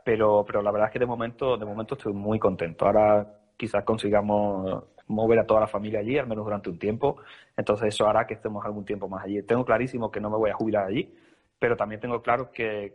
pero, 0.04 0.44
pero 0.46 0.62
la 0.62 0.70
verdad 0.70 0.88
es 0.88 0.92
que 0.92 0.98
de 0.98 1.06
momento, 1.06 1.56
de 1.56 1.66
momento 1.66 1.94
estoy 1.94 2.12
muy 2.12 2.38
contento. 2.38 2.86
Ahora 2.86 3.26
quizás 3.56 3.84
consigamos 3.84 4.84
mover 5.10 5.40
a 5.40 5.46
toda 5.46 5.60
la 5.60 5.66
familia 5.66 6.00
allí, 6.00 6.16
al 6.16 6.26
menos 6.26 6.44
durante 6.44 6.70
un 6.70 6.78
tiempo. 6.78 7.16
Entonces 7.56 7.88
eso 7.88 8.08
hará 8.08 8.26
que 8.26 8.34
estemos 8.34 8.64
algún 8.64 8.84
tiempo 8.84 9.08
más 9.08 9.24
allí. 9.24 9.42
Tengo 9.42 9.64
clarísimo 9.64 10.10
que 10.10 10.20
no 10.20 10.30
me 10.30 10.36
voy 10.36 10.50
a 10.50 10.54
jubilar 10.54 10.86
allí, 10.86 11.12
pero 11.58 11.76
también 11.76 12.00
tengo 12.00 12.22
claro 12.22 12.50
que, 12.50 12.94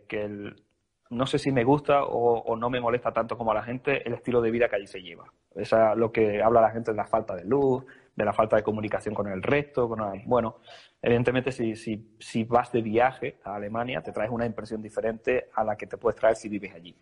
no 1.11 1.25
sé 1.27 1.37
si 1.37 1.51
me 1.51 1.63
gusta 1.63 2.03
o, 2.03 2.55
no 2.55 2.69
me 2.69 2.79
molesta 2.79 3.11
tanto 3.11 3.37
como 3.37 3.51
a 3.51 3.55
la 3.55 3.63
gente 3.63 4.07
el 4.07 4.13
estilo 4.15 4.41
de 4.41 4.51
vida 4.51 4.67
que 4.67 4.77
allí 4.77 4.87
se 4.87 5.01
lleva. 5.01 5.25
Esa 5.53 5.93
lo 5.95 6.11
que 6.11 6.41
habla 6.41 6.61
la 6.61 6.71
gente 6.71 6.91
de 6.91 6.97
la 6.97 7.05
falta 7.05 7.35
de 7.35 7.45
luz, 7.45 7.85
de 8.15 8.25
la 8.25 8.33
falta 8.33 8.55
de 8.55 8.63
comunicación 8.63 9.13
con 9.13 9.27
el 9.27 9.43
resto. 9.43 9.87
Con 9.89 9.99
bueno, 10.25 10.57
evidentemente 11.01 11.51
si, 11.51 11.75
si, 11.75 12.15
si 12.19 12.43
vas 12.43 12.71
de 12.71 12.81
viaje 12.81 13.39
a 13.43 13.55
Alemania 13.55 14.01
te 14.01 14.11
traes 14.11 14.31
una 14.31 14.45
impresión 14.45 14.81
diferente 14.81 15.49
a 15.53 15.63
la 15.63 15.75
que 15.75 15.87
te 15.87 15.97
puedes 15.97 16.19
traer 16.19 16.35
si 16.35 16.49
vives 16.49 16.73
allí. 16.73 16.95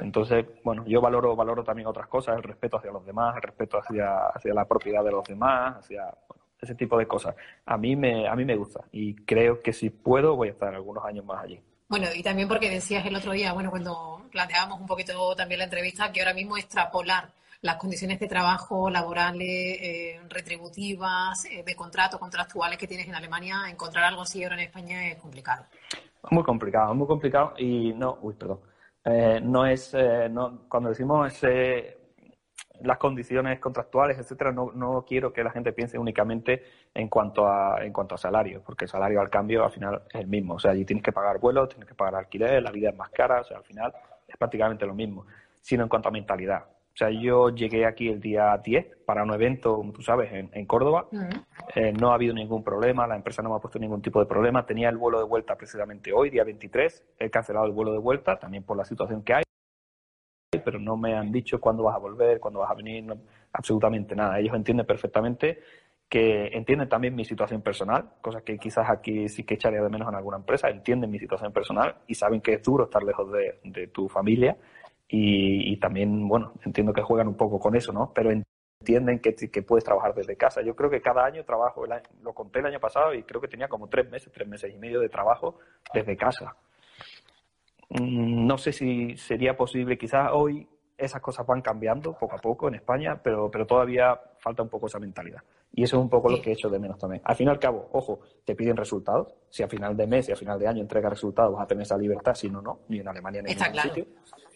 Entonces, 0.00 0.46
bueno, 0.62 0.84
yo 0.86 1.00
valoro, 1.00 1.36
valoro 1.36 1.62
también 1.62 1.86
otras 1.86 2.06
cosas, 2.06 2.36
el 2.36 2.42
respeto 2.42 2.78
hacia 2.78 2.90
los 2.90 3.04
demás, 3.04 3.36
el 3.36 3.42
respeto 3.42 3.78
hacia, 3.78 4.28
hacia 4.28 4.54
la 4.54 4.64
propiedad 4.64 5.04
de 5.04 5.10
los 5.10 5.24
demás, 5.24 5.76
hacia 5.76 6.04
ese 6.58 6.74
tipo 6.74 6.96
de 6.96 7.06
cosas. 7.06 7.34
A 7.66 7.76
mí, 7.76 7.94
me, 7.94 8.26
a 8.26 8.34
mí 8.34 8.44
me 8.44 8.56
gusta 8.56 8.80
y 8.92 9.14
creo 9.14 9.60
que 9.60 9.72
si 9.72 9.90
puedo 9.90 10.36
voy 10.36 10.48
a 10.48 10.52
estar 10.52 10.74
algunos 10.74 11.04
años 11.04 11.24
más 11.24 11.44
allí. 11.44 11.60
Bueno, 11.88 12.06
y 12.14 12.22
también 12.22 12.48
porque 12.48 12.70
decías 12.70 13.04
el 13.04 13.14
otro 13.14 13.32
día, 13.32 13.52
bueno, 13.52 13.70
cuando 13.70 14.22
planteábamos 14.32 14.80
un 14.80 14.86
poquito 14.86 15.34
también 15.36 15.58
la 15.58 15.64
entrevista, 15.64 16.10
que 16.10 16.20
ahora 16.20 16.32
mismo 16.32 16.56
extrapolar 16.56 17.30
las 17.64 17.76
condiciones 17.76 18.20
de 18.20 18.28
trabajo 18.28 18.90
laborales, 18.90 19.48
eh, 19.48 20.20
retributivas, 20.28 21.46
eh, 21.46 21.62
de 21.64 21.74
contrato, 21.74 22.18
contractuales 22.18 22.76
que 22.76 22.86
tienes 22.86 23.08
en 23.08 23.14
Alemania, 23.14 23.62
encontrar 23.70 24.04
algo 24.04 24.20
así 24.20 24.44
ahora 24.44 24.56
en 24.56 24.66
España 24.66 25.08
es 25.08 25.16
complicado. 25.16 25.64
Muy 26.30 26.44
complicado, 26.44 26.94
muy 26.94 27.06
complicado 27.06 27.54
y 27.56 27.94
no, 27.94 28.18
uy, 28.20 28.34
perdón 28.34 28.60
eh, 29.02 29.40
no 29.42 29.64
es, 29.66 29.94
eh, 29.94 30.28
no, 30.30 30.66
cuando 30.68 30.90
decimos 30.90 31.32
las 32.82 32.98
condiciones 32.98 33.58
contractuales, 33.60 34.18
etcétera, 34.18 34.52
no, 34.52 34.70
no 34.74 35.02
quiero 35.06 35.32
que 35.32 35.42
la 35.42 35.50
gente 35.50 35.72
piense 35.72 35.98
únicamente 35.98 36.64
en 36.92 37.08
cuanto 37.08 37.46
a 37.46 37.82
en 37.82 37.94
cuanto 37.94 38.14
a 38.14 38.18
salario, 38.18 38.62
porque 38.62 38.84
el 38.84 38.90
salario 38.90 39.22
al 39.22 39.30
cambio 39.30 39.64
al 39.64 39.70
final 39.70 40.02
es 40.12 40.20
el 40.20 40.26
mismo. 40.26 40.54
O 40.54 40.58
sea, 40.58 40.72
allí 40.72 40.84
tienes 40.84 41.02
que 41.02 41.12
pagar 41.12 41.38
vuelos, 41.38 41.70
tienes 41.70 41.88
que 41.88 41.94
pagar 41.94 42.16
alquiler, 42.16 42.62
la 42.62 42.70
vida 42.70 42.90
es 42.90 42.96
más 42.96 43.08
cara, 43.08 43.40
o 43.40 43.44
sea, 43.44 43.56
al 43.56 43.64
final 43.64 43.90
es 44.28 44.36
prácticamente 44.36 44.84
lo 44.84 44.94
mismo, 44.94 45.24
sino 45.62 45.82
en 45.82 45.88
cuanto 45.88 46.08
a 46.10 46.12
mentalidad. 46.12 46.73
O 46.94 46.96
sea, 46.96 47.10
yo 47.10 47.50
llegué 47.50 47.86
aquí 47.86 48.08
el 48.08 48.20
día 48.20 48.56
10 48.56 48.98
para 49.04 49.24
un 49.24 49.34
evento, 49.34 49.74
como 49.74 49.92
tú 49.92 50.00
sabes, 50.00 50.30
en, 50.32 50.66
Córdoba. 50.66 51.08
Eh, 51.74 51.92
no 51.92 52.12
ha 52.12 52.14
habido 52.14 52.32
ningún 52.32 52.62
problema, 52.62 53.04
la 53.08 53.16
empresa 53.16 53.42
no 53.42 53.50
me 53.50 53.56
ha 53.56 53.58
puesto 53.58 53.80
ningún 53.80 54.00
tipo 54.00 54.20
de 54.20 54.26
problema. 54.26 54.64
Tenía 54.64 54.90
el 54.90 54.96
vuelo 54.96 55.18
de 55.18 55.24
vuelta 55.24 55.56
precisamente 55.56 56.12
hoy, 56.12 56.30
día 56.30 56.44
23. 56.44 57.04
He 57.18 57.30
cancelado 57.30 57.66
el 57.66 57.72
vuelo 57.72 57.90
de 57.90 57.98
vuelta, 57.98 58.38
también 58.38 58.62
por 58.62 58.76
la 58.76 58.84
situación 58.84 59.24
que 59.24 59.34
hay. 59.34 59.42
Pero 60.64 60.78
no 60.78 60.96
me 60.96 61.16
han 61.16 61.32
dicho 61.32 61.60
cuándo 61.60 61.82
vas 61.82 61.96
a 61.96 61.98
volver, 61.98 62.38
cuándo 62.38 62.60
vas 62.60 62.70
a 62.70 62.74
venir, 62.74 63.04
absolutamente 63.52 64.14
nada. 64.14 64.38
Ellos 64.38 64.54
entienden 64.54 64.86
perfectamente 64.86 65.58
que 66.08 66.46
entienden 66.52 66.88
también 66.88 67.16
mi 67.16 67.24
situación 67.24 67.60
personal, 67.60 68.08
cosas 68.20 68.44
que 68.44 68.56
quizás 68.56 68.88
aquí 68.88 69.28
sí 69.28 69.42
que 69.42 69.54
echaría 69.54 69.82
de 69.82 69.88
menos 69.88 70.06
en 70.08 70.14
alguna 70.14 70.36
empresa, 70.36 70.68
entienden 70.68 71.10
mi 71.10 71.18
situación 71.18 71.52
personal 71.52 71.96
y 72.06 72.14
saben 72.14 72.40
que 72.40 72.52
es 72.52 72.62
duro 72.62 72.84
estar 72.84 73.02
lejos 73.02 73.32
de, 73.32 73.58
de 73.64 73.88
tu 73.88 74.08
familia 74.08 74.56
y, 75.08 75.76
también, 75.76 76.26
bueno, 76.26 76.54
entiendo 76.64 76.92
que 76.92 77.02
juegan 77.02 77.28
un 77.28 77.36
poco 77.36 77.60
con 77.60 77.76
eso, 77.76 77.92
¿no? 77.92 78.12
Pero 78.14 78.30
entienden 78.80 79.20
que, 79.20 79.34
que 79.34 79.62
puedes 79.62 79.84
trabajar 79.84 80.14
desde 80.14 80.36
casa. 80.36 80.62
Yo 80.62 80.74
creo 80.74 80.90
que 80.90 81.00
cada 81.00 81.24
año 81.24 81.44
trabajo, 81.44 81.84
lo 82.22 82.32
conté 82.32 82.60
el 82.60 82.66
año 82.66 82.80
pasado 82.80 83.14
y 83.14 83.22
creo 83.22 83.40
que 83.40 83.48
tenía 83.48 83.68
como 83.68 83.88
tres 83.88 84.10
meses, 84.10 84.32
tres 84.32 84.48
meses 84.48 84.72
y 84.74 84.78
medio 84.78 85.00
de 85.00 85.08
trabajo 85.08 85.58
desde 85.92 86.16
casa. 86.16 86.56
Mm, 87.90 88.46
no 88.46 88.58
sé 88.58 88.72
si 88.72 89.16
sería 89.16 89.56
posible, 89.56 89.96
quizás 89.96 90.30
hoy 90.32 90.66
esas 90.96 91.20
cosas 91.20 91.46
van 91.46 91.60
cambiando 91.60 92.16
poco 92.16 92.36
a 92.36 92.38
poco 92.38 92.68
en 92.68 92.76
España, 92.76 93.20
pero, 93.22 93.50
pero 93.50 93.66
todavía 93.66 94.18
falta 94.38 94.62
un 94.62 94.68
poco 94.68 94.86
esa 94.86 94.98
mentalidad. 94.98 95.42
Y 95.72 95.82
eso 95.82 95.96
es 95.96 96.02
un 96.02 96.08
poco 96.08 96.30
lo 96.30 96.40
que 96.40 96.50
he 96.50 96.52
hecho 96.52 96.70
de 96.70 96.78
menos 96.78 96.98
también. 96.98 97.20
Al 97.24 97.34
fin 97.34 97.48
y 97.48 97.50
al 97.50 97.58
cabo, 97.58 97.88
ojo, 97.92 98.20
te 98.44 98.54
piden 98.54 98.76
resultados. 98.76 99.34
Si 99.50 99.62
a 99.62 99.68
final 99.68 99.96
de 99.96 100.06
mes 100.06 100.28
y 100.28 100.32
a 100.32 100.36
final 100.36 100.58
de 100.58 100.68
año 100.68 100.80
entregas 100.80 101.10
resultados, 101.10 101.52
vas 101.52 101.62
a 101.64 101.66
tener 101.66 101.82
esa 101.82 101.98
libertad, 101.98 102.34
si 102.34 102.48
no, 102.48 102.62
no, 102.62 102.80
ni 102.88 103.00
en 103.00 103.08
Alemania 103.08 103.42
ni 103.42 103.52
en 103.52 103.58
ningún 103.58 103.80
sitio. 103.80 104.06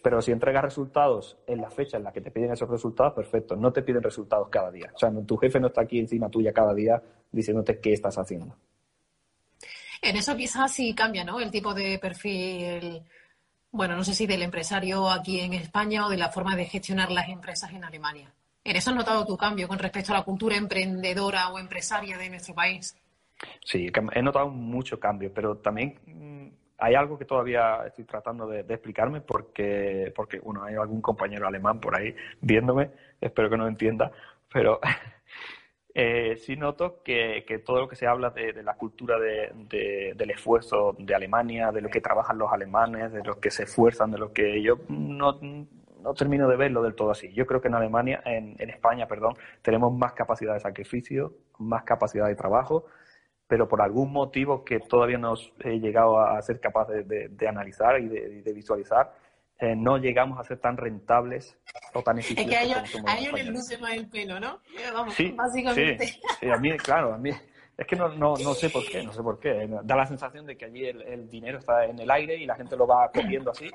Pero 0.02 0.22
si 0.22 0.32
entregas 0.32 0.62
resultados 0.62 1.38
en 1.46 1.60
la 1.60 1.70
fecha 1.70 1.96
en 1.96 2.04
la 2.04 2.12
que 2.12 2.20
te 2.20 2.30
piden 2.30 2.52
esos 2.52 2.68
resultados, 2.68 3.14
perfecto. 3.14 3.56
No 3.56 3.72
te 3.72 3.82
piden 3.82 4.02
resultados 4.02 4.48
cada 4.48 4.70
día. 4.70 4.90
O 4.94 4.98
sea, 4.98 5.10
tu 5.26 5.36
jefe 5.36 5.58
no 5.60 5.68
está 5.68 5.82
aquí 5.82 5.98
encima 5.98 6.28
tuya 6.28 6.52
cada 6.52 6.74
día 6.74 7.02
diciéndote 7.30 7.80
qué 7.80 7.92
estás 7.92 8.16
haciendo. 8.18 8.56
En 10.00 10.16
eso 10.16 10.36
quizás 10.36 10.72
sí 10.72 10.94
cambia, 10.94 11.24
¿no? 11.24 11.40
El 11.40 11.50
tipo 11.50 11.74
de 11.74 11.98
perfil 11.98 13.02
bueno, 13.70 13.96
no 13.96 14.04
sé 14.04 14.14
si 14.14 14.26
del 14.26 14.42
empresario 14.42 15.10
aquí 15.10 15.40
en 15.40 15.52
España 15.52 16.06
o 16.06 16.10
de 16.10 16.16
la 16.16 16.30
forma 16.30 16.56
de 16.56 16.64
gestionar 16.64 17.10
las 17.10 17.28
empresas 17.28 17.70
en 17.72 17.84
Alemania. 17.84 18.32
¿En 18.64 18.76
eso 18.76 18.90
has 18.90 18.96
notado 18.96 19.26
tu 19.26 19.36
cambio 19.36 19.68
con 19.68 19.78
respecto 19.78 20.12
a 20.12 20.18
la 20.18 20.24
cultura 20.24 20.56
emprendedora 20.56 21.48
o 21.50 21.58
empresaria 21.58 22.16
de 22.18 22.30
nuestro 22.30 22.54
país? 22.54 22.96
Sí, 23.64 23.88
he 24.12 24.22
notado 24.22 24.48
mucho 24.48 24.98
cambio, 24.98 25.32
pero 25.32 25.58
también 25.58 25.98
mm, 26.06 26.48
hay 26.78 26.94
algo 26.94 27.18
que 27.18 27.24
todavía 27.24 27.84
estoy 27.86 28.04
tratando 28.04 28.46
de, 28.46 28.60
explicarme 28.60 29.20
porque, 29.20 30.12
porque, 30.14 30.38
bueno, 30.38 30.62
hay 30.62 30.76
algún 30.76 31.02
compañero 31.02 31.46
alemán 31.46 31.80
por 31.80 31.96
ahí 31.96 32.14
viéndome, 32.40 32.90
espero 33.20 33.50
que 33.50 33.56
no 33.56 33.66
entienda, 33.66 34.12
pero 34.52 34.78
eh, 35.94 36.36
sí 36.36 36.56
noto 36.56 37.02
que, 37.02 37.44
todo 37.66 37.80
lo 37.80 37.88
que 37.88 37.96
se 37.96 38.06
habla 38.06 38.30
de, 38.30 38.62
la 38.62 38.74
cultura 38.74 39.18
del 39.18 40.30
esfuerzo 40.30 40.94
de 40.98 41.14
Alemania, 41.14 41.72
de 41.72 41.80
lo 41.80 41.88
que 41.88 42.00
trabajan 42.00 42.38
los 42.38 42.52
alemanes, 42.52 43.12
de 43.12 43.24
los 43.24 43.36
que 43.38 43.50
se 43.50 43.64
esfuerzan, 43.64 44.12
de 44.12 44.18
lo 44.18 44.32
que 44.32 44.62
yo 44.62 44.78
no, 44.88 45.40
termino 46.16 46.48
de 46.48 46.56
verlo 46.56 46.82
del 46.82 46.94
todo 46.94 47.10
así. 47.10 47.32
Yo 47.32 47.44
creo 47.44 47.60
que 47.60 47.68
en 47.68 47.74
Alemania, 47.74 48.22
en, 48.24 48.70
España, 48.70 49.08
perdón, 49.08 49.34
tenemos 49.62 49.92
más 49.92 50.12
capacidad 50.12 50.54
de 50.54 50.60
sacrificio, 50.60 51.34
más 51.58 51.82
capacidad 51.82 52.28
de 52.28 52.36
trabajo, 52.36 52.86
pero 53.48 53.66
por 53.66 53.82
algún 53.82 54.12
motivo 54.12 54.62
que 54.64 54.78
todavía 54.78 55.18
no 55.18 55.34
he 55.64 55.80
llegado 55.80 56.20
a 56.20 56.40
ser 56.42 56.60
capaz 56.60 56.86
de, 56.88 57.48
analizar 57.48 57.98
y 58.00 58.08
de 58.08 58.52
visualizar, 58.52 59.12
eh, 59.60 59.74
no 59.74 59.98
llegamos 59.98 60.38
a 60.38 60.44
ser 60.44 60.58
tan 60.58 60.76
rentables 60.76 61.58
o 61.92 62.00
tan 62.00 62.18
eficientes. 62.18 62.46
Es 62.46 62.50
que 62.50 62.56
a 62.56 63.18
ellos, 63.18 63.32
les 63.32 63.48
luce 63.48 63.76
más 63.78 63.92
el 63.92 64.08
pelo, 64.08 64.38
¿no? 64.38 64.60
Eh, 64.78 64.90
vamos, 64.92 65.14
sí, 65.14 65.34
básicamente. 65.36 66.06
Sí, 66.06 66.48
a 66.48 66.56
mí, 66.58 66.76
claro, 66.76 67.14
a 67.14 67.18
mí. 67.18 67.30
Es 67.76 67.86
que 67.86 67.96
no, 67.96 68.08
no, 68.08 68.34
no, 68.36 68.54
sé 68.54 68.70
por 68.70 68.86
qué, 68.86 69.02
no 69.02 69.12
sé 69.12 69.20
por 69.20 69.40
qué. 69.40 69.68
Da 69.82 69.96
la 69.96 70.06
sensación 70.06 70.46
de 70.46 70.56
que 70.56 70.66
allí 70.66 70.84
el, 70.86 71.28
dinero 71.28 71.58
está 71.58 71.84
en 71.86 71.98
el 71.98 72.08
aire 72.08 72.36
y 72.36 72.46
la 72.46 72.54
gente 72.54 72.76
lo 72.76 72.86
va 72.86 73.10
cogiendo 73.12 73.50
así, 73.50 73.68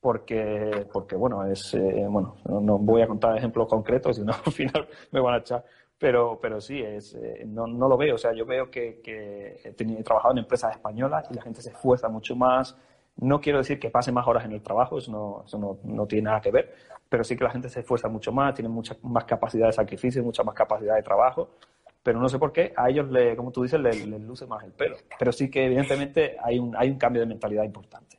porque, 0.00 0.86
porque 0.92 1.14
bueno, 1.14 1.44
es, 1.46 1.72
eh, 1.74 2.06
bueno, 2.08 2.36
no, 2.44 2.78
voy 2.78 3.02
a 3.02 3.06
contar 3.06 3.36
ejemplos 3.36 3.68
concretos, 3.68 4.16
sino 4.16 4.32
al 4.44 4.52
final 4.52 4.88
me 5.12 5.20
van 5.20 5.34
a 5.34 5.38
echar. 5.38 5.64
Pero, 5.98 6.38
pero 6.40 6.60
sí, 6.60 6.80
es, 6.80 7.16
no, 7.46 7.66
no 7.66 7.88
lo 7.88 7.96
veo. 7.96 8.14
O 8.14 8.18
sea, 8.18 8.32
yo 8.32 8.46
veo 8.46 8.70
que, 8.70 9.00
que 9.02 9.60
he, 9.64 9.68
he 9.68 10.02
trabajado 10.04 10.32
en 10.32 10.38
empresas 10.38 10.74
españolas 10.74 11.28
y 11.30 11.34
la 11.34 11.42
gente 11.42 11.60
se 11.60 11.70
esfuerza 11.70 12.08
mucho 12.08 12.36
más, 12.36 12.76
no 13.20 13.40
quiero 13.40 13.58
decir 13.58 13.78
que 13.78 13.90
pase 13.90 14.12
más 14.12 14.26
horas 14.26 14.44
en 14.44 14.52
el 14.52 14.62
trabajo, 14.62 14.98
eso 14.98 15.10
no, 15.10 15.42
eso 15.44 15.78
no, 15.82 16.06
tiene 16.06 16.26
nada 16.26 16.40
que 16.40 16.50
ver, 16.50 16.72
pero 17.08 17.24
sí 17.24 17.36
que 17.36 17.44
la 17.44 17.50
gente 17.50 17.68
se 17.68 17.80
esfuerza 17.80 18.08
mucho 18.08 18.32
más, 18.32 18.54
tiene 18.54 18.68
mucha 18.68 18.96
más 19.02 19.24
capacidad 19.24 19.66
de 19.66 19.72
sacrificio, 19.72 20.22
mucha 20.22 20.44
más 20.44 20.54
capacidad 20.54 20.94
de 20.94 21.02
trabajo, 21.02 21.50
pero 22.02 22.20
no 22.20 22.28
sé 22.28 22.38
por 22.38 22.52
qué, 22.52 22.72
a 22.76 22.88
ellos, 22.88 23.10
le, 23.10 23.34
como 23.36 23.50
tú 23.50 23.62
dices, 23.62 23.80
les, 23.80 24.06
luce 24.06 24.46
más 24.46 24.64
el 24.64 24.72
pelo. 24.72 24.96
Pero 25.18 25.32
sí 25.32 25.50
que 25.50 25.66
evidentemente 25.66 26.36
hay 26.42 26.58
un, 26.58 26.76
hay 26.76 26.90
un 26.90 26.96
cambio 26.96 27.20
de 27.20 27.26
mentalidad 27.26 27.64
importante. 27.64 28.17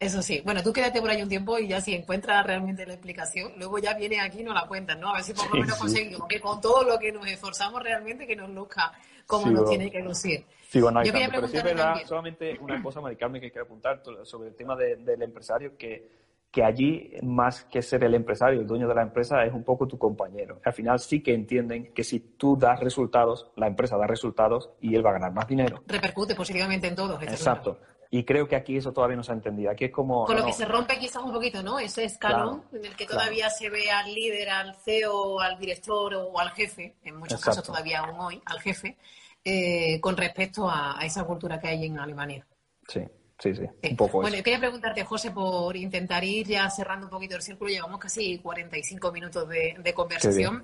Eso 0.00 0.22
sí, 0.22 0.40
bueno, 0.42 0.62
tú 0.62 0.72
quédate 0.72 0.98
por 0.98 1.10
ahí 1.10 1.22
un 1.22 1.28
tiempo 1.28 1.58
y 1.58 1.68
ya 1.68 1.78
si 1.82 1.94
encuentras 1.94 2.46
realmente 2.46 2.86
la 2.86 2.94
explicación, 2.94 3.52
luego 3.58 3.78
ya 3.78 3.92
viene 3.92 4.18
aquí 4.18 4.40
y 4.40 4.42
nos 4.42 4.54
la 4.54 4.66
cuentas, 4.66 4.98
¿no? 4.98 5.10
A 5.10 5.16
ver 5.16 5.24
si 5.24 5.34
por 5.34 5.54
lo 5.54 5.60
menos 5.60 5.76
conseguimos 5.76 6.26
que 6.26 6.40
con 6.40 6.58
todo 6.58 6.84
lo 6.84 6.98
que 6.98 7.12
nos 7.12 7.26
esforzamos 7.26 7.82
realmente 7.82 8.26
que 8.26 8.34
nos 8.34 8.48
luzca 8.48 8.92
como 9.26 9.50
nos 9.50 9.68
tiene 9.68 9.90
que 9.90 10.00
lucir. 10.00 10.46
Sigo 10.66 10.88
analizando, 10.88 11.28
pero 11.34 11.48
sí 11.48 11.56
es 11.58 11.64
verdad, 11.64 11.96
solamente 12.06 12.58
una 12.60 12.82
cosa, 12.82 13.02
Maricarmen, 13.02 13.42
que 13.42 13.50
quiero 13.50 13.66
apuntar 13.66 14.02
sobre 14.22 14.48
el 14.48 14.54
tema 14.54 14.74
del 14.74 15.20
empresario, 15.20 15.76
que, 15.76 16.08
que 16.50 16.64
allí, 16.64 17.12
más 17.22 17.64
que 17.64 17.82
ser 17.82 18.02
el 18.02 18.14
empresario, 18.14 18.58
el 18.58 18.66
dueño 18.66 18.88
de 18.88 18.94
la 18.94 19.02
empresa, 19.02 19.44
es 19.44 19.52
un 19.52 19.64
poco 19.64 19.86
tu 19.86 19.98
compañero. 19.98 20.60
Al 20.64 20.72
final 20.72 20.98
sí 20.98 21.22
que 21.22 21.34
entienden 21.34 21.92
que 21.92 22.04
si 22.04 22.20
tú 22.20 22.56
das 22.56 22.80
resultados, 22.80 23.50
la 23.54 23.66
empresa 23.66 23.98
da 23.98 24.06
resultados 24.06 24.70
y 24.80 24.94
él 24.94 25.04
va 25.04 25.10
a 25.10 25.12
ganar 25.12 25.32
más 25.34 25.46
dinero. 25.46 25.82
Repercute 25.86 26.34
positivamente 26.34 26.86
en 26.86 26.94
todos. 26.94 27.22
Exacto. 27.22 27.78
Y 28.12 28.24
creo 28.24 28.48
que 28.48 28.56
aquí 28.56 28.76
eso 28.76 28.92
todavía 28.92 29.16
no 29.16 29.22
se 29.22 29.30
ha 29.30 29.36
entendido. 29.36 29.70
Aquí 29.70 29.84
es 29.84 29.92
como. 29.92 30.26
Con 30.26 30.36
lo 30.36 30.44
que 30.44 30.52
se 30.52 30.64
rompe 30.64 30.98
quizás 30.98 31.22
un 31.22 31.32
poquito, 31.32 31.62
¿no? 31.62 31.78
Ese 31.78 32.04
escalón 32.04 32.64
en 32.72 32.84
el 32.84 32.96
que 32.96 33.06
todavía 33.06 33.48
se 33.50 33.70
ve 33.70 33.88
al 33.88 34.12
líder, 34.12 34.50
al 34.50 34.74
CEO, 34.74 35.38
al 35.38 35.56
director 35.58 36.14
o 36.14 36.38
al 36.40 36.50
jefe, 36.50 36.96
en 37.04 37.16
muchos 37.16 37.40
casos 37.40 37.62
todavía 37.62 38.00
aún 38.00 38.18
hoy, 38.18 38.42
al 38.46 38.60
jefe, 38.60 38.96
eh, 39.44 40.00
con 40.00 40.16
respecto 40.16 40.68
a, 40.68 40.98
esa 41.02 41.22
cultura 41.22 41.60
que 41.60 41.68
hay 41.68 41.86
en 41.86 41.98
Alemania. 41.98 42.44
Sí. 42.88 43.00
Sí, 43.42 43.54
sí, 43.54 43.62
un 43.62 43.96
poco 43.96 44.20
Bueno, 44.20 44.36
quería 44.42 44.58
preguntarte, 44.58 45.02
José, 45.02 45.30
por 45.30 45.74
intentar 45.74 46.22
ir 46.22 46.46
ya 46.46 46.68
cerrando 46.68 47.06
un 47.06 47.10
poquito 47.10 47.36
el 47.36 47.40
círculo. 47.40 47.70
Llevamos 47.70 47.98
casi 47.98 48.36
45 48.36 49.10
minutos 49.12 49.48
de, 49.48 49.94
conversación. 49.94 50.62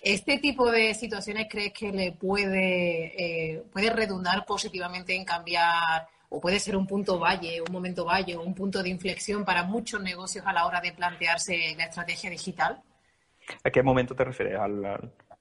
¿Este 0.00 0.38
tipo 0.38 0.70
de 0.70 0.94
situaciones 0.94 1.46
crees 1.50 1.74
que 1.74 1.92
le 1.92 2.12
puede, 2.12 3.56
eh, 3.58 3.62
puede 3.70 3.90
redundar 3.90 4.46
positivamente 4.46 5.14
en 5.14 5.26
cambiar 5.26 6.08
o 6.28 6.40
puede 6.40 6.58
ser 6.60 6.76
un 6.76 6.86
punto 6.86 7.18
valle, 7.18 7.60
un 7.60 7.72
momento 7.72 8.04
valle, 8.04 8.36
un 8.36 8.54
punto 8.54 8.82
de 8.82 8.88
inflexión 8.88 9.44
para 9.44 9.62
muchos 9.62 10.02
negocios 10.02 10.46
a 10.46 10.52
la 10.52 10.66
hora 10.66 10.80
de 10.80 10.92
plantearse 10.92 11.74
la 11.76 11.84
estrategia 11.84 12.30
digital? 12.30 12.82
¿A 13.64 13.70
qué 13.70 13.82
momento 13.82 14.14
te 14.14 14.24
refieres? 14.24 14.58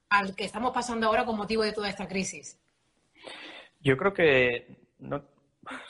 al 0.10 0.36
que 0.36 0.46
estamos 0.46 0.72
pasando 0.72 1.08
ahora 1.08 1.26
con 1.26 1.36
motivo 1.36 1.64
de 1.64 1.74
toda 1.74 1.90
esta 1.90 2.08
crisis. 2.08 2.60
Yo 3.82 3.98
creo 3.98 4.14
que, 4.14 4.78
no, 5.00 5.24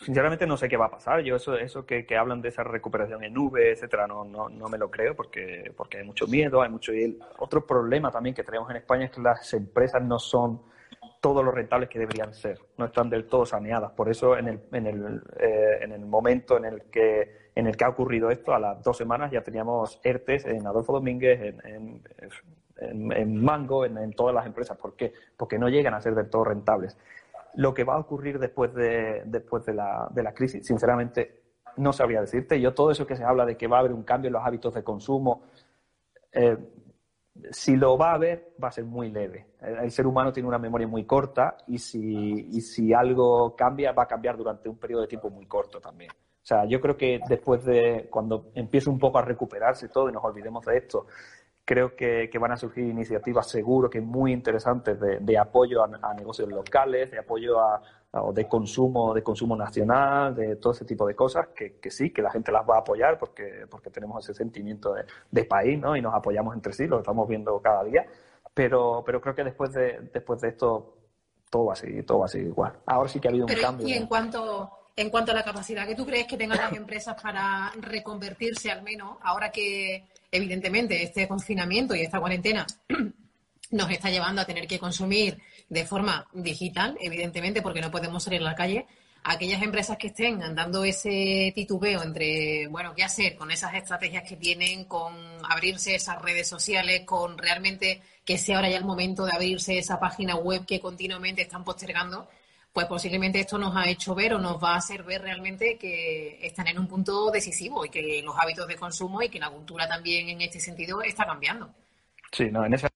sinceramente 0.02 0.48
no 0.48 0.58
sé 0.58 0.70
qué 0.70 0.78
va 0.78 0.88
a 0.88 0.92
pasar. 0.92 1.22
Yo 1.22 1.36
eso, 1.36 1.58
eso 1.58 1.86
que, 1.86 2.06
hablan 2.18 2.42
de 2.42 2.50
esa 2.50 2.64
recuperación 2.64 3.24
en 3.24 3.34
nube, 3.34 3.72
etcétera, 3.72 4.08
no, 4.08 4.24
no, 4.24 4.50
no 4.50 4.68
me 4.68 4.78
lo 4.78 4.90
creo 4.90 5.16
porque, 5.16 5.72
porque 5.76 6.00
hay 6.00 6.04
mucho 6.04 6.28
miedo, 6.28 6.62
hay 6.62 6.70
mucho... 6.70 6.94
Y 6.94 7.18
otro 7.40 7.66
problema 7.66 8.12
también 8.12 8.36
que 8.36 8.44
tenemos 8.44 8.70
en 8.70 8.78
España 8.78 9.06
es 9.06 9.12
que 9.12 9.22
las 9.22 9.54
empresas 9.54 10.02
no 10.02 10.20
son 10.20 10.62
todos 11.26 11.44
los 11.44 11.56
rentables 11.56 11.90
que 11.90 11.98
deberían 11.98 12.36
ser, 12.36 12.60
no 12.78 12.86
están 12.86 13.10
del 13.10 13.26
todo 13.26 13.48
saneadas. 13.48 13.94
Por 13.94 14.10
eso 14.10 14.38
en 14.38 14.48
el, 14.48 14.60
en 14.72 14.86
el, 14.86 15.24
eh, 15.40 15.80
en 15.82 15.92
el 15.92 16.06
momento 16.06 16.56
en 16.56 16.66
el, 16.66 16.84
que, 16.84 17.50
en 17.56 17.66
el 17.66 17.76
que 17.76 17.84
ha 17.84 17.90
ocurrido 17.90 18.30
esto, 18.30 18.54
a 18.54 18.60
las 18.60 18.84
dos 18.84 18.96
semanas 18.96 19.32
ya 19.32 19.42
teníamos 19.42 20.00
ERTES 20.04 20.46
en 20.46 20.68
Adolfo 20.68 20.94
Domínguez, 20.94 21.42
en, 21.42 22.04
en, 22.78 23.12
en 23.12 23.44
Mango, 23.44 23.86
en, 23.86 24.14
todas 24.14 24.36
las 24.36 24.46
empresas. 24.46 24.78
¿Por 24.78 24.96
qué? 24.96 25.14
Porque 25.36 25.58
no 25.58 25.68
llegan 25.68 25.96
a 25.96 26.00
ser 26.00 26.14
del 26.14 26.30
todo 26.30 26.44
rentables 26.44 26.96
lo 27.56 27.74
que 27.74 27.84
va 27.86 27.96
a 27.96 28.00
ocurrir 28.00 28.38
después 28.38 28.72
de, 28.76 29.24
después 29.26 29.66
de, 29.66 29.74
la, 29.74 30.08
de 30.12 30.22
la 30.22 30.32
crisis, 30.34 30.68
sinceramente, 30.68 31.42
no 31.78 31.92
sabría 31.92 32.22
decirte. 32.22 32.62
Yo 32.62 32.76
todo 32.76 32.92
eso 32.92 33.08
que 33.08 33.16
se 33.16 33.24
habla 33.24 33.48
de 33.48 33.58
que 33.58 33.66
va 33.66 33.78
a 33.78 33.80
haber 33.80 33.94
un 33.94 34.04
cambio 34.04 34.28
en 34.28 34.34
los 34.34 34.44
hábitos 34.44 34.76
de 34.76 34.84
consumo, 34.84 35.42
eh, 36.34 36.58
si 37.52 37.76
lo 37.76 37.98
va 37.98 38.12
a 38.12 38.16
haber, 38.16 38.54
va 38.64 38.70
a 38.70 38.72
ser 38.72 38.86
muy 38.86 39.12
leve. 39.12 39.48
El, 39.62 39.92
ser 39.92 40.08
humano 40.08 40.32
tiene 40.32 40.48
una 40.48 40.58
memoria 40.58 40.88
muy 40.88 41.06
corta 41.06 41.58
y 41.68 41.78
si, 41.78 42.48
y 42.52 42.62
si 42.62 42.94
algo 42.94 43.56
cambia, 43.56 43.92
va 43.92 44.04
a 44.04 44.08
cambiar 44.08 44.38
durante 44.38 44.70
un 44.70 44.78
periodo 44.78 45.02
de 45.02 45.08
tiempo 45.08 45.30
muy 45.30 45.46
corto 45.46 45.80
también. 45.80 46.12
O 46.12 46.48
sea, 46.48 46.66
yo 46.66 46.80
creo 46.80 46.96
que 46.96 47.20
después 47.28 47.66
de 47.66 48.08
cuando 48.10 48.52
empiece 48.54 48.90
un 48.90 49.00
poco 49.00 49.18
a 49.18 49.24
recuperarse 49.24 49.90
todo 49.90 50.10
y 50.10 50.12
nos 50.12 50.24
olvidemos 50.24 50.64
de 50.66 50.78
esto, 50.78 51.08
Creo 51.68 51.96
que, 51.96 52.30
van 52.40 52.52
a 52.52 52.58
surgir 52.58 52.86
iniciativas 52.86 53.50
seguro 53.50 53.90
que 53.90 54.00
muy 54.00 54.32
interesantes 54.32 55.00
de, 55.00 55.38
apoyo 55.40 55.84
a, 55.84 56.14
negocios 56.14 56.48
locales, 56.48 57.10
de 57.10 57.18
apoyo 57.18 57.60
a, 57.60 57.82
de 58.34 58.48
consumo, 58.48 59.14
de 59.14 59.22
consumo 59.22 59.56
nacional, 59.56 60.34
de 60.36 60.56
todo 60.56 60.74
ese 60.74 60.86
tipo 60.86 61.06
de 61.06 61.16
cosas, 61.16 61.50
que, 61.50 61.92
sí, 61.92 62.12
que 62.12 62.22
la 62.22 62.32
gente 62.32 62.52
las 62.52 62.68
va 62.68 62.78
a 62.78 62.80
apoyar 62.80 63.18
porque, 63.18 63.66
porque 63.70 63.90
tenemos 63.90 64.24
ese 64.24 64.34
sentimiento 64.34 64.96
de, 65.32 65.44
país, 65.46 65.80
¿no? 65.80 65.96
Y 65.96 66.02
nos 66.02 66.14
apoyamos 66.14 66.56
entre 66.56 66.74
sí, 66.74 66.88
lo 66.88 67.00
estamos 67.00 67.28
viendo 67.28 67.60
cada 67.62 67.84
día. 67.84 68.06
Pero, 68.54 69.04
pero 69.06 69.20
creo 69.20 69.36
que 69.36 69.44
después 69.44 69.74
de, 69.74 70.10
después 70.14 70.40
de 70.42 70.50
esto 70.50 70.96
todo 71.50 71.66
va 71.66 71.74
a 71.74 71.76
seguir, 71.76 72.06
todo 72.06 72.20
va 72.20 72.26
a 72.26 72.30
seguir 72.30 72.48
igual. 72.48 72.74
Ahora 72.86 73.10
sí 73.10 73.20
que 73.20 73.28
ha 73.28 73.32
habido 73.32 73.48
un 73.48 73.54
cambio. 73.54 73.88
Y 73.88 73.94
en 73.94 74.08
cuanto, 74.08 74.72
en 74.96 75.10
cuanto 75.10 75.32
a 75.32 75.36
la 75.36 75.44
capacidad 75.44 75.86
que 75.86 75.96
tú 75.96 76.06
crees 76.06 76.26
que 76.26 76.38
tengan 76.38 76.58
las 76.58 76.74
empresas 76.74 77.22
para 77.22 77.72
reconvertirse 77.82 78.72
al 78.72 78.82
menos, 78.82 79.18
ahora 79.22 79.52
que 79.52 80.08
evidentemente 80.32 81.04
este 81.04 81.28
confinamiento 81.28 81.94
y 81.96 82.02
esta 82.02 82.20
cuarentena 82.20 82.66
nos 83.72 83.90
está 83.90 84.10
llevando 84.10 84.42
a 84.42 84.46
tener 84.46 84.68
que 84.68 84.80
consumir 84.80 85.40
de 85.70 85.86
forma 85.86 86.28
digital, 86.34 86.98
evidentemente, 87.02 87.62
porque 87.62 87.82
no 87.82 87.92
podemos 87.92 88.24
salir 88.24 88.42
a 88.42 88.46
la 88.46 88.56
calle. 88.56 88.86
aquellas 89.28 89.64
empresas 89.64 89.98
que 89.98 90.08
estén 90.08 90.40
dando 90.54 90.84
ese 90.84 91.52
titubeo 91.56 92.04
entre, 92.04 92.68
bueno, 92.68 92.94
qué 92.94 93.04
hacer 93.04 93.36
con 93.36 93.50
esas 93.50 93.74
estrategias 93.74 94.24
que 94.24 94.36
tienen, 94.36 94.86
con 94.86 95.16
abrirse 95.50 95.96
esas 95.96 96.22
redes 96.22 96.48
sociales, 96.48 97.02
con 97.06 97.38
realmente 97.38 98.02
que 98.24 98.38
sea 98.38 98.58
ahora 98.58 98.70
ya 98.70 98.78
el 98.78 98.86
momento 98.86 99.26
de 99.26 99.32
abrirse 99.34 99.80
esa 99.80 100.00
página 100.00 100.36
web 100.36 100.66
que 100.66 100.80
continuamente 100.80 101.42
están 101.42 101.64
postergando, 101.64 102.28
pues 102.72 102.88
posiblemente 102.88 103.40
esto 103.40 103.58
nos 103.58 103.76
ha 103.76 103.88
hecho 103.90 104.14
ver 104.14 104.34
o 104.34 104.40
nos 104.40 104.62
va 104.62 104.74
a 104.74 104.78
hacer 104.78 105.04
ver 105.04 105.22
realmente 105.22 105.78
que 105.78 106.46
están 106.46 106.68
en 106.68 106.78
un 106.78 106.88
punto 106.88 107.32
decisivo 107.32 107.86
y 107.86 107.90
que 107.90 108.22
los 108.22 108.36
hábitos 108.38 108.68
de 108.68 108.76
consumo 108.76 109.22
y 109.22 109.30
que 109.30 109.40
la 109.40 109.50
cultura 109.50 109.88
también 109.88 110.30
en 110.30 110.42
este 110.42 110.60
sentido 110.60 111.02
está 111.02 111.26
cambiando. 111.26 111.74
Sí, 112.32 112.52
no, 112.52 112.66
en 112.66 112.74
esa 112.74 112.90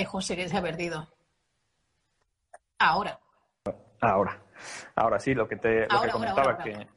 Ay, 0.00 0.06
José, 0.06 0.34
que 0.34 0.48
se 0.48 0.56
ha 0.56 0.62
perdido. 0.62 1.06
Ahora. 2.78 3.20
Ahora. 4.00 4.42
Ahora 4.94 5.20
sí, 5.20 5.34
lo 5.34 5.46
que 5.46 5.56
te 5.56 5.86
lo 5.88 6.00
que 6.00 6.08
comentaba 6.08 6.56
que 6.56 6.88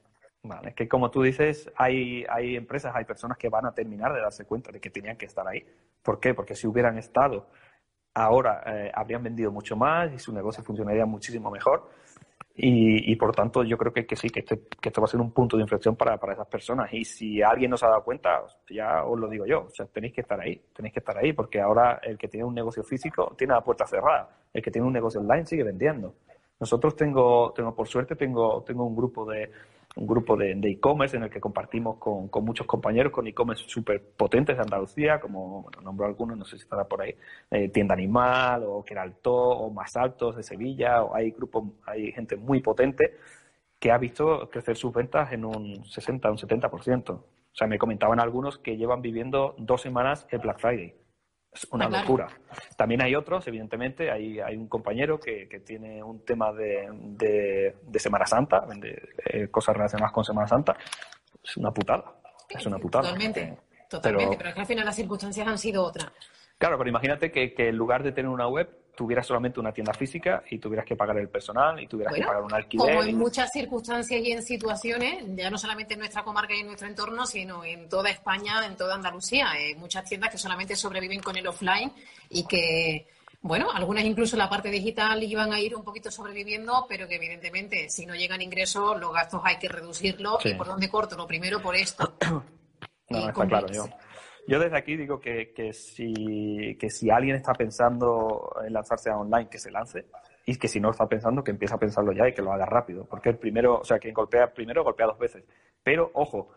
Vale, 0.44 0.74
que 0.74 0.88
como 0.88 1.12
tú 1.12 1.22
dices, 1.22 1.70
hay, 1.76 2.26
hay 2.30 2.56
empresas, 2.56 2.96
hay 2.96 3.04
personas 3.04 3.38
que 3.38 3.50
van 3.50 3.66
a 3.66 3.74
terminar 3.74 4.14
de 4.14 4.22
darse 4.22 4.46
cuenta 4.46 4.72
de 4.72 4.80
que 4.80 4.90
tenían 4.90 5.18
que 5.18 5.26
estar 5.26 5.46
ahí. 5.46 5.66
¿Por 6.02 6.22
qué? 6.22 6.34
Porque 6.34 6.56
si 6.56 6.66
hubieran 6.66 6.98
estado 6.98 7.48
ahora, 8.14 8.64
eh, 8.66 8.92
habrían 8.94 9.24
vendido 9.24 9.52
mucho 9.52 9.76
más 9.76 10.14
y 10.14 10.20
su 10.20 10.32
negocio 10.34 10.64
funcionaría 10.64 11.06
muchísimo 11.06 11.52
mejor. 11.52 11.90
Y, 12.56 13.12
y, 13.12 13.16
por 13.16 13.36
tanto, 13.36 13.64
yo 13.64 13.78
creo 13.78 13.92
que, 13.92 14.06
que 14.06 14.16
sí, 14.16 14.30
que, 14.30 14.42
este, 14.42 14.62
que 14.80 14.90
esto 14.90 15.02
va 15.02 15.06
a 15.06 15.08
ser 15.08 15.20
un 15.20 15.32
punto 15.32 15.58
de 15.58 15.64
inflexión 15.64 15.96
para, 15.96 16.20
para, 16.20 16.34
esas 16.34 16.48
personas. 16.48 16.94
Y 16.94 17.04
si 17.04 17.42
alguien 17.42 17.72
no 17.72 17.78
se 17.78 17.86
ha 17.86 17.90
dado 17.90 18.04
cuenta, 18.04 18.44
ya 18.70 19.04
os 19.06 19.20
lo 19.20 19.28
digo 19.28 19.46
yo, 19.48 19.66
o 19.66 19.70
sea, 19.72 19.88
tenéis 19.88 20.14
que 20.14 20.22
estar 20.22 20.40
ahí, 20.40 20.62
tenéis 20.72 20.94
que 20.94 21.00
estar 21.00 21.18
ahí, 21.18 21.34
porque 21.34 21.60
ahora 21.60 22.00
el 22.04 22.18
que 22.18 22.28
tiene 22.28 22.46
un 22.46 22.54
negocio 22.54 22.84
físico 22.84 23.34
tiene 23.36 23.54
la 23.54 23.64
puerta 23.64 23.88
cerrada, 23.88 24.30
el 24.54 24.62
que 24.62 24.70
tiene 24.70 24.86
un 24.86 24.94
negocio 24.94 25.20
online 25.20 25.48
sigue 25.48 25.64
vendiendo. 25.64 26.14
Nosotros 26.60 26.96
tengo, 26.96 27.52
tengo 27.56 27.76
por 27.76 27.88
suerte, 27.88 28.16
tengo, 28.16 28.64
tengo 28.64 28.86
un 28.86 28.96
grupo 28.96 29.26
de, 29.26 29.50
un 29.96 30.08
grupo 30.08 30.36
de 30.36 30.52
e-commerce 30.64 31.16
en 31.18 31.24
el 31.24 31.30
que 31.30 31.40
compartimos 31.40 31.98
con, 31.98 32.28
con 32.28 32.44
muchos 32.44 32.66
compañeros 32.66 33.12
con 33.12 33.28
e-commerce 33.28 33.66
súper 33.68 34.02
potentes 34.02 34.56
de 34.56 34.64
Andalucía, 34.64 35.20
como 35.20 35.64
bueno, 35.64 35.82
nombro 35.82 36.06
algunos, 36.06 36.38
no 36.38 36.46
sé 36.46 36.58
si 36.58 36.64
estará 36.64 36.86
por 36.86 37.02
ahí, 37.02 37.16
eh, 37.52 37.70
Tienda 37.70 37.94
Animal 37.94 38.64
o 38.66 38.84
Queraltó 38.84 39.34
o 39.34 39.70
Más 39.72 39.96
Altos 39.96 40.36
de 40.36 40.44
Sevilla, 40.44 41.04
o 41.04 41.16
hay 41.16 41.32
grupos, 41.32 41.66
hay 41.86 42.12
gente 42.12 42.36
muy 42.38 42.62
potente 42.62 43.18
que 43.80 43.92
ha 43.92 43.98
visto 43.98 44.50
crecer 44.50 44.78
sus 44.78 44.94
ventas 44.94 45.32
en 45.34 45.46
un 45.46 45.86
60, 45.86 46.32
un 46.32 46.38
70%. 46.38 47.10
O 47.12 47.56
sea, 47.56 47.68
me 47.68 47.78
comentaban 47.78 48.20
algunos 48.20 48.58
que 48.58 48.78
llevan 48.78 49.02
viviendo 49.02 49.56
dos 49.58 49.82
semanas 49.82 50.26
el 50.32 50.40
Black 50.40 50.60
Friday. 50.60 50.96
Es 51.54 51.68
una 51.72 51.86
ah, 51.86 52.02
locura. 52.02 52.28
También 52.76 53.02
hay 53.02 53.16
otros, 53.16 53.48
evidentemente, 53.48 54.10
hay, 54.10 54.40
hay 54.40 54.56
un 54.56 54.68
compañero 54.68 55.20
que, 55.20 55.48
que 55.48 55.60
tiene 55.60 56.02
un 56.04 56.26
tema 56.26 56.52
de, 56.52 56.90
de, 56.92 58.00
Semana 58.00 58.26
Santa, 58.26 58.62
vende 58.62 59.10
eh, 59.26 59.48
cosas 59.50 59.76
relacionadas 59.76 60.12
con 60.12 60.24
Semana 60.24 60.48
Santa. 60.48 60.76
Es 61.44 61.58
una 61.58 61.72
putada. 61.72 62.04
Es 62.50 62.66
una 62.66 62.78
putada. 62.80 63.04
Totalmente, 63.04 63.58
totalmente, 63.90 64.38
pero, 64.38 64.50
es 64.50 64.56
que 64.56 64.62
al 64.62 64.66
final 64.66 64.86
las 64.86 64.96
circunstancias 64.96 65.48
han 65.48 65.58
sido 65.58 65.84
otras. 65.84 66.12
Claro, 66.58 66.78
pero 66.78 66.90
imagínate 66.90 67.32
que, 67.32 67.54
que 67.54 67.70
en 67.70 67.78
lugar 67.78 68.04
de 68.04 68.12
tener 68.12 68.30
una 68.30 68.48
web, 68.48 68.70
tuvieras 68.96 69.26
solamente 69.26 69.60
una 69.60 69.72
tienda 69.72 69.94
física 69.94 70.44
y 70.50 70.60
tuvieras 70.60 70.86
que 70.86 70.96
pagar 70.96 71.18
el 71.18 71.30
personal 71.30 71.80
y 71.80 71.88
tuvieras 71.88 72.14
que 72.14 72.22
pagar 72.22 72.44
un 72.44 72.54
alquiler. 72.54 72.96
Como 72.96 73.04
en 73.04 73.18
muchas 73.18 73.52
circunstancias 73.52 74.22
y 74.22 74.32
en 74.32 74.44
situaciones, 74.44 75.24
ya 75.36 75.50
no 75.50 75.58
solamente 75.58 75.96
en 75.96 76.00
nuestra 76.00 76.24
comarca 76.24 76.54
y 76.56 76.60
en 76.60 76.68
nuestro 76.68 76.88
entorno, 76.88 77.26
sino 77.26 77.64
en 77.64 77.90
toda 77.90 78.10
España, 78.10 78.66
en 78.66 78.76
toda 78.76 78.96
Andalucía. 78.96 79.50
Hay 79.52 79.76
muchas 79.76 80.08
tiendas 80.08 80.30
que 80.30 80.38
solamente 80.38 80.76
sobreviven 80.76 81.22
con 81.22 81.36
el 81.36 81.48
offline 81.48 81.92
y 82.30 82.46
que, 82.46 83.08
bueno, 83.42 83.72
algunas 83.72 84.04
incluso 84.04 84.38
la 84.38 84.50
parte 84.50 84.70
digital 84.70 85.24
iban 85.24 85.52
a 85.54 85.60
ir 85.60 85.76
un 85.76 85.84
poquito 85.84 86.12
sobreviviendo, 86.12 86.86
pero 86.88 87.08
que 87.08 87.16
evidentemente 87.16 87.90
si 87.90 88.06
no 88.06 88.14
llegan 88.14 88.42
ingresos, 88.42 89.00
los 89.00 89.12
gastos 89.12 89.42
hay 89.44 89.58
que 89.58 89.70
reducirlos. 89.70 90.46
¿Y 90.46 90.54
por 90.54 90.68
dónde 90.68 90.88
corto? 90.88 91.18
Lo 91.18 91.26
primero 91.26 91.62
por 91.62 91.76
esto. 91.76 92.16
no, 93.10 93.30
está 93.30 93.48
claro. 93.48 93.68
Yo 93.72 93.88
yo 94.48 94.60
desde 94.60 94.78
aquí 94.78 94.98
digo 94.98 95.20
que, 95.20 95.54
que, 95.54 95.74
si, 95.74 96.76
que 96.80 96.90
si 96.90 97.10
alguien 97.10 97.36
está 97.36 97.54
pensando 97.54 98.54
en 98.66 98.74
lanzarse 98.74 99.10
a 99.10 99.18
online, 99.18 99.50
que 99.50 99.60
se 99.60 99.72
lance. 99.72 100.06
Y 100.46 100.58
que 100.58 100.68
si 100.68 100.82
no 100.82 100.92
está 100.92 101.08
pensando, 101.08 101.44
que 101.44 101.52
empiece 101.52 101.74
a 101.74 101.78
pensarlo 101.78 102.12
ya 102.12 102.28
y 102.28 102.34
que 102.34 102.42
lo 102.42 102.52
haga 102.52 102.66
rápido. 102.66 103.06
Porque 103.06 103.30
el 103.30 103.38
primero, 103.38 103.80
o 103.80 103.84
sea, 103.86 104.00
quien 104.00 104.14
golpea 104.14 104.54
primero, 104.54 104.84
golpea 104.84 105.08
dos 105.08 105.18
veces. 105.18 105.46
Pero, 105.82 106.12
ojo, 106.14 106.50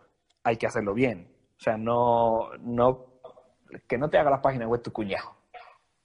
hay 0.43 0.57
que 0.57 0.67
hacerlo 0.67 0.93
bien. 0.93 1.29
O 1.57 1.59
sea, 1.59 1.77
no, 1.77 2.49
no, 2.59 3.05
que 3.87 3.97
no 3.97 4.09
te 4.09 4.17
haga 4.17 4.29
la 4.29 4.41
página 4.41 4.67
web 4.67 4.81
tu 4.81 4.91
cuñado. 4.91 5.36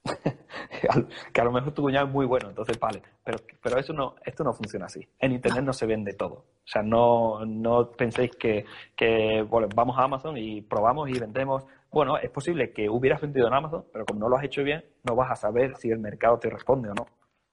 que 1.33 1.41
a 1.41 1.43
lo 1.43 1.51
mejor 1.51 1.73
tu 1.73 1.81
cuñado 1.81 2.07
es 2.07 2.13
muy 2.13 2.25
bueno, 2.25 2.49
entonces 2.49 2.79
vale. 2.79 3.01
Pero, 3.23 3.37
pero 3.61 3.79
eso 3.79 3.93
no, 3.93 4.15
esto 4.25 4.43
no 4.43 4.53
funciona 4.53 4.85
así. 4.85 5.07
En 5.19 5.31
Internet 5.31 5.63
no 5.63 5.73
se 5.73 5.85
vende 5.85 6.13
todo. 6.13 6.33
O 6.35 6.65
sea, 6.67 6.81
no, 6.81 7.45
no 7.45 7.91
penséis 7.91 8.31
que, 8.31 8.65
que 8.95 9.45
vamos 9.49 9.97
a 9.97 10.03
Amazon 10.03 10.37
y 10.37 10.61
probamos 10.61 11.09
y 11.09 11.19
vendemos. 11.19 11.65
Bueno, 11.91 12.17
es 12.17 12.29
posible 12.31 12.73
que 12.73 12.89
hubieras 12.89 13.21
vendido 13.21 13.47
en 13.47 13.53
Amazon, 13.53 13.85
pero 13.91 14.05
como 14.05 14.19
no 14.19 14.29
lo 14.29 14.37
has 14.37 14.43
hecho 14.43 14.63
bien, 14.63 14.83
no 15.03 15.15
vas 15.15 15.31
a 15.31 15.35
saber 15.35 15.75
si 15.77 15.89
el 15.89 15.99
mercado 15.99 16.37
te 16.39 16.49
responde 16.49 16.89
o 16.89 16.93
no. 16.93 17.05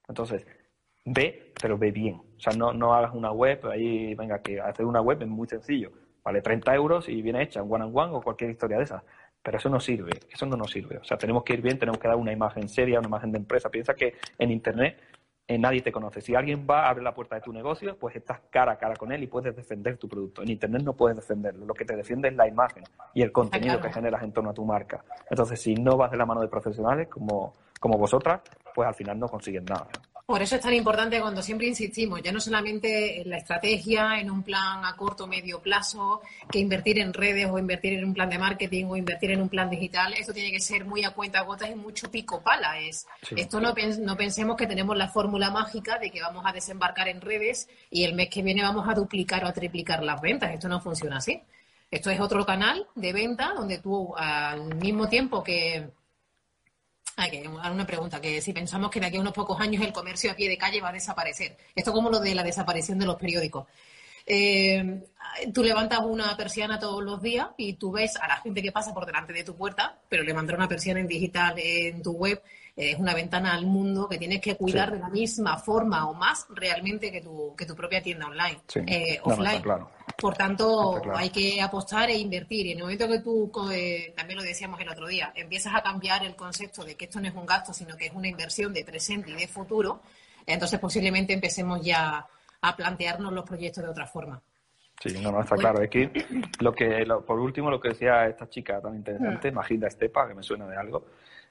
Entonces, 0.09 0.47
ve, 1.05 1.53
pero 1.61 1.79
ve 1.79 1.91
bien. 1.93 2.17
O 2.17 2.41
sea, 2.41 2.53
no, 2.57 2.73
no 2.73 2.95
hagas 2.95 3.15
una 3.15 3.33
web, 3.33 3.67
ahí, 3.67 4.15
venga, 4.15 4.41
que 4.41 4.61
hacer 4.61 4.87
una 4.87 5.01
web 5.01 5.23
es 5.23 5.29
muy 5.29 5.47
sencillo. 5.47 5.93
Vale 6.23 6.43
30 6.43 6.75
euros 6.75 7.09
y 7.09 7.23
viene 7.23 7.43
hecha 7.43 7.63
one 7.63 7.85
on 7.85 7.93
one 7.95 8.13
o 8.17 8.21
cualquier 8.21 8.51
historia 8.51 8.77
de 8.79 8.85
esas. 8.85 9.03
Pero 9.43 9.59
eso 9.59 9.69
no 9.69 9.81
sirve, 9.81 10.13
eso 10.31 10.47
no 10.47 10.57
nos 10.57 10.71
sirve. 10.71 10.99
O 10.99 11.05
sea, 11.05 11.17
tenemos 11.17 11.45
que 11.45 11.55
ir 11.55 11.63
bien, 11.63 11.79
tenemos 11.79 11.99
que 11.99 12.09
dar 12.09 12.17
una 12.17 12.33
imagen 12.33 12.69
seria, 12.69 12.99
una 12.99 13.09
imagen 13.09 13.33
de 13.33 13.39
empresa. 13.39 13.71
Piensa 13.71 13.95
que 13.95 14.15
en 14.39 14.51
Internet 14.51 15.01
eh, 15.51 15.59
nadie 15.59 15.81
te 15.81 15.91
conoce. 15.91 16.21
Si 16.21 16.33
alguien 16.35 16.65
va 16.65 16.87
a 16.87 16.91
abrir 16.91 17.03
la 17.03 17.13
puerta 17.13 17.35
de 17.35 17.41
tu 17.41 17.53
negocio, 17.53 17.97
pues 17.99 18.15
estás 18.15 18.41
cara 18.51 18.71
a 18.71 18.79
cara 18.79 18.95
con 18.95 19.11
él 19.11 19.25
y 19.25 19.27
puedes 19.27 19.57
defender 19.57 19.97
tu 19.97 20.09
producto. 20.09 20.43
En 20.43 20.51
Internet 20.51 20.83
no 20.85 20.93
puedes 20.93 21.17
defenderlo. 21.17 21.67
Lo 21.67 21.75
que 21.75 21.85
te 21.85 21.97
defiende 21.97 22.29
es 22.29 22.37
la 22.37 22.47
imagen 22.47 22.85
y 23.15 23.23
el 23.23 23.33
contenido 23.33 23.81
que 23.81 23.93
generas 23.93 24.23
en 24.23 24.33
torno 24.33 24.51
a 24.51 24.55
tu 24.55 24.65
marca. 24.65 25.03
Entonces, 25.29 25.61
si 25.61 25.75
no 25.75 25.97
vas 25.97 26.13
de 26.13 26.19
la 26.19 26.25
mano 26.25 26.41
de 26.41 26.47
profesionales 26.47 27.09
como, 27.09 27.55
como 27.81 27.99
vosotras, 27.99 28.43
pues 28.73 28.87
al 28.87 28.95
final 28.95 29.19
no 29.19 29.27
consigues 29.27 29.65
nada. 29.65 29.89
Por 30.31 30.43
eso 30.43 30.55
es 30.55 30.63
tan 30.63 30.75
importante 30.75 31.21
cuando 31.21 31.43
siempre 31.43 31.67
insistimos, 31.67 32.23
ya 32.23 32.31
no 32.31 32.39
solamente 32.39 33.21
en 33.21 33.31
la 33.31 33.39
estrategia, 33.39 34.21
en 34.21 34.31
un 34.31 34.45
plan 34.45 34.85
a 34.85 34.95
corto 34.95 35.25
o 35.25 35.27
medio 35.27 35.61
plazo, 35.61 36.21
que 36.49 36.61
invertir 36.61 37.01
en 37.01 37.13
redes 37.13 37.49
o 37.51 37.59
invertir 37.59 37.95
en 37.95 38.05
un 38.05 38.15
plan 38.15 38.31
de 38.31 38.39
marketing 38.39 38.85
o 38.85 38.97
invertir 38.97 39.33
en 39.33 39.43
un 39.43 39.49
plan 39.49 39.69
digital, 39.69 40.15
esto 40.15 40.33
tiene 40.33 40.53
que 40.53 40.61
ser 40.61 40.85
muy 40.85 41.03
a 41.03 41.11
cuenta 41.11 41.41
gotas 41.41 41.71
y 41.71 41.75
mucho 41.75 42.09
pico 42.13 42.41
pala. 42.45 42.79
Es, 42.79 43.09
Esto 43.35 43.61
no, 43.61 43.75
no 43.99 44.17
pensemos 44.17 44.57
que 44.57 44.69
tenemos 44.69 44.97
la 44.97 45.09
fórmula 45.09 45.51
mágica 45.51 45.99
de 45.99 46.13
que 46.13 46.23
vamos 46.23 46.45
a 46.47 46.53
desembarcar 46.53 47.09
en 47.09 47.21
redes 47.21 47.69
y 47.91 48.05
el 48.05 48.15
mes 48.15 48.29
que 48.31 48.43
viene 48.45 48.63
vamos 48.63 48.89
a 48.89 48.95
duplicar 48.95 49.45
o 49.45 49.49
a 49.49 49.53
triplicar 49.53 50.05
las 50.05 50.21
ventas. 50.21 50.55
Esto 50.55 50.69
no 50.69 50.81
funciona 50.81 51.17
así. 51.17 51.43
Esto 51.91 52.09
es 52.09 52.21
otro 52.21 52.47
canal 52.47 52.87
de 52.95 53.13
venta 53.13 53.53
donde 53.57 53.79
tú 53.79 54.15
al 54.17 54.77
mismo 54.77 55.09
tiempo 55.09 55.43
que 55.43 55.91
que 57.31 57.49
una 57.49 57.87
pregunta, 57.87 58.21
que 58.21 58.41
si 58.41 58.53
pensamos 58.53 58.91
que 58.91 59.01
de 59.01 59.07
aquí 59.07 59.17
a 59.17 59.21
unos 59.21 59.33
pocos 59.33 59.61
años 59.61 59.83
el 59.85 59.93
comercio 59.93 60.31
a 60.31 60.35
pie 60.35 60.49
de 60.49 60.59
calle 60.59 60.81
va 60.81 60.89
a 60.89 60.93
desaparecer. 60.93 61.57
Esto 61.75 61.93
como 61.93 62.11
lo 62.11 62.21
de 62.21 62.35
la 62.35 62.43
desaparición 62.43 62.99
de 62.99 63.07
los 63.07 63.17
periódicos. 63.17 63.67
Eh, 64.33 65.03
tú 65.53 65.65
levantas 65.65 65.99
una 66.05 66.37
persiana 66.37 66.79
todos 66.79 67.03
los 67.03 67.21
días 67.21 67.49
y 67.57 67.73
tú 67.73 67.91
ves 67.91 68.15
a 68.17 68.29
la 68.29 68.37
gente 68.37 68.63
que 68.63 68.71
pasa 68.71 68.95
por 68.95 69.05
delante 69.05 69.33
de 69.33 69.43
tu 69.43 69.57
puerta, 69.57 69.99
pero 70.09 70.23
levantar 70.23 70.55
una 70.55 70.69
persiana 70.69 71.01
en 71.01 71.09
digital 71.09 71.55
en 71.59 72.01
tu 72.01 72.13
web 72.13 72.41
es 72.77 72.97
una 72.97 73.13
ventana 73.13 73.55
al 73.55 73.67
mundo 73.67 74.09
que 74.09 74.19
tienes 74.19 74.41
que 74.41 74.57
cuidar 74.57 74.93
de 74.93 75.01
la 75.01 75.09
misma 75.09 75.59
forma 75.59 76.09
o 76.09 76.15
más 76.15 76.47
realmente 76.51 77.11
que 77.11 77.21
tu, 77.21 77.57
que 77.57 77.67
tu 77.67 77.75
propia 77.75 78.01
tienda 78.01 78.29
online, 78.29 78.61
eh, 78.87 79.19
offline. 79.25 79.63
Por 80.17 80.37
tanto, 80.37 81.03
hay 81.13 81.31
que 81.31 81.61
apostar 81.61 82.09
e 82.11 82.17
invertir. 82.17 82.67
Y 82.67 82.73
en 82.73 82.79
el 82.79 82.85
momento 82.85 83.09
que 83.09 83.19
tú, 83.19 83.51
eh, 83.73 84.15
también 84.17 84.39
lo 84.39 84.45
decíamos 84.45 84.81
el 84.81 84.89
otro 84.89 85.09
día, 85.09 85.33
empiezas 85.35 85.75
a 85.75 85.83
cambiar 85.83 86.25
el 86.25 86.37
concepto 86.37 86.85
de 86.85 86.95
que 86.95 87.07
esto 87.07 87.21
no 87.21 87.27
es 87.27 87.35
un 87.35 87.47
gasto, 87.47 87.73
sino 87.73 87.97
que 87.97 88.07
es 88.07 88.13
una 88.13 88.29
inversión 88.29 88.73
de 88.73 88.85
presente 88.85 89.33
y 89.33 89.35
de 89.35 89.49
futuro, 89.49 90.03
entonces 90.47 90.79
posiblemente 90.79 91.33
empecemos 91.33 91.85
ya 91.85 92.27
a 92.63 92.77
plantearnos 92.77 93.33
los 93.33 93.45
proyectos 93.45 93.85
de 93.85 93.91
otra 93.91 94.07
forma. 94.07 94.43
Sí, 95.01 95.19
no, 95.19 95.33
no, 95.33 95.41
está 95.41 95.57
claro. 95.57 95.83
Aquí, 95.83 96.11
lo 96.61 96.73
que, 96.73 97.07
por 97.27 97.41
último, 97.41 97.71
lo 97.71 97.81
que 97.81 97.91
decía 97.91 98.27
esta 98.27 98.49
chica 98.51 98.81
tan 98.83 98.97
interesante, 98.97 99.51
mm. 99.51 99.55
Magilda 99.55 99.89
Estepa, 99.89 100.29
que 100.29 100.35
me 100.35 100.43
suena 100.43 100.67
de 100.67 100.77
algo, 100.77 101.07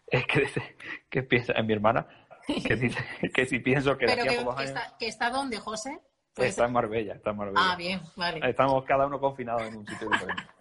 es 0.06 0.26
que, 0.28 0.42
dice, 0.42 0.76
que 1.10 1.24
piensa 1.24 1.54
en 1.54 1.66
mi 1.66 1.74
hermana, 1.74 2.06
que 2.46 2.76
dice 2.76 3.04
que 3.34 3.46
si 3.46 3.60
pienso 3.60 3.98
que 3.98 4.06
de 4.06 4.14
aquí 4.14 4.36
a 4.36 4.44
pocos 4.44 4.64
Está, 4.64 4.96
¿Que 5.00 5.08
está 5.08 5.30
dónde, 5.32 5.58
José? 5.58 6.00
Está 6.36 6.66
en 6.66 6.74
Marbella, 6.74 7.16
está 7.16 7.32
en 7.32 7.38
Marbella. 7.38 7.60
Ah, 7.60 7.76
bien, 7.76 8.02
vale. 8.16 8.40
Estamos 8.48 8.86
cada 8.86 9.08
uno 9.08 9.20
confinados 9.20 9.64
en 9.64 9.78
un 9.78 9.88
sitio 9.88 10.10
diferente. 10.10 10.44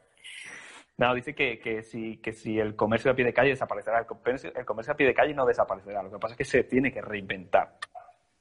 No, 0.99 1.15
dice 1.15 1.33
que, 1.33 1.61
que, 1.61 1.85
si, 1.85 2.17
que 2.17 2.33
si 2.33 2.59
el 2.59 2.75
comercio 2.75 3.13
a 3.13 3.15
pie 3.15 3.25
de 3.25 3.33
calle 3.33 3.51
desaparecerá. 3.51 4.01
El 4.01 4.07
comercio, 4.07 4.53
el 4.53 4.65
comercio 4.65 4.93
a 4.93 4.97
pie 4.97 5.07
de 5.07 5.15
calle 5.15 5.33
no 5.33 5.47
desaparecerá. 5.47 6.03
Lo 6.03 6.11
que 6.11 6.19
pasa 6.19 6.35
es 6.35 6.39
que 6.39 6.45
se 6.45 6.65
tiene 6.65 6.93
que 6.93 7.01
reinventar. 7.01 7.77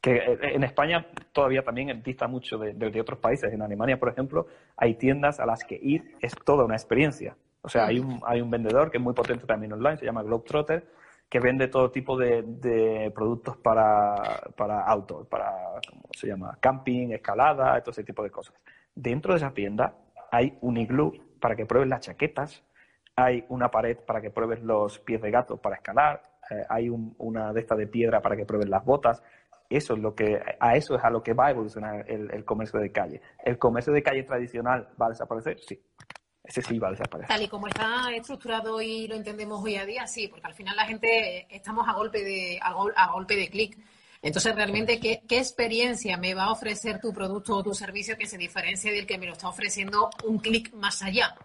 Que 0.02 0.18
eh, 0.18 0.38
en 0.42 0.64
España 0.64 1.08
todavía 1.32 1.64
también 1.64 2.02
dista 2.04 2.28
mucho 2.28 2.58
de, 2.58 2.74
de, 2.74 2.90
de 2.92 3.02
otros 3.02 3.20
países. 3.20 3.52
En 3.52 3.62
Alemania, 3.62 4.00
por 4.00 4.10
ejemplo, 4.10 4.48
hay 4.76 4.96
tiendas 4.96 5.40
a 5.40 5.46
las 5.46 5.64
que 5.64 5.80
ir 5.82 6.16
es 6.22 6.36
toda 6.46 6.66
una 6.66 6.76
experiencia. 6.76 7.36
O 7.62 7.70
sea, 7.70 7.88
hay 7.88 8.00
un, 8.00 8.22
hay 8.26 8.40
un 8.40 8.50
vendedor 8.50 8.90
que 8.90 8.98
es 8.98 9.04
muy 9.04 9.14
potente 9.14 9.46
también 9.46 9.74
online, 9.74 9.98
se 9.98 10.06
llama 10.06 10.24
Globetrotter, 10.24 10.88
que 11.28 11.40
vende 11.42 11.68
todo 11.68 11.92
tipo 11.92 12.18
de, 12.18 13.12
productos 13.14 13.58
para, 13.58 14.16
para 14.56 14.82
autos, 14.86 15.28
para, 15.28 15.52
¿cómo 15.90 16.10
se 16.14 16.28
llama? 16.28 16.58
Camping, 16.62 17.12
escalada, 17.12 17.82
todo 17.82 17.92
ese 17.92 18.06
tipo 18.06 18.24
de 18.24 18.32
cosas. 18.32 18.56
Dentro 18.96 19.34
de 19.34 19.40
esa 19.40 19.54
tienda 19.54 19.96
hay 20.32 20.58
un 20.62 20.78
iglú 20.78 21.14
para 21.42 21.58
que 21.58 21.66
pruebes 21.66 21.90
las 21.90 22.02
chaquetas, 22.02 22.64
hay 23.16 23.44
una 23.50 23.70
pared 23.70 23.98
para 23.98 24.22
que 24.22 24.30
pruebes 24.30 24.62
los 24.64 25.00
pies 25.00 25.22
de 25.22 25.32
gato 25.32 25.58
para 25.58 25.76
escalar, 25.76 26.24
eh, 26.50 26.64
hay 26.70 26.90
una 26.90 27.52
de 27.52 27.60
estas 27.60 27.78
de 27.78 27.88
piedra 27.88 28.22
para 28.22 28.38
que 28.38 28.46
pruebes 28.46 28.70
las 28.70 28.86
botas. 28.86 29.22
Eso 29.70 29.96
es 29.96 30.00
lo 30.00 30.16
que, 30.16 30.42
a 30.60 30.76
eso 30.76 30.96
es 30.96 31.04
a 31.04 31.10
lo 31.10 31.22
que 31.22 31.34
va 31.34 31.48
a 31.48 31.52
evolucionar 31.52 32.06
el 32.08 32.46
comercio 32.46 32.80
de 32.80 32.92
calle. 32.92 33.22
¿El 33.44 33.58
comercio 33.58 33.92
de 33.92 34.04
calle 34.04 34.24
tradicional 34.24 34.88
va 35.00 35.08
a 35.08 35.10
desaparecer? 35.10 35.60
Sí, 35.60 35.80
ese 36.48 36.62
sí 36.62 36.80
va 36.80 36.88
a 36.88 36.92
desaparecer. 36.92 37.28
Tal 37.28 37.44
y 37.44 37.50
como 37.50 37.68
está 37.68 38.10
estructurado 38.16 38.82
y 38.82 39.08
lo 39.08 39.16
entendemos 39.16 39.62
hoy 39.62 39.76
a 39.76 39.86
día, 39.86 40.08
sí, 40.08 40.30
porque 40.30 40.48
al 40.48 40.54
final 40.54 40.78
la 40.78 40.86
gente 40.86 41.46
estamos 41.50 41.88
a 41.88 41.94
golpe 41.94 42.24
de, 42.24 42.58
a, 42.62 43.12
golpe 43.12 43.36
de 43.36 43.50
clic. 43.50 43.78
Entonces, 44.22 44.56
realmente, 44.56 45.00
¿qué, 45.00 45.22
¿qué, 45.28 45.38
experiencia 45.40 46.18
me 46.18 46.34
va 46.34 46.46
a 46.46 46.52
ofrecer 46.52 47.00
tu 47.00 47.14
producto 47.14 47.58
o 47.58 47.64
tu 47.64 47.74
servicio 47.74 48.18
que 48.18 48.26
se 48.26 48.38
diferencie 48.38 48.92
del 48.92 49.06
que 49.06 49.18
me 49.18 49.26
lo 49.26 49.34
está 49.34 49.50
ofreciendo 49.50 50.10
un 50.24 50.40
clic 50.40 50.74
más 50.74 51.02
allá? 51.04 51.36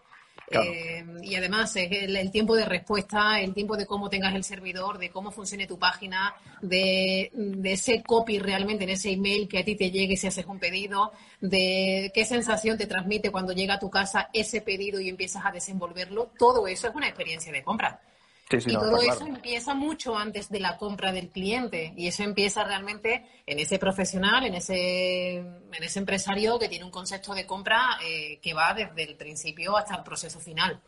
Eh, 0.51 1.05
y 1.23 1.35
además 1.35 1.75
es 1.77 1.91
el, 1.91 2.31
tiempo 2.31 2.55
de 2.55 2.65
respuesta, 2.65 3.41
el 3.41 3.55
tiempo 3.55 3.77
de 3.77 3.87
cómo 3.87 4.11
tengas 4.11 4.35
el 4.35 4.45
servidor, 4.45 4.99
de 4.99 5.11
cómo 5.11 5.31
funcione 5.31 5.67
tu 5.67 5.79
página, 5.79 6.35
de, 6.61 7.31
ese 7.65 8.03
copy 8.03 8.39
realmente 8.39 8.85
en 8.85 8.91
ese 8.91 9.13
email 9.13 9.49
que 9.49 9.61
a 9.61 9.65
ti 9.65 9.77
te 9.77 9.91
llegue 9.91 10.17
si 10.17 10.27
haces 10.27 10.47
un 10.47 10.59
pedido, 10.59 11.13
de 11.41 12.11
qué 12.15 12.25
sensación 12.25 12.77
te 12.77 12.87
transmite 12.87 13.31
cuando 13.31 13.53
llega 13.53 13.75
a 13.75 13.79
tu 13.79 13.91
casa 13.91 14.29
ese 14.33 14.61
pedido 14.61 15.01
y 15.01 15.09
empiezas 15.09 15.45
a 15.47 15.53
desenvolverlo. 15.53 16.33
Todo 16.39 16.67
eso 16.67 16.89
es 16.89 16.95
una 16.95 17.09
experiencia 17.09 17.53
de 17.53 17.63
compra 17.63 18.01
y 18.53 18.75
todo 18.75 19.01
eso 19.01 19.27
empieza 19.27 19.75
mucho 19.75 20.17
antes 20.17 20.49
de 20.51 20.61
la 20.61 20.77
compra 20.77 21.13
del 21.13 21.31
cliente 21.31 21.93
y 21.97 22.09
eso 22.09 22.23
empieza 22.23 22.65
realmente 22.65 23.27
en 23.47 23.59
ese 23.59 23.79
profesional, 23.79 24.45
en 24.45 24.55
ese, 24.55 25.37
en 25.39 25.83
ese 25.83 25.99
empresario 25.99 26.59
que 26.59 26.69
tiene 26.69 26.85
un 26.85 26.91
concepto 26.91 27.35
de 27.35 27.47
compra 27.47 27.99
eh, 28.05 28.39
que 28.41 28.55
va 28.55 28.75
desde 28.75 29.03
el 29.05 29.17
principio 29.17 29.77
hasta 29.77 29.97
el 29.97 30.03
proceso 30.03 30.41
final. 30.41 30.81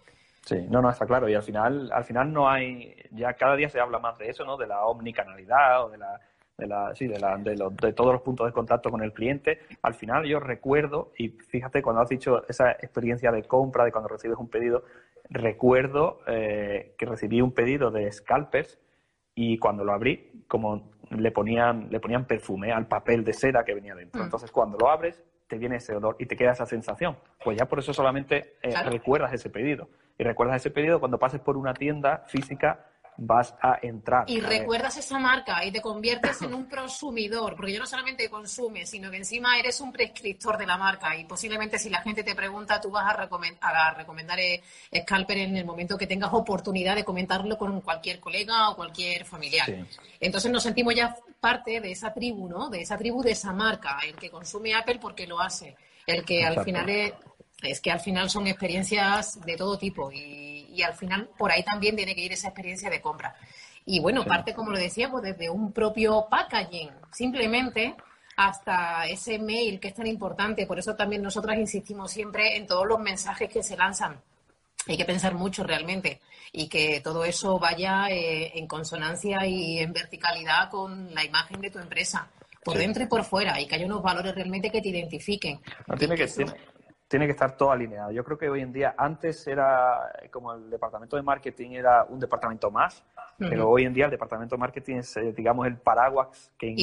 Sí, 0.44 0.56
no, 0.68 0.82
no, 0.82 0.90
está 0.90 1.06
claro. 1.06 1.28
Y 1.28 1.34
al 1.34 1.42
final, 1.42 1.90
al 1.92 2.04
final 2.04 2.32
no 2.32 2.48
hay, 2.50 2.94
ya 3.12 3.32
cada 3.32 3.56
día 3.56 3.68
se 3.68 3.80
habla 3.80 3.98
más 3.98 4.18
de 4.18 4.28
eso, 4.28 4.44
¿no? 4.44 4.58
De 4.58 4.66
la 4.66 4.84
omnicanalidad 4.84 5.86
o 5.86 5.88
de 5.88 5.96
la, 5.96 6.20
de 6.56 6.66
la, 6.66 6.94
sí, 6.94 7.06
de, 7.06 7.18
la, 7.18 7.36
de, 7.36 7.56
de 7.56 7.92
todos 7.92 8.12
los 8.12 8.22
puntos 8.22 8.46
de 8.46 8.52
contacto 8.52 8.90
con 8.90 9.02
el 9.02 9.12
cliente. 9.12 9.60
Al 9.82 9.94
final 9.94 10.24
yo 10.24 10.40
recuerdo, 10.40 11.12
y 11.18 11.30
fíjate 11.30 11.82
cuando 11.82 12.02
has 12.02 12.08
dicho 12.08 12.46
esa 12.48 12.72
experiencia 12.72 13.32
de 13.32 13.42
compra, 13.42 13.84
de 13.84 13.92
cuando 13.92 14.08
recibes 14.08 14.38
un 14.38 14.48
pedido, 14.48 14.84
recuerdo 15.30 16.20
eh, 16.26 16.94
que 16.96 17.06
recibí 17.06 17.40
un 17.40 17.52
pedido 17.52 17.90
de 17.90 18.10
scalpers 18.12 18.78
y 19.34 19.58
cuando 19.58 19.84
lo 19.84 19.92
abrí, 19.92 20.44
como 20.46 20.92
le 21.10 21.30
ponían, 21.32 21.88
le 21.90 21.98
ponían 21.98 22.24
perfume 22.24 22.72
al 22.72 22.86
papel 22.86 23.24
de 23.24 23.32
seda 23.32 23.64
que 23.64 23.74
venía 23.74 23.94
dentro. 23.94 24.20
Mm. 24.20 24.24
Entonces, 24.24 24.50
cuando 24.52 24.78
lo 24.78 24.90
abres, 24.90 25.20
te 25.48 25.58
viene 25.58 25.76
ese 25.76 25.94
olor 25.94 26.16
y 26.18 26.26
te 26.26 26.36
queda 26.36 26.52
esa 26.52 26.66
sensación. 26.66 27.16
Pues 27.42 27.58
ya 27.58 27.66
por 27.66 27.80
eso 27.80 27.92
solamente 27.92 28.54
eh, 28.62 28.74
recuerdas 28.84 29.32
ese 29.32 29.50
pedido. 29.50 29.88
Y 30.16 30.22
recuerdas 30.22 30.56
ese 30.56 30.70
pedido 30.70 31.00
cuando 31.00 31.18
pases 31.18 31.40
por 31.40 31.56
una 31.56 31.74
tienda 31.74 32.24
física 32.28 32.86
vas 33.16 33.54
a 33.60 33.78
entrar. 33.82 34.24
Y 34.28 34.40
recuerdas 34.40 34.96
esa 34.96 35.18
marca 35.18 35.64
y 35.64 35.70
te 35.70 35.80
conviertes 35.80 36.42
en 36.42 36.54
un 36.54 36.66
prosumidor, 36.66 37.56
porque 37.56 37.72
ya 37.72 37.78
no 37.78 37.86
solamente 37.86 38.28
consumes, 38.28 38.90
sino 38.90 39.10
que 39.10 39.18
encima 39.18 39.58
eres 39.58 39.80
un 39.80 39.92
prescriptor 39.92 40.58
de 40.58 40.66
la 40.66 40.76
marca 40.76 41.16
y 41.16 41.24
posiblemente 41.24 41.78
si 41.78 41.90
la 41.90 42.00
gente 42.00 42.22
te 42.22 42.34
pregunta, 42.34 42.80
tú 42.80 42.90
vas 42.90 43.12
a, 43.12 43.16
recomendar, 43.16 43.96
recomendar 43.96 44.38
eh, 44.40 44.62
Scalper 45.02 45.38
en 45.38 45.56
el 45.56 45.64
momento 45.64 45.96
que 45.96 46.06
tengas 46.06 46.32
oportunidad 46.32 46.96
de 46.96 47.04
comentarlo 47.04 47.56
con 47.56 47.80
cualquier 47.80 48.20
colega 48.20 48.70
o 48.70 48.76
cualquier 48.76 49.24
familiar. 49.24 49.86
Entonces 50.20 50.50
nos 50.50 50.62
sentimos 50.62 50.94
ya 50.94 51.16
parte 51.40 51.80
de 51.80 51.92
esa 51.92 52.12
tribu, 52.12 52.48
¿no? 52.48 52.68
De 52.68 52.80
esa 52.80 52.96
tribu, 52.96 53.22
de 53.22 53.32
esa 53.32 53.52
marca, 53.52 53.98
el 54.06 54.16
que 54.16 54.30
consume 54.30 54.74
Apple 54.74 54.98
porque 55.00 55.26
lo 55.26 55.40
hace, 55.40 55.76
el 56.06 56.24
que 56.24 56.44
al 56.44 56.64
final 56.64 56.88
es, 56.88 57.12
es 57.62 57.80
que 57.80 57.90
al 57.90 58.00
final 58.00 58.30
son 58.30 58.46
experiencias 58.46 59.40
de 59.40 59.56
todo 59.56 59.78
tipo 59.78 60.10
y 60.12 60.53
y 60.74 60.82
al 60.82 60.94
final 60.94 61.28
por 61.38 61.50
ahí 61.50 61.62
también 61.62 61.96
tiene 61.96 62.14
que 62.14 62.22
ir 62.22 62.32
esa 62.32 62.48
experiencia 62.48 62.90
de 62.90 63.00
compra. 63.00 63.34
Y 63.86 64.00
bueno, 64.00 64.24
parte, 64.24 64.54
como 64.54 64.70
lo 64.70 64.78
decíamos, 64.78 65.22
desde 65.22 65.50
un 65.50 65.72
propio 65.72 66.26
packaging, 66.30 66.90
simplemente 67.12 67.94
hasta 68.36 69.06
ese 69.06 69.38
mail 69.38 69.78
que 69.78 69.88
es 69.88 69.94
tan 69.94 70.06
importante. 70.06 70.66
Por 70.66 70.78
eso 70.78 70.96
también 70.96 71.22
nosotras 71.22 71.58
insistimos 71.58 72.10
siempre 72.10 72.56
en 72.56 72.66
todos 72.66 72.86
los 72.86 72.98
mensajes 72.98 73.48
que 73.48 73.62
se 73.62 73.76
lanzan. 73.76 74.20
Hay 74.86 74.96
que 74.96 75.04
pensar 75.04 75.34
mucho 75.34 75.64
realmente 75.64 76.20
y 76.52 76.68
que 76.68 77.00
todo 77.00 77.24
eso 77.24 77.58
vaya 77.58 78.08
eh, 78.10 78.58
en 78.58 78.66
consonancia 78.66 79.46
y 79.46 79.78
en 79.78 79.92
verticalidad 79.92 80.70
con 80.70 81.14
la 81.14 81.24
imagen 81.24 81.60
de 81.60 81.70
tu 81.70 81.78
empresa, 81.78 82.28
por 82.62 82.76
dentro 82.76 83.02
y 83.02 83.06
por 83.06 83.24
fuera, 83.24 83.60
y 83.60 83.66
que 83.66 83.74
haya 83.74 83.86
unos 83.86 84.02
valores 84.02 84.34
realmente 84.34 84.70
que 84.70 84.80
te 84.80 84.90
identifiquen. 84.90 85.60
No 85.86 85.96
tiene 85.96 86.16
que, 86.16 86.28
ser 86.28 86.54
tiene 87.08 87.26
que 87.26 87.32
estar 87.32 87.56
todo 87.56 87.70
alineado. 87.70 88.10
Yo 88.10 88.24
creo 88.24 88.38
que 88.38 88.48
hoy 88.48 88.60
en 88.60 88.72
día, 88.72 88.94
antes 88.96 89.46
era 89.46 90.10
como 90.30 90.54
el 90.54 90.70
departamento 90.70 91.16
de 91.16 91.22
marketing 91.22 91.72
era 91.72 92.04
un 92.04 92.18
departamento 92.18 92.70
más, 92.70 93.04
pero 93.38 93.68
hoy 93.68 93.84
en 93.84 93.92
día 93.92 94.06
el 94.06 94.10
departamento 94.10 94.56
de 94.56 94.60
marketing 94.60 94.96
es, 94.96 95.16
eh, 95.16 95.32
digamos, 95.32 95.66
el 95.66 95.76
paraguas 95.76 96.50
que, 96.58 96.74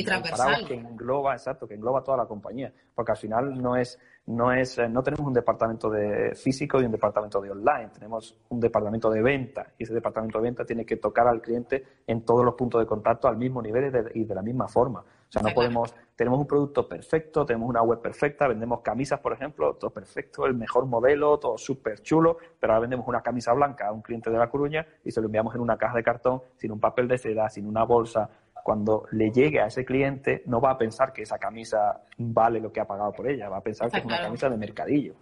que 0.67 0.75
engloba, 0.75 1.33
exacto, 1.33 1.67
que 1.67 1.73
engloba 1.73 2.03
toda 2.03 2.17
la 2.17 2.25
compañía, 2.25 2.71
porque 2.93 3.11
al 3.11 3.17
final 3.17 3.61
no 3.61 3.75
es, 3.75 3.99
no 4.27 4.51
es, 4.51 4.77
eh, 4.77 4.87
no 4.87 5.01
tenemos 5.01 5.25
un 5.25 5.33
departamento 5.33 5.89
de 5.89 6.35
físico 6.35 6.79
y 6.79 6.85
un 6.85 6.91
departamento 6.91 7.41
de 7.41 7.51
online, 7.51 7.89
tenemos 7.93 8.37
un 8.49 8.59
departamento 8.59 9.09
de 9.09 9.21
venta. 9.21 9.73
Y 9.77 9.83
ese 9.83 9.93
departamento 9.93 10.37
de 10.37 10.43
venta 10.43 10.65
tiene 10.65 10.85
que 10.85 10.97
tocar 10.97 11.27
al 11.27 11.41
cliente 11.41 11.83
en 12.05 12.23
todos 12.23 12.45
los 12.45 12.53
puntos 12.53 12.79
de 12.79 12.85
contacto 12.85 13.27
al 13.27 13.37
mismo 13.37 13.61
nivel 13.61 13.91
y 14.13 14.23
de 14.23 14.35
la 14.35 14.41
misma 14.41 14.67
forma. 14.67 15.03
O 15.31 15.39
sea, 15.39 15.43
no 15.43 15.53
podemos, 15.53 15.95
tenemos 16.13 16.39
un 16.39 16.45
producto 16.45 16.89
perfecto, 16.89 17.45
tenemos 17.45 17.69
una 17.69 17.81
web 17.81 18.01
perfecta, 18.01 18.49
vendemos 18.49 18.81
camisas, 18.81 19.21
por 19.21 19.31
ejemplo, 19.31 19.75
todo 19.75 19.89
perfecto, 19.89 20.45
el 20.45 20.55
mejor 20.55 20.87
modelo, 20.87 21.39
todo 21.39 21.57
súper 21.57 22.01
chulo, 22.01 22.37
pero 22.59 22.73
ahora 22.73 22.81
vendemos 22.81 23.07
una 23.07 23.21
camisa 23.21 23.53
blanca 23.53 23.87
a 23.87 23.93
un 23.93 24.01
cliente 24.01 24.29
de 24.29 24.37
La 24.37 24.49
Coruña 24.49 24.85
y 25.05 25.11
se 25.11 25.21
lo 25.21 25.27
enviamos 25.27 25.55
en 25.55 25.61
una 25.61 25.77
caja 25.77 25.95
de 25.95 26.03
cartón, 26.03 26.41
sin 26.57 26.73
un 26.73 26.81
papel 26.81 27.07
de 27.07 27.17
seda, 27.17 27.49
sin 27.49 27.65
una 27.65 27.85
bolsa. 27.85 28.29
Cuando 28.61 29.05
le 29.11 29.31
llegue 29.31 29.61
a 29.61 29.67
ese 29.67 29.85
cliente, 29.85 30.43
no 30.47 30.59
va 30.59 30.71
a 30.71 30.77
pensar 30.77 31.13
que 31.13 31.21
esa 31.21 31.39
camisa 31.39 32.01
vale 32.17 32.59
lo 32.59 32.73
que 32.73 32.81
ha 32.81 32.85
pagado 32.85 33.13
por 33.13 33.29
ella, 33.29 33.47
va 33.47 33.57
a 33.57 33.63
pensar 33.63 33.89
que 33.89 33.99
es 33.99 34.05
una 34.05 34.19
camisa 34.19 34.49
de 34.49 34.57
mercadillo. 34.57 35.15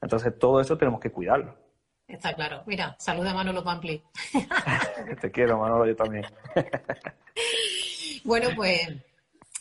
Entonces, 0.00 0.38
todo 0.38 0.60
eso 0.60 0.78
tenemos 0.78 1.00
que 1.00 1.10
cuidarlo. 1.10 1.56
Está 2.06 2.32
claro. 2.34 2.62
Mira, 2.66 2.94
saluda 3.00 3.32
a 3.32 3.34
Manolo 3.34 3.64
Pampli. 3.64 4.00
Te 5.20 5.28
quiero, 5.32 5.58
Manolo, 5.58 5.86
yo 5.86 5.96
también. 5.96 6.24
bueno, 8.24 8.50
pues 8.54 8.94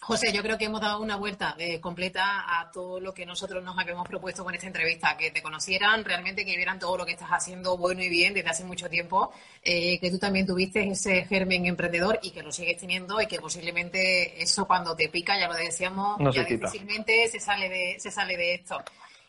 José, 0.05 0.31
yo 0.31 0.43
creo 0.43 0.55
que 0.55 0.65
hemos 0.65 0.81
dado 0.81 1.01
una 1.01 1.15
vuelta 1.15 1.55
eh, 1.57 1.79
completa 1.79 2.59
a 2.59 2.69
todo 2.69 2.99
lo 2.99 3.11
que 3.11 3.25
nosotros 3.25 3.63
nos 3.63 3.75
habíamos 3.75 4.07
propuesto 4.07 4.43
con 4.43 4.53
esta 4.53 4.67
entrevista, 4.67 5.17
que 5.17 5.31
te 5.31 5.41
conocieran, 5.41 6.05
realmente 6.05 6.45
que 6.45 6.55
vieran 6.55 6.77
todo 6.77 6.95
lo 6.95 7.07
que 7.07 7.13
estás 7.13 7.29
haciendo 7.29 7.75
bueno 7.75 8.03
y 8.03 8.09
bien 8.09 8.35
desde 8.35 8.51
hace 8.51 8.63
mucho 8.65 8.87
tiempo, 8.87 9.31
eh, 9.63 9.97
que 9.99 10.11
tú 10.11 10.19
también 10.19 10.45
tuviste 10.45 10.87
ese 10.87 11.25
germen 11.25 11.65
emprendedor 11.65 12.19
y 12.21 12.29
que 12.29 12.43
lo 12.43 12.51
sigues 12.51 12.77
teniendo 12.77 13.19
y 13.19 13.25
que 13.25 13.39
posiblemente 13.39 14.39
eso 14.43 14.67
cuando 14.67 14.95
te 14.95 15.09
pica, 15.09 15.39
ya 15.39 15.47
lo 15.47 15.55
decíamos, 15.55 16.19
ya 16.35 16.43
difícilmente 16.43 17.27
se 17.27 17.39
sale 17.39 17.67
de, 17.67 17.99
se 17.99 18.11
sale 18.11 18.37
de 18.37 18.53
esto. 18.53 18.77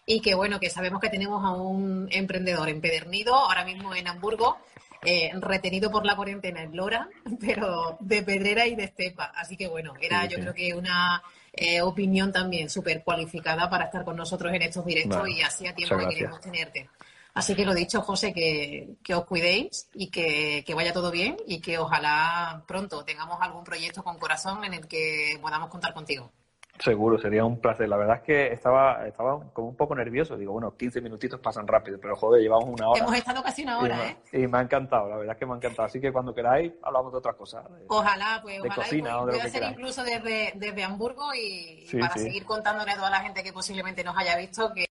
Y 0.04 0.20
que 0.20 0.34
bueno, 0.34 0.60
que 0.60 0.68
sabemos 0.68 1.00
que 1.00 1.08
tenemos 1.08 1.42
a 1.42 1.52
un 1.52 2.06
emprendedor 2.12 2.68
empedernido 2.68 3.34
ahora 3.34 3.64
mismo 3.64 3.94
en 3.94 4.08
Hamburgo, 4.08 4.58
eh, 5.04 5.30
retenido 5.40 5.90
por 5.90 6.04
la 6.04 6.16
cuarentena 6.16 6.62
en 6.62 6.76
Lora, 6.76 7.08
pero 7.40 7.96
de 8.00 8.22
pedrera 8.22 8.66
y 8.66 8.74
de 8.74 8.84
estepa. 8.84 9.32
Así 9.34 9.56
que 9.56 9.68
bueno, 9.68 9.94
era 10.00 10.26
yo 10.26 10.38
creo 10.38 10.54
que 10.54 10.74
una 10.74 11.22
eh, 11.52 11.80
opinión 11.82 12.32
también 12.32 12.68
súper 12.68 13.02
cualificada 13.02 13.68
para 13.68 13.86
estar 13.86 14.04
con 14.04 14.16
nosotros 14.16 14.52
en 14.52 14.62
estos 14.62 14.84
directos 14.84 15.28
y 15.28 15.42
hacía 15.42 15.74
tiempo 15.74 15.98
que 15.98 16.08
queríamos 16.08 16.40
tenerte. 16.40 16.88
Así 17.34 17.54
que 17.54 17.66
lo 17.66 17.74
dicho, 17.74 18.00
José, 18.00 18.32
que, 18.32 18.96
que 19.02 19.14
os 19.14 19.26
cuidéis 19.26 19.90
y 19.92 20.08
que, 20.10 20.64
que, 20.66 20.72
vaya 20.72 20.94
todo 20.94 21.10
bien 21.10 21.36
y 21.46 21.60
que 21.60 21.76
ojalá 21.76 22.64
pronto 22.66 23.04
tengamos 23.04 23.38
algún 23.42 23.62
proyecto 23.62 24.02
con 24.02 24.18
corazón 24.18 24.64
en 24.64 24.72
el 24.72 24.88
que 24.88 25.38
podamos 25.42 25.68
contar 25.68 25.92
contigo. 25.92 26.32
Seguro, 26.78 27.18
sería 27.18 27.44
un 27.44 27.60
placer. 27.60 27.88
La 27.88 27.96
verdad 27.96 28.16
es 28.16 28.22
que 28.22 28.52
estaba, 28.52 29.06
estaba 29.06 29.40
como 29.52 29.68
un 29.68 29.76
poco 29.76 29.94
nervioso. 29.94 30.36
Digo, 30.36 30.52
bueno, 30.52 30.76
15 30.76 31.00
minutitos 31.00 31.40
pasan 31.40 31.66
rápido, 31.66 31.98
pero 32.00 32.16
joder, 32.16 32.42
llevamos 32.42 32.68
una 32.68 32.90
hora. 32.90 33.00
Hemos 33.00 33.16
estado 33.16 33.42
casi 33.42 33.62
una 33.62 33.78
hora, 33.78 34.08
¿eh? 34.08 34.16
Y 34.32 34.46
me 34.46 34.58
ha 34.58 34.60
encantado, 34.62 35.08
la 35.08 35.16
verdad 35.16 35.34
es 35.34 35.38
que 35.38 35.46
me 35.46 35.52
ha 35.52 35.56
encantado. 35.56 35.86
Así 35.86 36.00
que 36.00 36.12
cuando 36.12 36.34
queráis, 36.34 36.72
hablamos 36.82 37.12
de 37.12 37.18
otras 37.18 37.36
cosas. 37.36 37.64
ojalá, 37.88 38.40
pues, 38.42 38.60
ojalá. 38.60 38.74
Cocina, 38.74 39.16
voy 39.18 39.38
a 39.38 39.44
hacer 39.44 39.62
incluso 39.62 40.04
desde, 40.04 40.52
desde 40.56 40.84
Hamburgo 40.84 41.34
y, 41.34 41.86
para 41.98 42.14
seguir 42.14 42.44
contándole 42.44 42.92
a 42.92 42.96
toda 42.96 43.10
la 43.10 43.20
gente 43.20 43.42
que 43.42 43.52
posiblemente 43.52 44.04
nos 44.04 44.16
haya 44.16 44.36
visto 44.36 44.72
que 44.74 44.86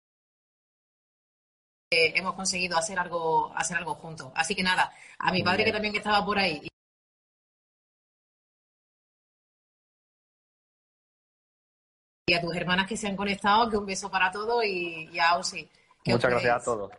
hemos 1.91 2.33
conseguido 2.33 2.77
hacer 2.77 2.99
algo, 2.99 3.53
hacer 3.55 3.77
algo 3.77 3.95
juntos. 3.95 4.31
Así 4.35 4.55
que 4.55 4.63
nada, 4.63 4.91
a 5.19 5.31
mi 5.31 5.43
padre 5.43 5.65
que 5.65 5.71
también 5.71 5.95
estaba 5.95 6.25
por 6.25 6.37
ahí 6.37 6.67
y 12.27 12.33
a 12.33 12.41
tus 12.41 12.55
hermanas 12.55 12.87
que 12.87 12.97
se 12.97 13.07
han 13.07 13.15
conectado, 13.15 13.69
que 13.69 13.77
un 13.77 13.85
beso 13.85 14.09
para 14.09 14.31
todos 14.31 14.65
y, 14.65 15.09
y 15.11 15.19
a 15.19 15.29
Ausi. 15.29 15.69
Muchas 16.05 16.31
gracias 16.31 16.61
a 16.61 16.65
todos. 16.65 16.91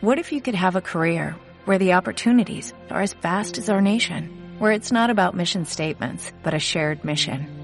What 0.00 0.18
if 0.18 0.32
you 0.32 0.42
could 0.42 0.54
have 0.54 0.76
a 0.76 0.82
career 0.82 1.34
where 1.64 1.78
the 1.78 1.94
opportunities 1.94 2.74
are 2.90 3.00
as 3.00 3.14
vast 3.14 3.56
as 3.56 3.70
our 3.70 3.80
nation, 3.80 4.28
where 4.58 4.72
it's 4.72 4.92
not 4.92 5.08
about 5.08 5.34
mission 5.34 5.64
statements, 5.64 6.30
but 6.42 6.52
a 6.52 6.58
shared 6.58 7.04
mission? 7.04 7.63